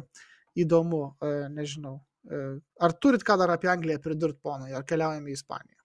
[0.58, 2.00] įdomu, e, nežinau.
[2.24, 5.80] E, Ar turit ką dar apie Angliją pridurt, ponai, ar keliaujame į Ispaniją?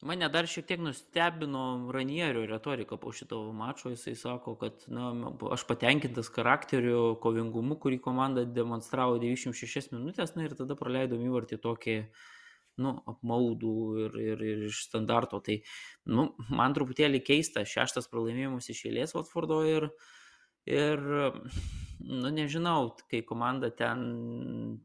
[0.00, 3.90] Mane dar šiek tiek nustebino Ranierio retorika po šito mačo.
[3.92, 5.10] Jisai sako, kad na,
[5.52, 11.98] aš patenkintas charakteriu, kovingumu, kurį komanda demonstravo 96 minutės, na ir tada praleidom įvartį tokį
[12.80, 13.74] nu, apmaudų
[14.06, 15.42] ir, ir, ir iš standarto.
[15.44, 15.58] Tai
[16.08, 19.90] nu, man truputėlį keista, šeštas pralaimėjimas iš eilės Watfordo ir,
[20.64, 21.04] ir
[22.04, 24.80] nu, nežinau, kai komanda ten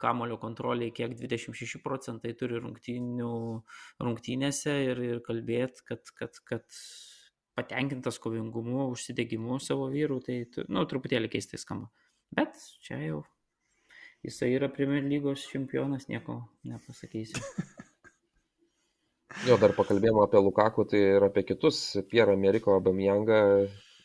[0.00, 3.30] kamulio kontroliai kiek 26 procentai turi rungtynių,
[4.04, 6.66] rungtynėse ir, ir kalbėti, kad, kad, kad
[7.56, 11.88] patenkintas kovingumu, užsidegimu savo vyrų, tai nu, truputėlį keistai skamba.
[12.36, 13.22] Bet čia jau
[14.26, 17.40] jisai yra Premier lygos čempionas, nieko nepasakysiu.
[19.44, 21.78] Jo, dar pakalbėjome apie Lukaku, tai ir apie kitus.
[22.10, 23.40] Pierre Ameriko Bamjangą.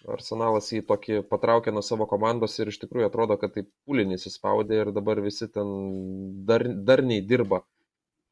[0.09, 4.81] Arsenalas jį tokį patraukė nuo savo komandos ir iš tikrųjų atrodo, kad taip pulinį įsispaudė
[4.81, 5.69] ir dabar visi ten
[6.47, 7.61] dar, darniai dirba.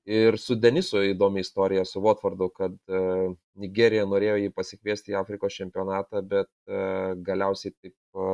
[0.09, 3.01] Ir su Denisu įdomi istorija su Watfordu, kad e,
[3.61, 6.79] Nigerija norėjo jį pasikviesti į Afrikos čempionatą, bet e,
[7.27, 8.31] galiausiai taip e,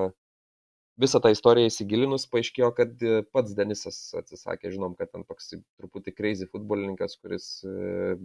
[1.03, 6.15] visą tą istoriją įsigilinus paaiškėjo, kad e, pats Denisas atsisakė, žinom, kad ten toks truputį
[6.15, 8.15] crazy futbolininkas, kuris e,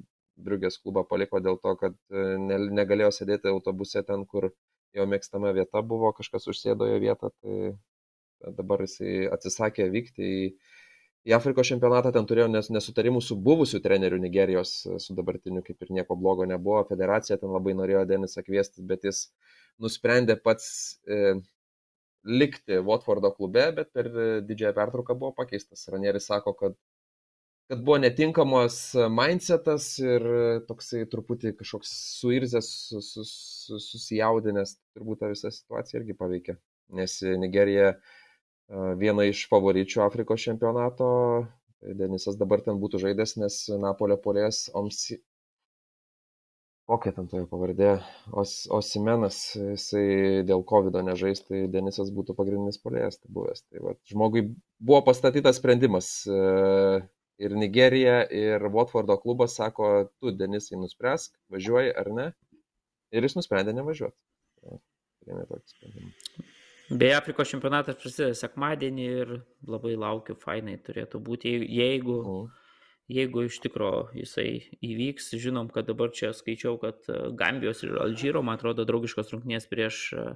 [0.41, 4.53] Briugės klubą paliko dėl to, kad e, ne, negalėjo sėdėti autobuse ten, kur
[4.97, 10.43] jo mėgstama vieta buvo, kažkas užsėdo jo vietą, tai dabar jisai atsisakė vykti į,
[11.29, 15.95] į Afrikos čempionatą, ten turėjo nes, nesutarimų su buvusiu treneriu Nigerijos, su dabartiniu kaip ir
[16.01, 19.27] nieko blogo nebuvo, federacija ten labai norėjo Denisą kviesti, bet jis
[19.81, 20.71] nusprendė pats
[21.07, 21.37] e,
[22.25, 24.09] likti Watfordo klube, bet per
[24.49, 25.87] didžiąją pertrauką buvo pakeistas.
[25.93, 26.77] Ranieris sako, kad
[27.71, 28.77] kad buvo netinkamas
[29.15, 30.25] mindsetas ir
[30.67, 36.57] toksai truputį kažkoks suirzęs, sus, sus, susijaudinęs, turbūt tą visą situaciją irgi paveikė.
[36.99, 37.93] Nes Nigerija
[38.99, 41.11] viena iš favoričių Afrikos čempionato,
[41.79, 45.21] tai Denisas dabar ten būtų žaidęs, nes Napolio polės Omsi.
[46.91, 47.93] Kokia ten toje pavardė?
[48.35, 53.63] Os, Osimenas, jisai dėl COVID nežais, tai Denisas būtų pagrindinis polėjas tai buvęs.
[53.71, 54.49] Tai va, žmogui
[54.83, 56.11] buvo pastatytas sprendimas
[57.41, 59.91] ir Nigerija, ir Watfordo klubas sako,
[60.21, 62.31] tu, Denisai, nuspręsk, važiuoji ar ne.
[63.17, 64.17] Ir jis nusprendė nevažiuoti.
[65.25, 66.49] Priėmė tokį sprendimą.
[66.91, 69.29] Beje, Afrikos čempionatas prasideda sekmadienį ir
[69.71, 72.49] labai laukiu, fainai turėtų būti, jeigu, mm.
[73.15, 74.49] jeigu iš tikro jisai
[74.83, 75.31] įvyks.
[75.39, 80.01] Žinom, kad dabar čia skaičiau, kad e, Gambijos ir Alžyro, man atrodo, draugiškos rungtynės prieš
[80.19, 80.27] e,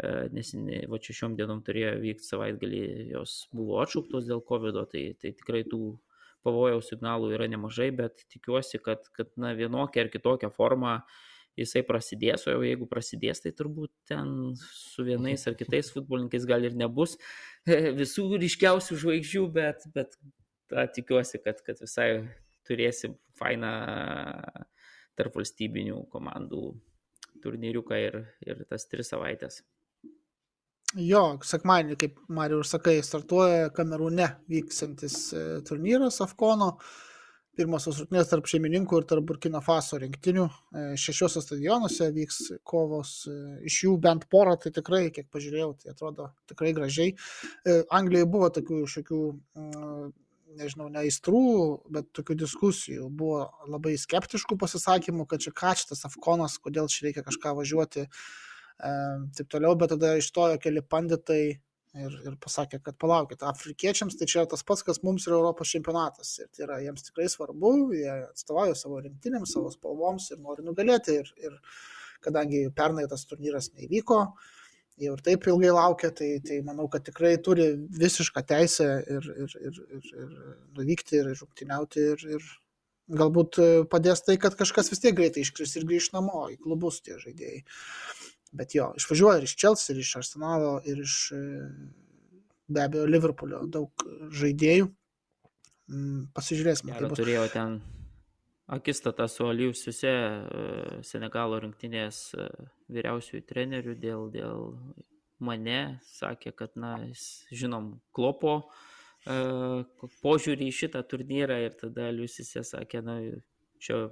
[0.00, 2.82] e, nesinį, va čia šiom dienom turėjo vykti savaitgalį,
[3.12, 5.82] jos buvo atšauktos dėl COVID, tai, tai tikrai tų
[6.44, 10.98] pavojaus signalų yra nemažai, bet tikiuosi, kad, kad na, vienokia ar kitokia forma
[11.58, 16.74] jisai prasidės, o jeigu prasidės, tai turbūt ten su vienais ar kitais futbolininkais gal ir
[16.78, 17.16] nebus
[18.00, 20.18] visų ryškiausių žvaigždžių, bet, bet
[20.70, 22.08] ta, tikiuosi, kad, kad visai
[22.66, 23.74] turėsim fainą
[25.14, 26.72] tarp valstybinių komandų
[27.44, 29.62] turnyriuką ir, ir tas tris savaitės.
[30.94, 36.76] Jo, sekmadienį, kaip Mariu ir sakai, startuoja Kamerūne vyksantis e, turnyras Afkono.
[37.58, 40.44] Pirmosios rungtynės tarp šeimininkų ir tarp Burkina Faso rinktinių.
[40.46, 43.34] E, šešiuose stadionuose vyks kovos, e,
[43.66, 47.16] iš jų bent porą, tai tikrai, kiek pažiūrėjau, tai atrodo tikrai gražiai.
[47.90, 49.20] Anglijoje buvo tokių šiokių,
[49.58, 50.08] mm,
[50.62, 51.44] nežinau, neaistrų,
[51.90, 53.10] bet tokių diskusijų.
[53.10, 58.06] Buvo labai skeptiškų pasisakymų, kad čia ką čia tas Afkonas, kodėl čia reikia kažką važiuoti
[58.78, 61.42] taip toliau, bet tada ištojo keli panditai
[61.94, 65.70] ir, ir pasakė, kad palaukit, afrikiečiams tai čia yra tas pats, kas mums yra Europos
[65.70, 66.32] čempionatas.
[66.42, 71.20] Ir tai yra jiems tikrai svarbu, jie atstovauja savo rinktinėms, savo spalvoms ir nori nugalėti.
[71.22, 71.56] Ir, ir
[72.24, 74.20] kadangi pernai tas turnyras neįvyko,
[75.04, 79.56] jau ir taip ilgai laukia, tai, tai manau, kad tikrai turi visišką teisę ir, ir,
[79.68, 80.36] ir, ir, ir
[80.78, 82.52] nuvykti ir rungtyniauti ir, ir
[83.20, 83.58] galbūt
[83.92, 87.60] padės tai, kad kažkas vis tiek greitai iškris ir grįž namo į klubus tie žaidėjai.
[88.54, 91.40] Bet jo, išvažiuoja ir iš Chelsea, ir iš Arsenalo, ir iš e,
[92.70, 94.86] be abejo Liverpoolio daug žaidėjų.
[95.90, 96.94] Mm, pasižiūrėsime.
[96.96, 97.80] Ar turėjo ten
[98.72, 100.12] akistatą su Aliusiuose
[101.04, 102.46] Senegalo rinktinės e,
[102.94, 104.64] vyriausiųjų trenerių dėl, dėl
[105.44, 105.80] mane,
[106.14, 106.94] sakė, kad, na,
[107.52, 108.56] žinom, klopo
[109.26, 109.84] e,
[110.22, 113.18] požiūrį į šitą turnyrą ir tada Aliusiuose sakė, na,
[113.82, 114.06] čia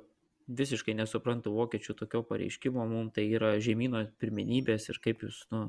[0.48, 5.68] visiškai nesuprantu vokiečių tokio pareiškimo, mums tai yra žemynų pirmenybės ir kaip jūs, nu,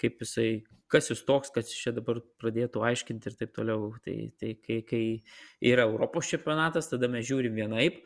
[0.00, 0.48] kaip jisai,
[0.92, 3.92] kas jūs toks, kad čia dabar pradėtų aiškinti ir taip toliau.
[4.04, 5.04] Tai, tai kai, kai
[5.72, 8.02] yra Europos čempionatas, tada mes žiūrim vienaip,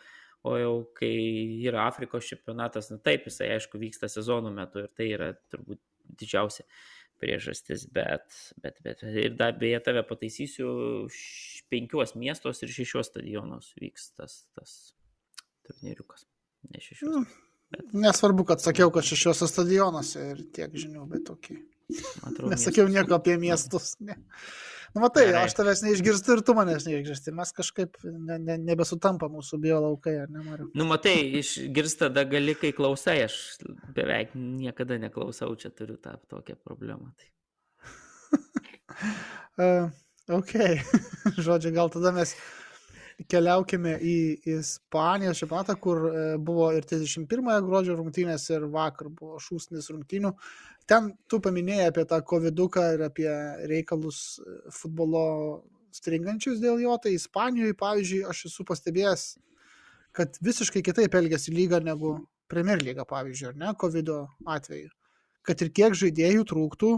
[0.47, 1.15] o jau kai
[1.67, 5.81] yra Afrikos čempionatas, na taip, jisai aišku vyksta sezonų metu ir tai yra turbūt
[6.21, 6.67] didžiausia
[7.21, 10.69] priežastis, bet, bet, bet ir dar beje tave pataisysiu,
[11.73, 14.77] penkiuos miestos ir šešios stadionos vyks tas, tas
[15.67, 16.27] turnyriukas.
[16.71, 17.11] Ne šešios.
[17.13, 17.25] Nu,
[17.75, 17.89] bet...
[18.07, 21.61] Nesvarbu, kad sakiau, kad šešiuose stadionuose ir tiek žinių, bet tokie.
[22.27, 23.95] Atrodo, Nesakiau nieko apie miestus.
[24.03, 24.17] Ne.
[24.97, 25.43] Nu, matai, Gerai.
[25.45, 27.35] aš tavęs neišgirstu ir tu manęs neišgirsti.
[27.37, 30.71] Mes kažkaip ne, ne, nebesutampa mūsų biolaukai, ar ne, Mariu?
[30.79, 33.37] Nu, matai, išgirsti tada gali, kai klausai, aš
[33.95, 37.13] beveik niekada neklausau, čia turiu tą tokią problemą.
[37.21, 37.29] Tai.
[39.67, 39.93] uh,
[40.39, 40.57] ok,
[41.45, 42.33] žodžiu, gal tada mes
[43.25, 44.17] keliaukime į
[44.57, 50.35] Ispanijos čempionatą, kur e, buvo ir 31 gruodžio rungtynės ir vakar buvo šūsnis rungtynių.
[50.87, 52.61] Ten tu paminėjai apie tą COVID
[52.93, 53.31] ir apie
[53.73, 55.65] reikalus e, futbolo
[55.97, 59.27] stringančius dėl jo, tai Ispanijoje, pavyzdžiui, aš esu pastebėjęs,
[60.17, 62.19] kad visiškai kitaip elgėsi lyga negu
[62.53, 64.13] Premier lyga, pavyzdžiui, ar ne, COVID
[64.59, 64.93] atveju.
[65.47, 66.91] Kad ir kiek žaidėjų trūktų,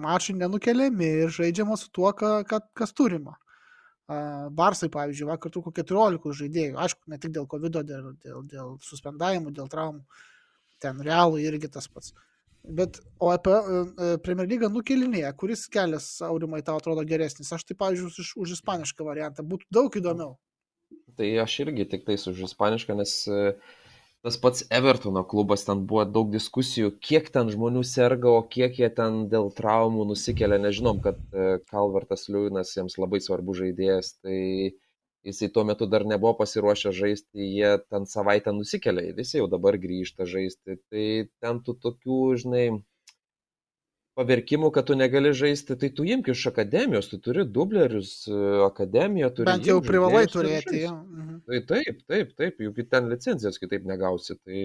[0.00, 3.39] mačai nenukeliami ir žaidžiama su tuo, ka, ka, kas turima.
[4.50, 9.52] Barsai, pavyzdžiui, vakar truko 14 žaidėjų, aišku, ne tik dėl COVID, dėl, dėl, dėl suspendavimų,
[9.54, 10.02] dėl traumų,
[10.82, 12.14] ten realų irgi tas pats.
[12.60, 17.76] Bet, o apie e, Premier lygą nukelinėje, kuris kelias aurimai tau atrodo geresnis, aš tai,
[17.78, 20.34] pavyzdžiui, už, už ispanišką variantą būtų daug įdomiau.
[21.16, 23.54] Tai aš irgi tik tais už ispanišką, nes uh,
[24.24, 28.90] tas pats Evertono klubas, ten buvo daug diskusijų, kiek ten žmonių serga, o kiek jie
[28.92, 30.60] ten dėl traumų nusikelia.
[30.60, 31.20] Nežinom, kad
[31.72, 34.40] Kalvertas e, Liūnas jiems labai svarbu žaidėjas, tai
[35.26, 39.80] jisai tuo metu dar nebuvo pasiruošę žaisti, jie ten savaitę nusikelia ir jis jau dabar
[39.80, 40.80] grįžta žaisti.
[40.92, 41.06] Tai
[41.44, 42.66] ten tų tokių, žinai,
[44.20, 49.30] paverkimų, kad tu negali žaisti, tai tu imk iš akademijos, tu turi dublerius, e, akademiją
[49.36, 49.48] turi.
[49.48, 50.84] Bent jau privalai turėti.
[50.90, 51.40] Mhm.
[51.48, 54.36] Tai taip, taip, taip, juk ten licencijas kitaip negausi.
[54.44, 54.64] Tai,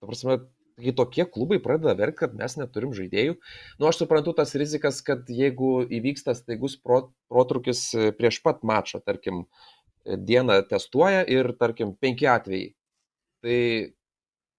[0.00, 0.38] ta prasme,
[0.76, 3.38] kai tokie klubai pradeda verkti, kad mes neturim žaidėjų,
[3.80, 9.00] nu aš suprantu tas rizikas, kad jeigu įvyksta staigus pro, protrukis e, prieš pat mačą,
[9.00, 9.46] tarkim,
[10.04, 12.74] e, dieną testuoja ir, tarkim, penki atvejai.
[13.46, 13.58] Tai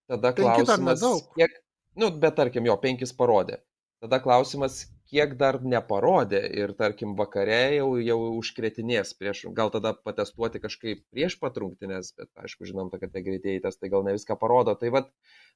[0.09, 1.05] tada klausimas,
[1.37, 1.61] kiek,
[2.01, 3.61] nu, bet tarkim, jo, penkis parodė.
[4.03, 10.61] Tada klausimas, kiek dar neparodė ir, tarkim, vakare jau, jau užkretinės prieš, gal tada patestuoti
[10.61, 14.75] kažkaip prieš patrungtinės, bet aišku, žinom, kad tie greitieji testai gal ne viską parodo.
[14.77, 15.09] Tai vad,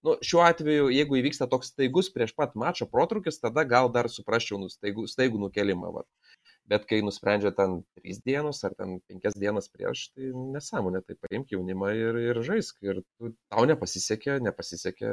[0.07, 4.61] nu, šiuo atveju, jeigu įvyksta toks staigus prieš pat mačo protrukis, tada gal dar suprasčiau
[4.63, 5.93] nu, staigų, staigų nukelimą.
[5.99, 6.09] Vat.
[6.69, 11.51] Bet kai nusprendžia ten 3 dienos ar ten 5 dienas prieš, tai nesąmonė, tai paimk
[11.51, 12.77] jaunimą ir, ir žaisk.
[12.85, 15.11] Ir tu, tau nepasisekė, nepasisekė,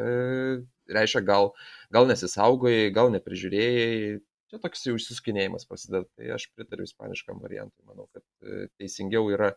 [0.94, 1.52] reiškia, gal,
[1.94, 4.20] gal nesisaugai, gal neprižiūrėjai.
[4.48, 6.06] Čia toks jau išsiskinėjimas prasideda.
[6.16, 7.84] Tai aš pritariu ispaniškam variantui.
[7.88, 9.50] Manau, kad e, teisingiau yra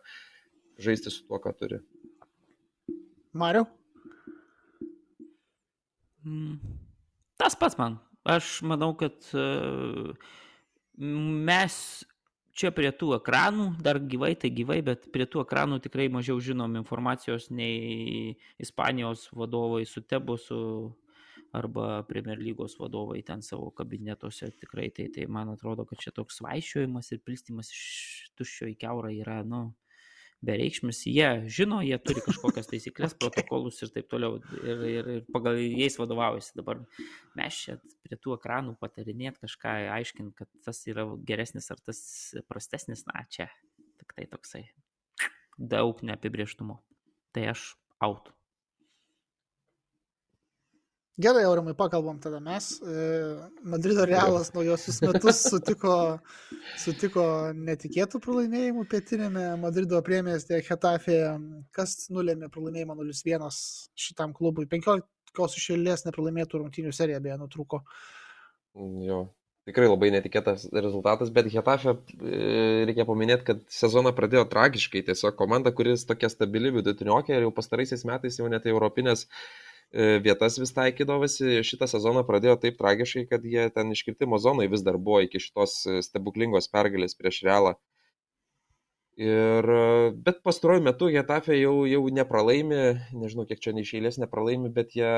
[0.82, 1.78] žaisti su tuo, ką turi.
[3.32, 3.64] Mariu?
[6.26, 6.58] Mm.
[7.40, 7.96] Tas pats man.
[8.28, 10.12] Aš manau, kad uh,
[10.98, 11.74] mes
[12.52, 16.76] čia prie tų ekranų, dar gyvai, tai gyvai, bet prie tų ekranų tikrai mažiau žinom
[16.80, 20.58] informacijos nei Ispanijos vadovai su Tebosu
[21.52, 24.50] arba Premier lygos vadovai ten savo kabinetuose.
[24.60, 29.12] Tikrai tai, tai man atrodo, kad čia toks vaiščiojimas ir pilstimas iš tuščio į keurą
[29.12, 29.66] yra, nu,
[30.42, 35.58] bereikšmis, jie žino, jie turi kažkokias taisyklės, protokolus ir taip toliau ir, ir, ir pagal
[35.60, 36.56] jais vadovaujasi.
[36.58, 36.82] Dabar
[37.38, 42.02] mes čia prie tų ekranų patarinėt kažką, aiškint, kad tas yra geresnis ar tas
[42.50, 43.48] prastesnis, na čia
[44.02, 44.66] tik tai toksai
[45.58, 46.80] daug neapibrieštumo.
[47.32, 48.32] Tai aš out.
[51.20, 52.80] Gerai, Aurimai, pakalbam tada mes.
[52.80, 55.94] E, Madrido Realas naujosius metus sutiko,
[56.80, 61.34] sutiko netikėtų pralaimėjimų pietinėme Madrido priemėstėje Hetafėje.
[61.76, 63.44] Kas nulėmė pralaimėjimą 0-1
[64.06, 64.64] šitam klubui?
[64.70, 67.82] 15 išėlės nepralaimėtų rungtynių serija beje nutrūko.
[69.04, 69.18] Jo,
[69.68, 75.04] tikrai labai netikėtas rezultatas, bet Hetafė e, reikia paminėti, kad sezoną pradėjo tragiškai.
[75.10, 80.56] Tiesiog komanda, kuris tokia stabili vidutiniokė ir jau pastaraisiais metais jau net europinės E, vietas
[80.60, 81.60] vis taikydavosi.
[81.66, 85.82] Šitą sezoną pradėjo taip tragiškai, kad jie ten iškritimo zonai vis dar buvo iki šitos
[85.86, 87.74] e, stebuklingos pergalės prieš Realą.
[89.20, 92.82] Ir, e, bet pastaruoju metu Getafė jau, jau nepralaimi,
[93.12, 95.12] nežinau kiek čia neišėlės nepralaimi, bet jie...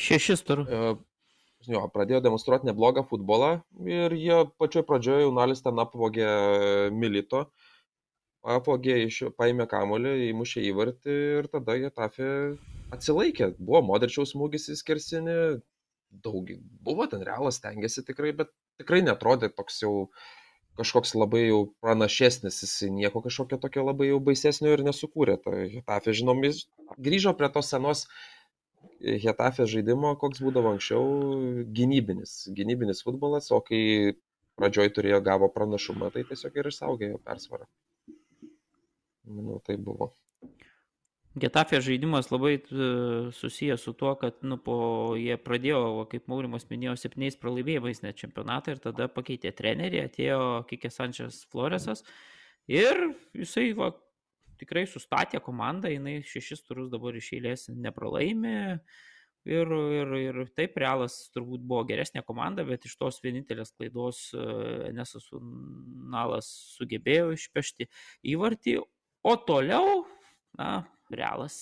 [0.00, 0.64] Šešis turiu.
[1.68, 6.30] Jo, pradėjo demonstruoti neblogą futbolą ir jie pačioj pradžioje jaunuolis ten apvogė
[6.96, 7.50] Milito.
[8.40, 12.28] Apvogė iš paėmė kamuolį, įmušė įvartį ir tada Getafė
[12.96, 13.52] atsilaikė.
[13.58, 15.36] Buvo Modričiaus smūgis į skersinį,
[16.24, 16.48] daug
[16.86, 18.48] buvo ten realas, tengiasi tikrai, bet
[18.80, 20.08] tikrai netrodė toks jau
[20.80, 25.36] kažkoks labai jau pranašesnis, jis nieko kažkokio tokio labai jau baisesnio ir nesukūrė.
[25.44, 26.64] Tai Hetafė, žinom, jis
[26.96, 28.06] grįžo prie tos senos
[29.00, 31.04] Hetafė žaidimo, koks būdavo anksčiau,
[31.76, 34.16] gynybinis, gynybinis futbolas, o kai
[34.60, 37.68] pradžioj turėjo gavo pranašumą, tai tiesiog ir išsaugėjo persvarą.
[39.30, 40.10] Manau, tai buvo.
[41.38, 42.62] Getafė žaidimas labai e,
[43.36, 44.74] susijęs su tuo, kad nu, po,
[45.14, 50.90] jie pradėjo, kaip Maurimas minėjo, septyniais pralaimėjimais net čempionatą ir tada pakeitė trenerį, atėjo Kikė
[50.90, 52.02] Sančias Floresas
[52.66, 52.98] ir
[53.38, 53.92] jisai va,
[54.58, 58.58] tikrai sustatė komandą, jinai šešis turus dabar iš eilės nepralaimė.
[59.48, 64.90] Ir, ir, ir taip, Realas turbūt buvo geresnė komanda, bet iš tos vienintelės klaidos e,
[64.92, 65.30] Nesas
[66.10, 67.86] Nalas sugebėjo išpešti
[68.34, 68.80] įvartį,
[69.22, 70.04] O toliau,
[70.56, 71.56] na, realas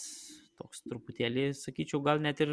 [0.59, 2.53] toks truputėlį, sakyčiau, gal net ir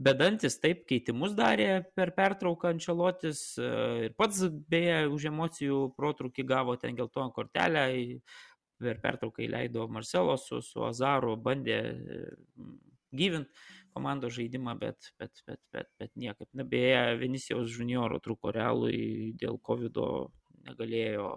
[0.00, 3.70] bedantis, taip, keitimus darė per pertrauką Ančelotis e,
[4.08, 4.42] ir pats
[4.72, 7.86] beje už emocijų protrukį gavo ten geltoną kortelę,
[8.80, 11.80] per pertrauką įleido Marcelo su, su Azaru, bandė
[13.12, 13.48] gyvint
[13.92, 16.48] komandos žaidimą, bet, bet, bet, bet, bet niekaip.
[16.56, 19.98] Na, beje, Venisijaus junioro truko realui dėl COVID
[20.68, 21.30] negalėjo,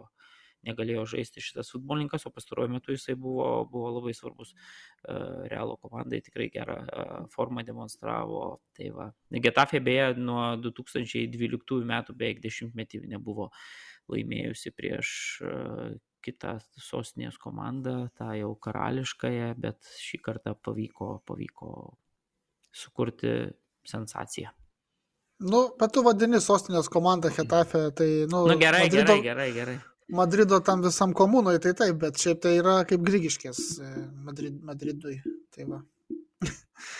[0.67, 6.21] negalėjo žaisti šitas futbolininkas, o pastaruoju metu jisai buvo, buvo labai svarbus uh, realo komandai,
[6.25, 8.43] tikrai gerą uh, formą demonstravo.
[8.77, 9.09] Tai va.
[9.47, 13.51] Getafė beje nuo 2012 metų beveik dešimtmetį nebuvo
[14.11, 15.13] laimėjusi prieš
[15.43, 21.71] uh, kitą sostinės komandą, tą jau karališkąją, bet šį kartą pavyko, pavyko
[22.73, 23.33] sukurti
[23.87, 24.53] sensaciją.
[25.43, 29.79] Nu, bet tu vadini sostinės komandą Hetafe, tai, nu, Nu gerai, Madrido, gerai, gerai, gerai.
[30.09, 33.91] Madrido tam visam komunui, tai taip, bet šiaip tai yra kaip Grigiškės e,
[34.27, 35.15] Madrid, Madridui.
[35.55, 35.79] Tai va.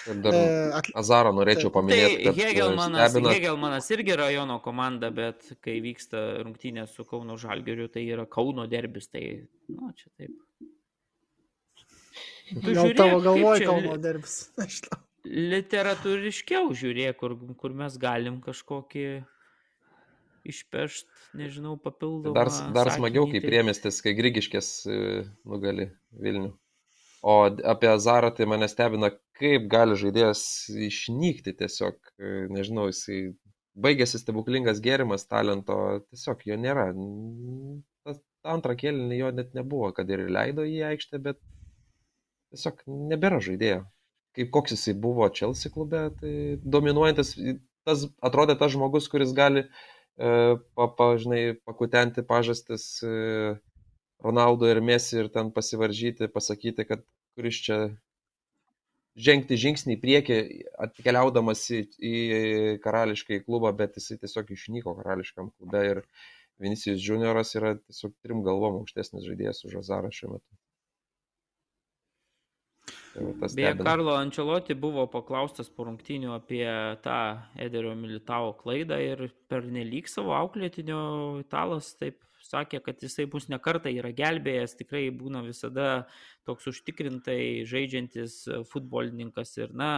[0.08, 2.24] Ir dar E, Azarą norėčiau paminėti.
[2.24, 7.90] Tai e, Hegelmanas, stebina- Hegelmanas irgi rajono komanda, bet kai vyksta rungtynės su Kauno Žalgiriu,
[7.92, 9.26] tai yra Kauno derbis, tai,
[9.74, 10.40] nu, čia taip.
[12.54, 14.40] Tu gal žiūrėk, tavo kaip galvoj čia Kauno derbis.
[15.54, 19.06] Literatūriškiau žiūrėk, kur, kur mes galim kažkokį
[20.48, 21.08] išpešt,
[21.40, 22.36] nežinau, papildomą.
[22.36, 25.00] Dar, dar sakinį, smagiau, kai tai- priemestis, kai Grigiškės e,
[25.48, 26.52] nugali Vilnių.
[27.24, 30.44] O apie Azarą tai mane stebina, kaip gali žaidėjas
[30.90, 33.22] išnykti tiesiog, e, nežinau, jisai
[33.74, 35.78] baigėsi stebuklingas gėrimas talento,
[36.12, 36.90] tiesiog jo nėra.
[38.04, 41.40] Tas antrą kėlinį jo net nebuvo, kad ir leido į aikštę, bet
[42.54, 42.84] tiesiog
[43.14, 43.86] nebėra žaidėjo.
[44.34, 46.34] Kaip koks jisai buvo Chelsea klube, tai
[46.76, 47.36] dominuojantis,
[47.88, 49.68] tas atrodė tas žmogus, kuris gali
[50.18, 53.58] pa, pa, žinai, pakutenti pažastis e,
[54.24, 57.04] Ronaldo ir Messi ir ten pasivaržyti, pasakyti, kad
[57.36, 57.80] kuris čia
[59.28, 60.38] žengti žingsnį į priekį,
[60.86, 62.14] atkeliaudamas į, į
[62.84, 66.04] karališką klubą, bet jisai tiesiog išnyko karališkam klube ir
[66.62, 70.63] Vinicijus Junioras yra tiesiog trim galvom aukštesnis žaidėjas už Azarą šiuo metu.
[73.14, 73.76] Tai Beje.
[73.78, 76.66] Karlo Ančeloti buvo paklaustas po rungtynių apie
[77.06, 77.18] tą
[77.62, 81.04] Ederio Militao klaidą ir per nelik savo auklėtinio
[81.44, 86.08] italas taip sakė, kad jisai bus nekarta yra gelbėjęs, tikrai būna visada
[86.48, 88.42] toks užtikrintai žaidžiantis
[88.72, 89.94] futbolininkas ir na,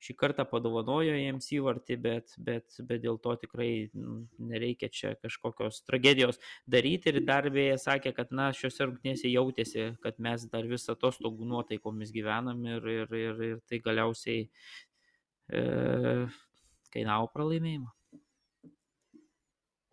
[0.00, 5.82] šį kartą padovanojo jiems įvartį, bet, bet, bet dėl to tikrai nu, nereikia čia kažkokios
[5.88, 6.40] tragedijos
[6.70, 11.48] daryti ir dar beje sakė, kad na, šiuose rungtynėse jautėsi, kad mes dar vis atostogų
[11.52, 14.46] nuotaikomis gyvenam ir, ir, ir, ir tai galiausiai
[15.52, 15.64] e,
[16.94, 17.92] kainavo pralaimėjimą.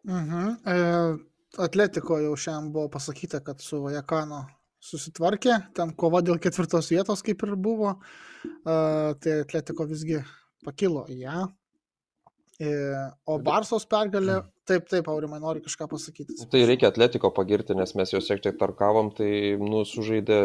[0.08, 0.54] Mhm.
[0.64, 0.78] E,
[1.64, 4.44] Atletiko jau šiandien buvo pasakyta, kad su Vajakano
[4.88, 7.97] susitvarkė, ten kova dėl ketvirtos vietos kaip ir buvo,
[8.64, 10.22] tai Atletiko visgi
[10.65, 11.47] pakilo į ją.
[12.57, 12.69] E,
[13.30, 16.39] o Barsos pergalė, taip, taip, Aurimai, nori kažką pasakyti.
[16.49, 19.30] Tai reikia Atletiko pagirti, nes mes juos šiek tiek tarkavom, tai
[19.61, 20.39] nu, sužaidė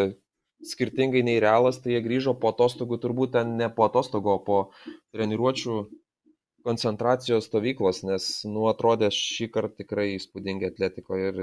[0.68, 4.58] skirtingai nei realas, tai jie grįžo po atostogų, turbūt ten ne po atostogų, o po
[5.16, 5.78] treniruočių
[6.68, 11.40] koncentracijos stovyklos, nes nu, atrodė šį kartą tikrai įspūdingai Atletiko ir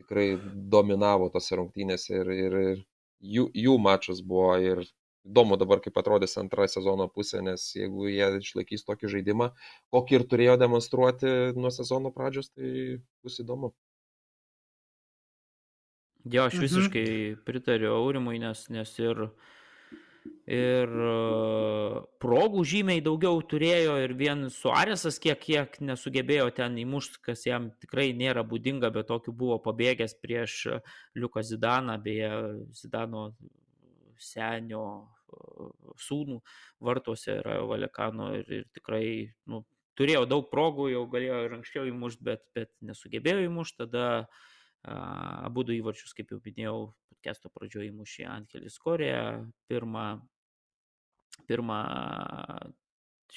[0.00, 0.28] tikrai
[0.76, 2.78] dominavo tose rungtynėse ir, ir, ir
[3.36, 4.84] jų, jų mačas buvo ir
[5.28, 9.50] įdomu dabar, kaip atrodys antra sezono pusė, nes jeigu jie išlaikys tokį žaidimą,
[9.92, 12.70] kokį ir turėjo demonstruoti nuo sezono pradžios, tai
[13.24, 13.74] bus įdomu.
[16.24, 16.58] Jo, aš Mhm.
[16.60, 19.28] visiškai pritariu Aurimui, nes, nes ir,
[20.48, 21.12] ir e,
[22.22, 28.10] progų žymiai daugiau turėjo ir vien Suarėsas kiek, kiek nesugebėjo ten įmušti, kas jam tikrai
[28.16, 30.58] nėra būdinga, bet tokiu buvo pabėgęs prieš
[31.18, 32.30] Liuką Zidaną, beje,
[32.76, 33.30] Zidano
[34.18, 35.70] senio e,
[36.08, 36.38] sūnų
[36.88, 39.08] vartuose yra Valekano ir, ir tikrai
[39.50, 39.64] nu,
[39.98, 44.28] turėjo daug progų, jau galėjo ir anksčiau įmušti, bet, bet nesugebėjo įmušti, tada
[44.86, 46.78] Abu du įvarčius, kaip jau minėjau,
[47.10, 49.12] podcast'o pradžioje įmušė Ankelis Korė,
[49.68, 50.04] pirmą,
[51.50, 51.78] pirmą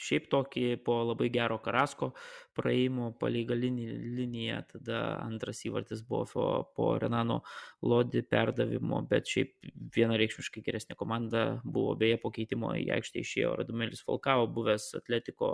[0.02, 2.12] šiaip tokį po labai gero Karasko
[2.58, 3.86] praėjimo palei galinį
[4.18, 6.46] liniją, tada antras įvartis buvo po,
[6.76, 7.40] po Renano
[7.86, 14.04] Lodi perdavimo, bet šiaip vienareikšmiškai geresnė komanda buvo, beje, po keitimo į aikštę išėjo Radumelis
[14.08, 15.52] Falkavo, buvęs Atletiko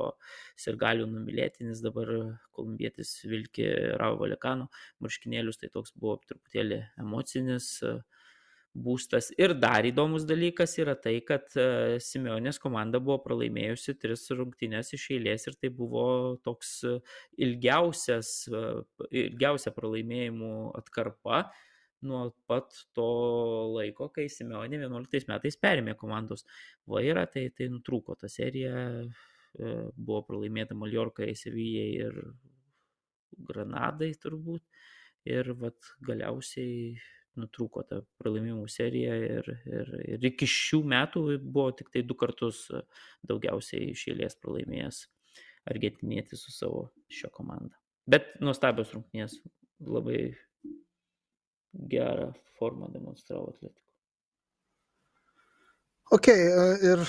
[0.59, 2.11] sirgalių numylėtinis, dabar
[2.57, 3.67] kolumbietis Vilki
[4.01, 4.71] Ravo Valekano
[5.03, 7.75] marškinėlius, tai toks buvo truputėlį emocinis
[8.83, 9.29] būstas.
[9.39, 11.49] Ir dar įdomus dalykas yra tai, kad
[12.03, 16.79] Simeonės komanda buvo pralaimėjusi tris rungtynės iš eilės ir tai buvo toks
[17.37, 18.33] ilgiausias,
[19.09, 21.47] ilgiausia pralaimėjimų atkarpa
[22.07, 23.07] nuo pat to
[23.73, 26.45] laiko, kai Simeonė 11 metais perėmė komandos
[26.89, 28.75] vairą, tai, tai nutrūko ta serija,
[29.57, 32.21] buvo pralaimėta Mallorca, Sevijai ir
[33.49, 34.63] Granadai turbūt.
[35.27, 36.93] Ir vat, galiausiai
[37.39, 42.65] nutrūko ta pralaimimų serija ir, ir, ir iki šių metų buvo tik tai du kartus
[43.27, 45.03] daugiausiai iš eilės pralaimėjęs
[45.67, 47.75] argentinietis su savo šio komanda.
[48.07, 49.35] Bet nuostabios rungtynės,
[49.83, 50.21] labai
[51.91, 53.83] gerą formą demonstravo atletikų.
[56.15, 56.29] Ok,
[56.87, 57.01] ir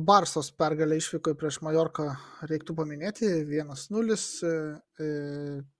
[0.00, 2.06] Barsos pergalę išvyko prieš Majorką
[2.48, 4.16] reiktų paminėti, 1-0.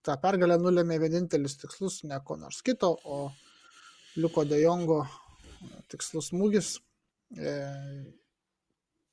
[0.04, 3.30] Ta pergalė nulėmė vienintelis tikslus, ne ko nors kito, o
[4.18, 5.04] Liuko Dejongo
[5.90, 6.74] tikslus smūgis.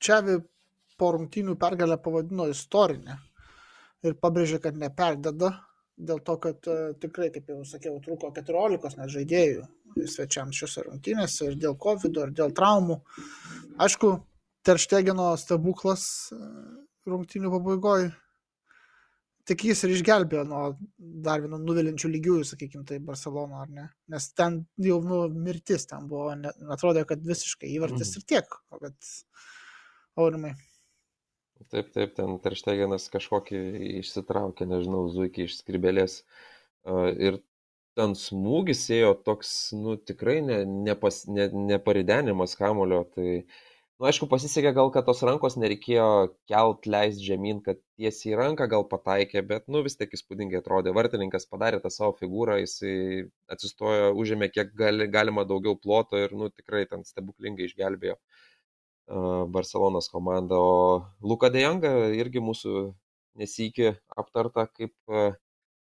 [0.02, 0.38] Čiavi
[0.98, 3.18] po rungtynių pergalę pavadino istorinę
[4.06, 5.52] ir pabrėžė, kad neperdeda
[5.98, 6.70] dėl to, kad
[7.02, 9.66] tikrai, kaip jau sakiau, trūko 14 net žaidėjų
[10.10, 13.02] svečiams šiuose rungtynėse ir dėl COVID, ir dėl traumų.
[13.82, 14.18] Aišku,
[14.68, 16.04] Terštegino stebuklas
[17.08, 18.10] rungtynių pabaigoje,
[19.48, 20.62] tik jis ir išgelbėjo nuo
[21.26, 23.86] dar vieno nuvilinčių lygiųjų, sakykime, tai Barcelona, ar ne?
[24.12, 28.18] Nes ten jau nu, mirtis ten buvo, ne, atrodė, kad visiškai įvartis mm.
[28.20, 29.12] ir tiek, bet
[30.20, 30.54] aurimai.
[31.72, 33.60] Taip, taip, ten Terštegenas kažkokį
[34.04, 36.20] išsitraukė, nežinau, zuikį iš skribelės.
[37.18, 37.40] Ir
[37.98, 43.02] ten smūgis ėjo toks, nu, tikrai ne, nepas, ne, neparidenimas kamulio.
[43.16, 43.42] Tai,
[44.00, 46.08] nu, aišku, pasisekė gal, kad tos rankos nereikėjo
[46.50, 50.94] kelt, leist žemyn, kad tiesiai ranką gal pataikė, bet, nu, vis tiek įspūdingai atrodė.
[50.98, 56.52] Vartininkas padarė tą savo figūrą, jisai atsistojo, užėmė kiek gali, galima daugiau ploto ir, nu,
[56.54, 58.20] tikrai ten stebuklingai išgelbėjo.
[59.56, 62.90] Barcelonos komanda, o Luka Dejanga irgi mūsų
[63.40, 64.94] nesikį aptarta kaip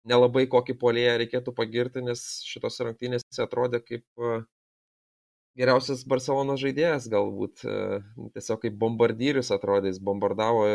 [0.04, 4.04] nelabai kokį polėją reikėtų pagirti, nes šitos rungtynėse atrodė kaip
[5.58, 7.64] geriausias Barcelonos žaidėjas galbūt.
[8.34, 10.66] Tiesiog kaip bombardyrius atrodė, jis bombardavo,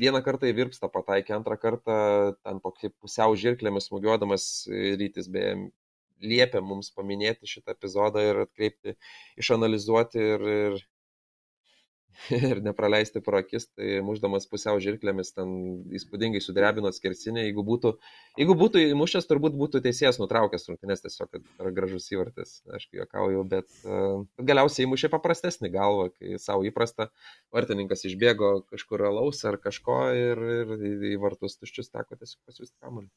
[0.00, 1.98] vieną kartą į virpstą pataikė, antrą kartą
[2.44, 5.56] ten tokį pusiau žirklėmis smūgiuodamas rytis, beje,
[6.20, 8.96] liepia mums paminėti šitą epizodą ir atkreipti,
[9.40, 10.80] išanalizuoti ir, ir
[12.50, 15.52] ir nepraleisti pro akis, tai muždamas pusiau žirklėmis ten
[15.96, 17.44] įspūdingai sudrebino skersinę.
[17.46, 17.94] Jeigu būtų,
[18.40, 22.58] jeigu būtų įmušęs, turbūt būtų teisėjas nutraukęs rungtynės tiesiog, kad yra gražus įvartis.
[22.76, 27.10] Aš juokauju, bet uh, galiausiai įmušė paprastesnį galvą, kai savo įprasta
[27.54, 33.10] vartininkas išbėgo kažkur alaus ar kažko ir, ir į vartus tuščius teko tiesiog pasiūsti kamuolį.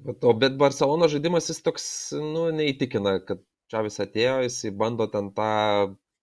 [0.00, 1.86] Bet, o, bet Barcelono žaidimas jis toks,
[2.16, 5.50] nu, neįtikina, kad Čavis atėjo, jis bando ten tą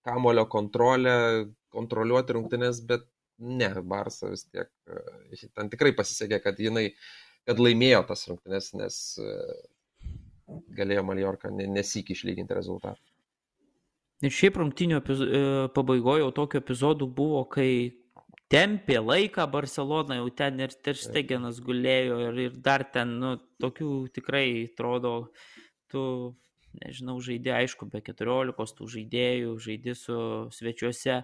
[0.08, 1.14] kamulio kontrolę,
[1.74, 3.04] kontroliuoti rungtynės, bet
[3.38, 6.88] ne, Barsa vis tiek, e, ten tikrai pasisekė, kad jinai,
[7.48, 9.36] kad laimėjo tas rungtynės, nes e,
[10.78, 13.00] galėjo Maliorka nesikį išlyginti rezultatą.
[14.24, 15.40] Ir šiaip rungtynio e,
[15.74, 17.70] pabaigoje jau tokių epizodų buvo, kai
[18.50, 24.48] tempė laiką Barcelona, jau ten ir Terstegenas gulėjo ir, ir dar ten, nu, tokių tikrai,
[24.72, 25.12] atrodo,
[25.92, 26.02] tu
[26.82, 30.18] nežinau, žaidė, aišku, be 14 tų žaidėjų, žaidė su
[30.54, 31.22] svečiuose,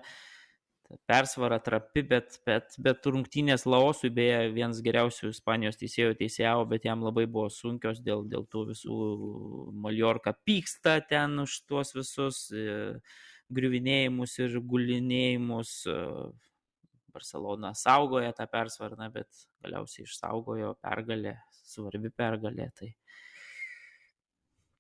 [1.08, 7.02] persvara trapi, bet, bet, bet rungtynės Laosui, beje, vienas geriausių Ispanijos teisėjų teisėjavo, bet jam
[7.06, 8.98] labai buvo sunkios dėl, dėl tų visų
[9.84, 12.98] Mallorca pyksta ten už tuos visus e,
[13.54, 15.78] griuvinėjimus ir gulinėjimus.
[15.88, 16.00] E,
[17.14, 22.70] Barcelona saugoja tą persvarą, bet galiausiai išsaugojo pergalę, svarbi pergalė.
[22.78, 22.90] Tai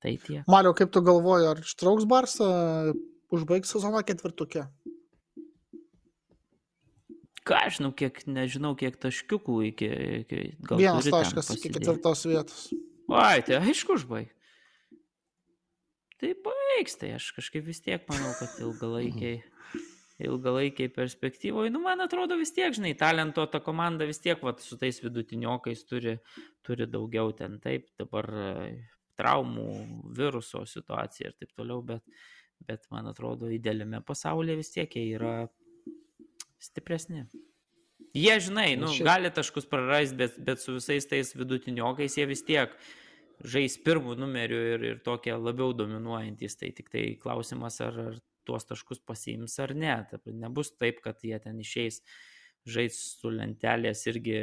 [0.04, 0.42] Tai tie.
[0.52, 2.46] Mario, kaip tu galvoji, ar ištrauks Barsą,
[3.32, 4.66] užbaigs sezoną ketvirtukė?
[7.48, 9.88] Ką aš žinau, kiek, nežinau, kiek taškiukų iki...
[10.20, 12.68] iki gal Vienas taškas iki ketvirtos vietos.
[13.08, 14.28] Ai, tai aišku, užbaig.
[16.20, 19.40] Tai baigs, tai aš kažkaip vis tiek manau, kad ilgalaikiai,
[20.24, 24.76] ilgalaikiai perspektyvoje, nu man atrodo vis tiek, žinai, talento ta komanda vis tiek, vat, su
[24.80, 26.18] tais vidutiniokais turi,
[26.64, 28.28] turi daugiau ten, taip, dabar
[29.18, 29.68] traumų,
[30.16, 32.04] viruso situacija ir taip toliau, bet,
[32.64, 35.34] bet man atrodo, idealiame pasaulyje vis tiek jie yra
[36.62, 37.26] stipresni.
[38.14, 42.76] Jie, žinai, nu, gali taškus prarasti, bet, bet su visais tais vidutiniokais jie vis tiek
[43.42, 46.54] žais pirmų numerių ir, ir tokie labiau dominuojantis.
[46.60, 49.96] Tai tik tai klausimas, ar, ar tuos taškus pasiims ar ne.
[50.10, 52.04] Ta, nebus taip, kad jie ten išeis
[52.64, 54.38] žais su lentelės irgi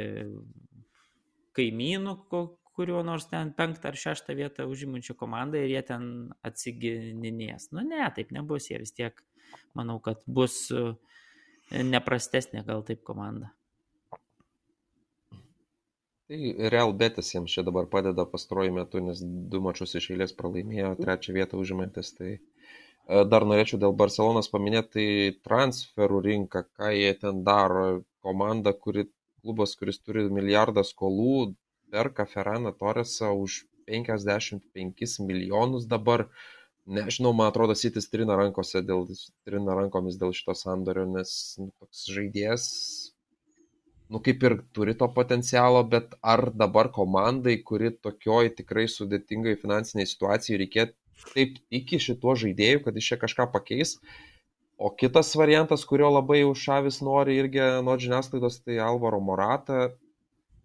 [1.56, 2.16] kaimynų,
[2.76, 6.04] kurio nors ten penktą ar šeštą vietą užimančią komandą ir jie ten
[6.48, 7.70] atsigininės.
[7.76, 9.18] Nu ne, taip nebus, jie vis tiek,
[9.78, 10.92] manau, kad bus e,
[11.70, 13.52] neprastesnė gal taip komanda.
[16.32, 19.18] Tai Real Betis jiems čia dabar padeda pastaruoju metu, nes
[19.52, 22.14] du mačius iš eilės pralaimėjo, trečią vietą užimantis.
[22.16, 22.38] Tai e,
[23.28, 25.08] dar norėčiau dėl Barcelonas paminėti, tai
[25.48, 28.00] transferų rinka, ką jie ten daro.
[28.22, 29.08] Komanda, kuri,
[29.42, 31.52] klubas, kuris turi milijardą skolų,
[31.92, 36.26] perka Ferraną Torresą už 55 milijonus dabar.
[36.86, 38.34] Nežinau, man atrodo, Sitis trina,
[38.88, 39.04] dėl,
[39.46, 42.64] trina rankomis dėl šito sandorio, nes nu, toks žaidėjas,
[44.10, 50.10] nu kaip ir turi to potencialo, bet ar dabar komandai, kuri tokioj tikrai sudėtingai finansiniai
[50.10, 53.94] situacijai reikėtų taip iki šituo žaidėju, kad iš čia kažką pakeis,
[54.82, 59.92] O kitas variantas, kurio labai jau Šavis nori irgi nuo žiniasklaidos, tai Alvaro Morata.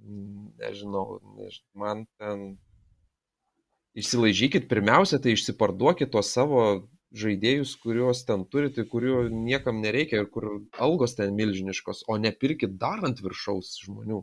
[0.08, 2.46] Nežinau, nežinau, man ten
[3.98, 6.62] išsilaižykit, pirmiausia, tai išsiparduokit tuos savo
[7.18, 13.04] žaidėjus, kuriuos ten turite, kurių niekam nereikia ir kur algos ten milžiniškos, o nepirkit dar
[13.08, 14.22] ant viršaus žmonių.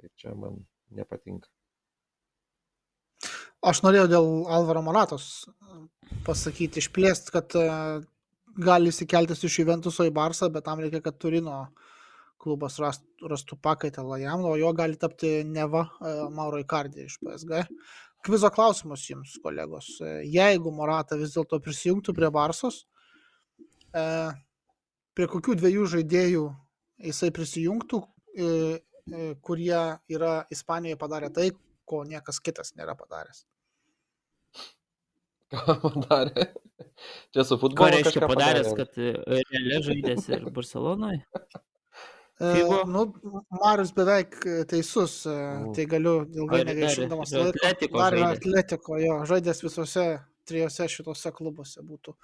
[0.00, 0.62] Tai čia man
[0.94, 1.50] nepatinka.
[3.64, 5.46] Aš norėjau dėl Alvaro Moratos
[6.26, 7.54] pasakyti, išplėsti, kad
[8.54, 11.66] gali įsikeltis iš Juventuso į Barsą, bet tam reikia, kad Turino
[12.44, 17.64] klubas rastų, pakaitalą jam, o jo gali tapti neva e, Mauro Ikardė iš PSG.
[18.24, 19.88] Kvizo klausimas jums, kolegos.
[20.00, 22.84] E, jeigu Morata vis dėlto prisijungtų prie Barsos,
[23.96, 24.04] e,
[25.16, 26.44] prie kokių dviejų žaidėjų
[27.04, 28.00] jisai prisijungtų,
[29.44, 29.80] kurie
[30.10, 31.50] yra Ispanijoje padarę tai,
[31.86, 33.44] ko niekas kitas nėra padaręs?
[35.54, 36.48] Ką padarė?
[37.34, 37.78] Čia su futbolu.
[37.78, 41.22] Ką reiškia padaręs, kad e, realia žaidės ir Barcelonoje?
[42.40, 43.04] E, nu,
[43.62, 44.34] Marius beveik
[44.70, 45.34] teisus, e,
[45.76, 47.52] tai galiu ilgai negaišindamas laiko.
[47.62, 48.30] Atletiko Dar yra.
[48.34, 50.06] Atletiko, jo, žaidęs visose
[50.48, 52.16] trijose šitose klubuose būtų.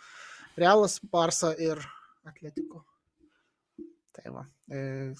[0.58, 1.78] Realas, Barsa ir
[2.26, 2.82] Atletiko.
[4.18, 4.42] Tai va.
[4.68, 5.12] E,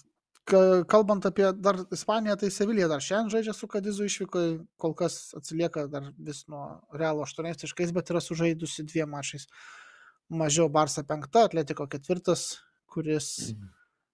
[0.45, 4.43] ka- Kalbant apie dar Ispaniją, tai Sevilija dar šiandien žaidžia su Kadizu išvyko,
[4.77, 9.47] kol kas atsilieka dar vis nuo Realo 8 taškais, bet yra sužaidusi dviem mačais.
[10.29, 12.59] Mažiau Barsa penkta, Atletiko ketvirtas,
[12.91, 13.53] kuris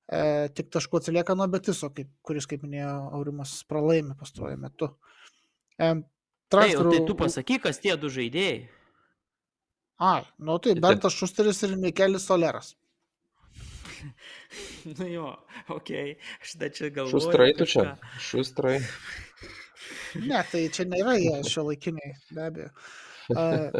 [0.08, 4.92] e, tik taškų atsilieka nuo Betiso, kaip, kuris, kaip minėjo Aurimas, pralaimi pastaruoju metu.
[5.78, 5.94] E,
[6.46, 6.90] Tai, o transferų...
[6.94, 8.58] tai tu pasakyk, kas tie du žaidėjai.
[10.06, 12.74] Ai, nu tai Bentas Šusteris ir Mikelis Soleras.
[14.86, 15.30] Nu jo,
[15.72, 16.34] okei, okay.
[16.44, 17.16] aš dar čia galvoju.
[17.16, 17.82] Šustrai tu čia.
[18.22, 18.76] Šustrai.
[20.22, 22.68] Ne, tai čia nėra jie šio laikiniai, be abejo.
[23.32, 23.72] Uh,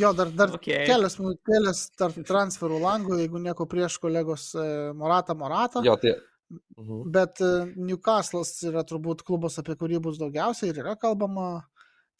[0.00, 0.86] jo, dar, dar okay.
[0.88, 5.84] kelias minutėlės tarp transferų langų, jeigu nieko prieš kolegos uh, Morata Morata.
[5.84, 6.14] Jo, tai.
[6.50, 7.02] Mhm.
[7.10, 11.64] Bet e, Newcastle'as yra turbūt klubas, apie kurį bus daugiausiai ir yra kalbama.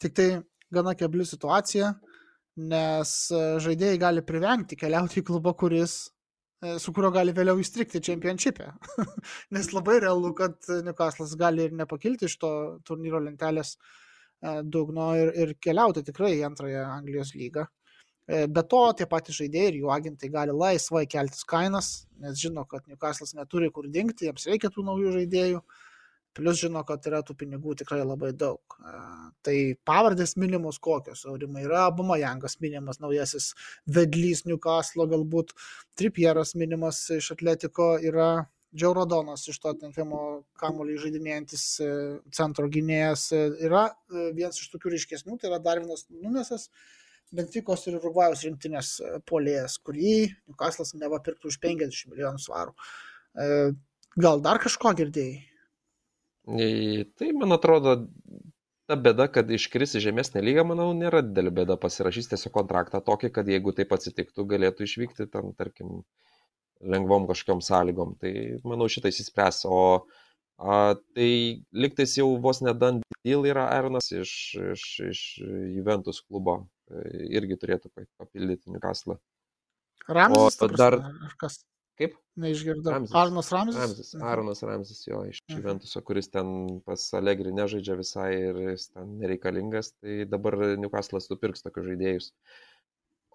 [0.01, 0.27] Tik tai
[0.73, 1.93] gana kebli situacija,
[2.73, 5.95] nes e, žaidėjai gali privengti keliauti į klubą, kuris,
[6.61, 8.67] e, su kuriuo gali vėliau įstrikti čempionšipė.
[9.55, 12.51] nes labai realu, kad Newcastle'as gali ir nepakilti iš to
[12.85, 14.06] turnyro lentelės e,
[14.63, 17.65] dugno ir, ir keliauti tikrai į antrąją Anglijos lygą.
[18.27, 21.91] E, Be to, tie patys žaidėjai ir jų agentai gali laisvai keltis kainas,
[22.21, 25.61] nes žino, kad Newcastle'as neturi kur dingti, jiems reikia tų naujų žaidėjų,
[26.37, 28.77] plus žino, kad yra tų pinigų tikrai labai daug.
[28.83, 28.97] E,
[29.47, 29.55] Tai
[29.87, 33.53] pavardės minimos kokios, aurimai yra Bumajangas minimas, naujasis
[33.87, 35.53] vedlys Newcastle, galbūt
[35.95, 40.21] Tripieras minimas iš Atletiko, yra Džiau Rodonas iš to Tottenhamo
[40.59, 41.89] kamuolį žaidinėjantis e,
[42.35, 46.67] centro gynėjas, e, yra e, vienas iš tokių ryškesnių, tai yra Darvinas Numesas,
[47.35, 48.91] Benfikos ir Urugvajos rinktinės
[49.27, 50.17] polėjas, kurį
[50.47, 52.71] Newcastle'as neva pirktų už 50 milijonų svarų.
[54.23, 55.41] Gal dar kažko girdėjai?
[57.19, 57.97] Tai, man atrodo,
[58.87, 63.33] ta bėda, kad iškris į žemesnę lygą, manau, nėra didelė bėda pasirašys tiesiog kontraktą tokį,
[63.35, 65.99] kad jeigu taip atsitiktų, galėtų išvykti tam, tarkim,
[66.81, 68.15] lengvom kažkokiam sąlygom.
[68.21, 68.33] Tai,
[68.63, 69.63] manau, šitą įsispręs.
[69.65, 70.05] O
[70.59, 74.31] a, tai liktais jau vos nedan deal yra Ernas iš,
[74.73, 75.21] iš, iš
[75.75, 76.67] Juventus klubo.
[76.89, 79.17] E, Irgi turėtų pa- papildyti Newcastle.
[80.07, 81.63] Ramzis, dar- ar kas?
[81.97, 82.13] Kaip?
[82.37, 82.91] Neišgirdau.
[82.93, 83.13] Ramzis.
[83.17, 83.79] Arnas Ramzis?
[83.81, 84.23] Ramzis, Mhm.
[84.23, 85.57] Aronas Ramzis jo iš Mhm.
[85.59, 91.63] Juventuso, kuris ten pas Allegri nežaidžia visai ir jis ten nereikalingas, tai dabar Newcastle'as nupirks
[91.65, 92.31] tokius žaidėjus.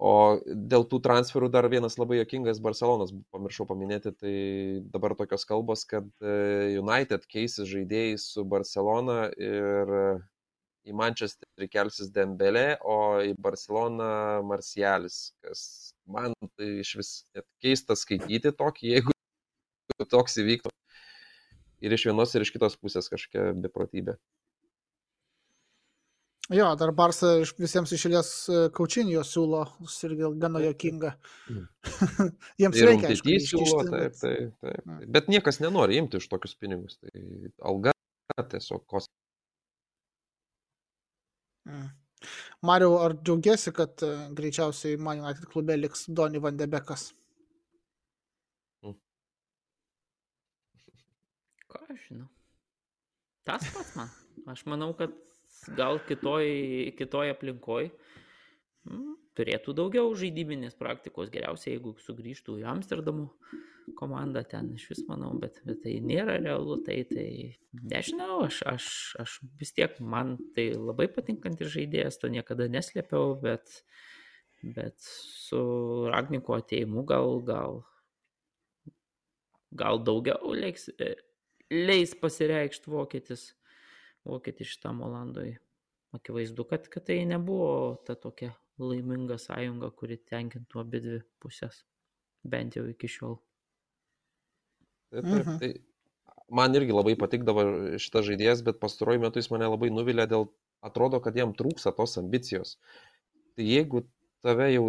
[0.02, 4.34] O dėl tų transferų dar vienas labai jokingas Barcelonas, pamiršau paminėti, tai
[4.90, 6.32] dabar tokios kalbos, kad e,
[6.80, 9.92] United keisis žaidėjais su Barcelona ir
[10.82, 15.62] į Manchesterį kelsis Dembelė, o į Barceloną Marcialis, kas
[16.10, 20.74] man tai iš vis net keista skaityti tokį, jeigu toks įvyktų.
[21.82, 24.18] Ir iš vienos, ir iš kitos pusės kažkokia beprotybė.
[26.52, 28.30] Jo, dar Barsa iš- visiems išėlės
[28.76, 29.62] Kaučinio siūlo,
[30.08, 31.14] irgi gana jokinga.
[31.48, 31.64] Mhm.
[32.60, 34.84] Jiems Ir reikia, aišku, siūlo, iškišti, taip, bet- taip, taip.
[34.86, 35.00] Mm.
[35.16, 36.98] Bet niekas nenori imti už tokius pinigus.
[37.00, 37.24] Tai
[37.72, 37.94] alga
[38.52, 39.08] tiesiog kos.
[41.68, 41.88] Mm.
[42.68, 47.08] Mariau, ar džiaugiasi, kad e, greičiausiai Man United klube liks Doni Vandebekas?
[51.72, 52.28] Ką aš žinau?
[53.48, 54.10] Tas pats man.
[54.52, 55.14] Aš manau, kad
[55.76, 56.46] gal kitoj,
[56.98, 63.30] kitoj aplinkoj mm, turėtų daugiau žaidybinės praktikos, geriausiai jeigu sugrįžtų į Amsterdamo
[63.98, 67.26] komandą ten iš vis manau, bet, bet tai nėra realu, tai, tai
[67.72, 68.88] nežinau, aš, aš,
[69.22, 73.80] aš vis tiek man tai labai patinkantis žaidėjas, to niekada neslėpiau, bet,
[74.62, 75.62] bet su
[76.12, 77.82] Ragniko ateimu gal, gal,
[79.82, 80.88] gal daugiau leiks,
[81.72, 83.50] leis pasireikšti vokietis,
[84.28, 85.56] vokietis šitam Olandui.
[86.12, 91.82] Akivaizdu, kad, kad tai nebuvo ta tokia laiminga sąjunga, kuri tenkintų abi dvi pusės,
[92.44, 93.38] bent jau iki šiol.
[95.12, 95.58] Taip, taip, Mhm.
[95.58, 95.72] tai
[96.50, 97.64] man irgi labai patikdavo
[98.00, 100.48] šitas žaidėjas, bet pastaruoju metu jis mane labai nuvilė dėl,
[100.82, 102.76] atrodo, kad jam trūksta tos ambicijos.
[103.56, 104.04] Tai jeigu
[104.42, 104.86] tave jau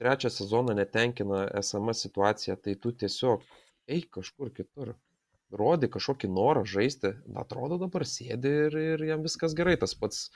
[0.00, 3.42] trečią sezoną netenkina esama situacija, tai tu tiesiog
[3.88, 4.94] eik kažkur kitur.
[5.52, 7.12] Rodi kažkokį norą žaisti.
[7.36, 9.76] Atrodo dabar sėdi ir, ir jam viskas gerai.
[9.80, 10.28] Tas pats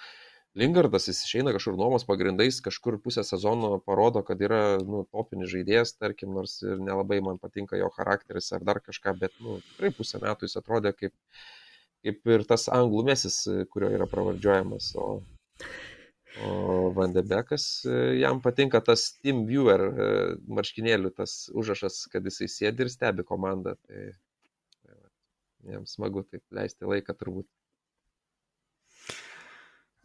[0.57, 5.93] Lingardas, jis išeina kažkur nuomos pagrindais, kažkur pusę sezono parodo, kad yra nu, topinis žaidėjas,
[6.01, 10.23] tarkim, nors ir nelabai man patinka jo charakteris ar dar kažką, bet nu, tikrai pusę
[10.23, 11.13] metų jis atrodė kaip,
[12.07, 13.43] kaip ir tas anglų mesis,
[13.75, 14.95] kurio yra pravardžiuojamas.
[14.97, 15.11] O,
[16.49, 16.55] o
[16.97, 17.69] Vandebekas,
[18.17, 20.11] jam patinka tas Team Viewer e,
[20.49, 23.77] marškinėlių, tas užrašas, kad jisai sėdi ir stebi komandą.
[23.85, 24.09] Tai,
[25.73, 27.47] jam smagu taip leisti laiką turbūt.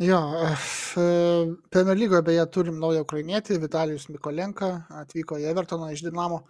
[0.02, 0.18] Jo,
[0.98, 4.72] e, Premier lygoje beje turim naują ukrainietį, Vitalijus Mikolenka,
[5.04, 6.42] atvyko į Evertoną iš Dinamo.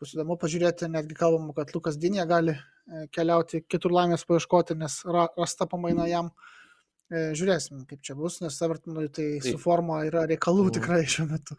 [0.00, 5.02] Bus įdomu pažiūrėti, netgi kalbama, kad Lukas Dinė gali e, keliauti kitur laimės paieškoti, nes
[5.04, 6.30] ra, rasta pamaina jam.
[7.10, 10.74] E, Žiūrėsim, kaip čia bus, nes Evertonui tai su forma yra reikalų Mhm.
[10.78, 11.56] tikrai šiuo metu.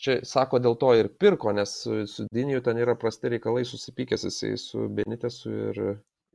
[0.00, 4.24] Čia sako dėl to ir pirko, nes su, su Diniju ten yra prasti reikalai susipykęs
[4.24, 5.80] jisai su Benitesu ir,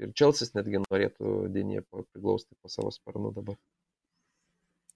[0.01, 3.57] ir Čelsis netgi norėtų Diniją priglausti po savo sparnu dabar.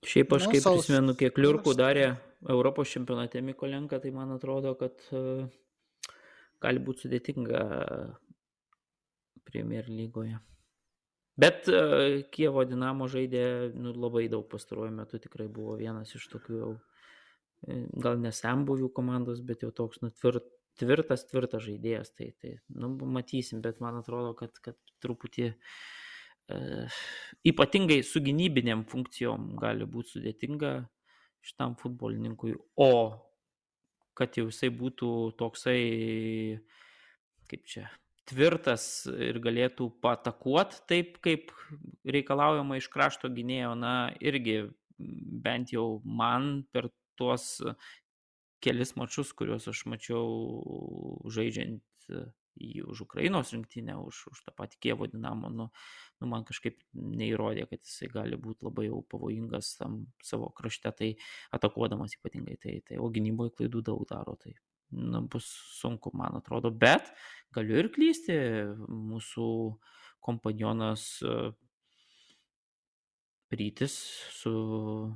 [0.08, 2.12] Šiaip aš kaip prisimenu, kiek liurkų darė
[2.48, 5.24] Europos čempionate Mikolenka, tai man atrodo, kad e,
[6.64, 7.64] gali būti sudėtinga
[9.50, 10.38] Premier lygoje.
[11.40, 16.62] Bet e, Kievo Dinamo žaidė nu, labai daug pastaruoju metu, tikrai buvo vienas iš tokių
[16.62, 16.72] jau,
[17.68, 20.48] e, gal nesambuvių komandos, bet jau toks nu, tvirt,
[20.80, 22.14] tvirtas, tvirtas žaidėjas.
[22.16, 26.60] Tai, tai nu, matysim, bet man atrodo, kad, kad truputį e,
[27.52, 30.76] ypatingai su gynybinėm funkcijom gali būti sudėtinga
[31.46, 32.54] šitam futbolininkui,
[32.84, 32.92] o
[34.20, 35.10] kad jau jisai būtų
[35.40, 35.80] toksai,
[37.48, 37.86] kaip čia,
[38.30, 41.54] tvirtas ir galėtų patakuot taip, kaip
[42.04, 44.62] reikalaujama iš krašto gynėjo, na, irgi
[45.00, 47.52] bent jau man per tuos
[48.64, 51.84] kelis mačius, kuriuos aš mačiau žaidžiant
[52.60, 55.70] jį už Ukrainos rinktinę, už, už tą patį Kievo dinamo, nu,
[56.20, 61.12] nu, man kažkaip neįrodė, kad jisai gali būti labai jau pavojingas tam savo krašte, tai
[61.56, 64.56] atakuodamas ypatingai, tai, tai o gynyboje klaidų daug daro, tai
[64.92, 65.48] nu, bus
[65.80, 67.14] sunku, man atrodo, bet
[67.56, 68.38] galiu ir klysti,
[68.90, 69.50] mūsų
[70.26, 71.06] kompanionas
[73.50, 73.94] Rytis
[74.32, 74.52] su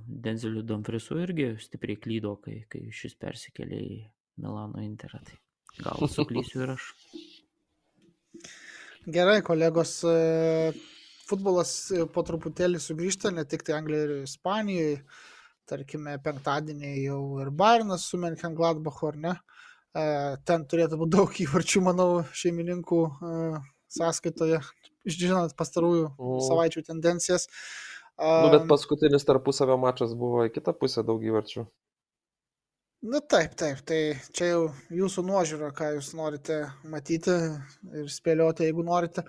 [0.07, 3.97] Denzeliu Domfrisu irgi stipriai klydo, kai, kai šis persikėlė į
[4.41, 5.21] Milano Interą.
[5.27, 5.37] Tai
[5.83, 6.87] gal suklysiu ir aš.
[9.13, 10.71] Gerai, kolegos, e,
[11.27, 14.97] futbolas e, po truputėlį sugrįžta, ne tik tai Anglijoje ir Ispanijoje.
[15.69, 19.35] Tarkime, penktadienį jau ir Bairnas su Menken Gladbachu, ar ne?
[19.93, 20.03] E,
[20.47, 23.03] Ten turėtų būti daug įvarčių, manau, šeimininkų
[23.93, 24.59] sąskaitoje,
[25.05, 26.39] žinant pastarųjų O.
[26.47, 27.47] savaičių tendencijas.
[28.21, 31.65] Nu, bet paskutinis tarpusavio mačas buvo į kitą pusę daug įvarčių.
[33.03, 33.97] Na taip, taip, tai
[34.31, 34.59] čia jau
[34.95, 37.33] jūsų nuožiūra, ką jūs norite matyti
[37.99, 39.25] ir spėlioti, jeigu norite.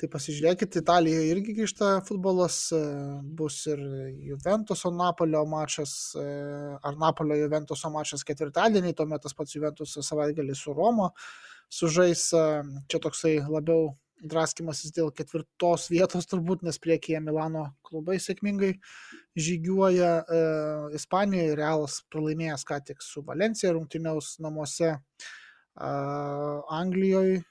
[0.00, 2.80] Tai pasižiūrėkit, Italijoje irgi grįžta futbolas, e,
[3.38, 3.78] bus ir
[4.32, 6.26] Juventuso Napolio mačas, e,
[6.74, 11.12] ar Napolio Juventuso mačas ketvirtadienį, tuomet tas pats Juventusas savaitgalį su Romo
[11.70, 12.44] sužais, e,
[12.90, 13.92] čia toksai labiau
[14.22, 18.72] draskimasis dėl ketvirtos vietos turbūt, nes priekyje Milano klubai sėkmingai
[19.36, 20.12] žygiuoja.
[20.22, 20.42] E,
[20.98, 24.94] Ispanijoje Realas pralaimėjęs ką tik su Valencija rungtyniaus namuose.
[24.94, 25.90] E,
[26.78, 27.42] Anglijoje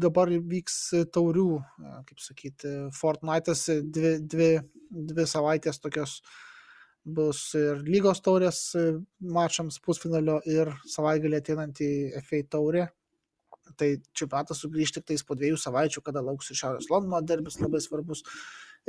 [0.00, 0.78] dabar vyks
[1.14, 4.52] taurių, e, kaip sakyti, Fortnite'as dvi, dvi,
[4.90, 6.20] dvi savaitės tokios
[7.04, 8.86] bus ir lygos taurės e,
[9.20, 11.90] mačams pusfinalio ir savaitgalį ateinantį
[12.26, 12.88] FA taurė.
[13.78, 17.82] Tai čempionatas sugrįžti tik tais po dviejų savaičių, kada lauks ir Šiaurės Londono derbis labai
[17.84, 18.24] svarbus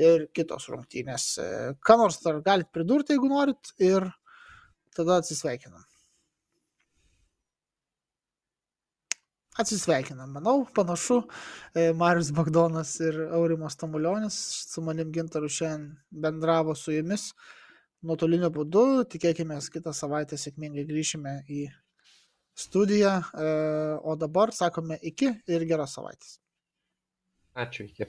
[0.02, 1.30] ir kitos rungtynės.
[1.38, 1.48] E,
[1.84, 4.08] Ką nors dar galite pridurti, jeigu norit, ir
[4.96, 5.84] tada atsisveikinam.
[9.62, 10.32] atsisveikinam.
[10.32, 11.24] Manau, panašu,
[11.76, 14.38] e, Marius Bagdonas ir Aurimas Tamulionis
[14.72, 17.32] su manim gintaru šiandien bendravo su jumis
[18.02, 18.86] nuotoliniu būdu.
[19.12, 21.68] Tikėkime, kitą savaitę sėkmingai grįšime į
[22.56, 23.22] studiją.
[23.34, 23.52] E,
[24.04, 26.38] o dabar sakome iki ir geros savaitės.
[27.56, 28.08] Ačiū, iki.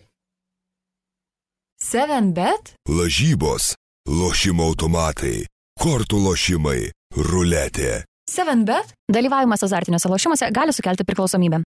[1.82, 3.73] 7bet Lažybos,
[4.06, 5.43] lošimo automatai,
[5.82, 8.05] kortų lošimai, ruletė.
[8.31, 11.64] 7bet dalyvavimas azartiniuose lošimuose gali sukelti priklausomybę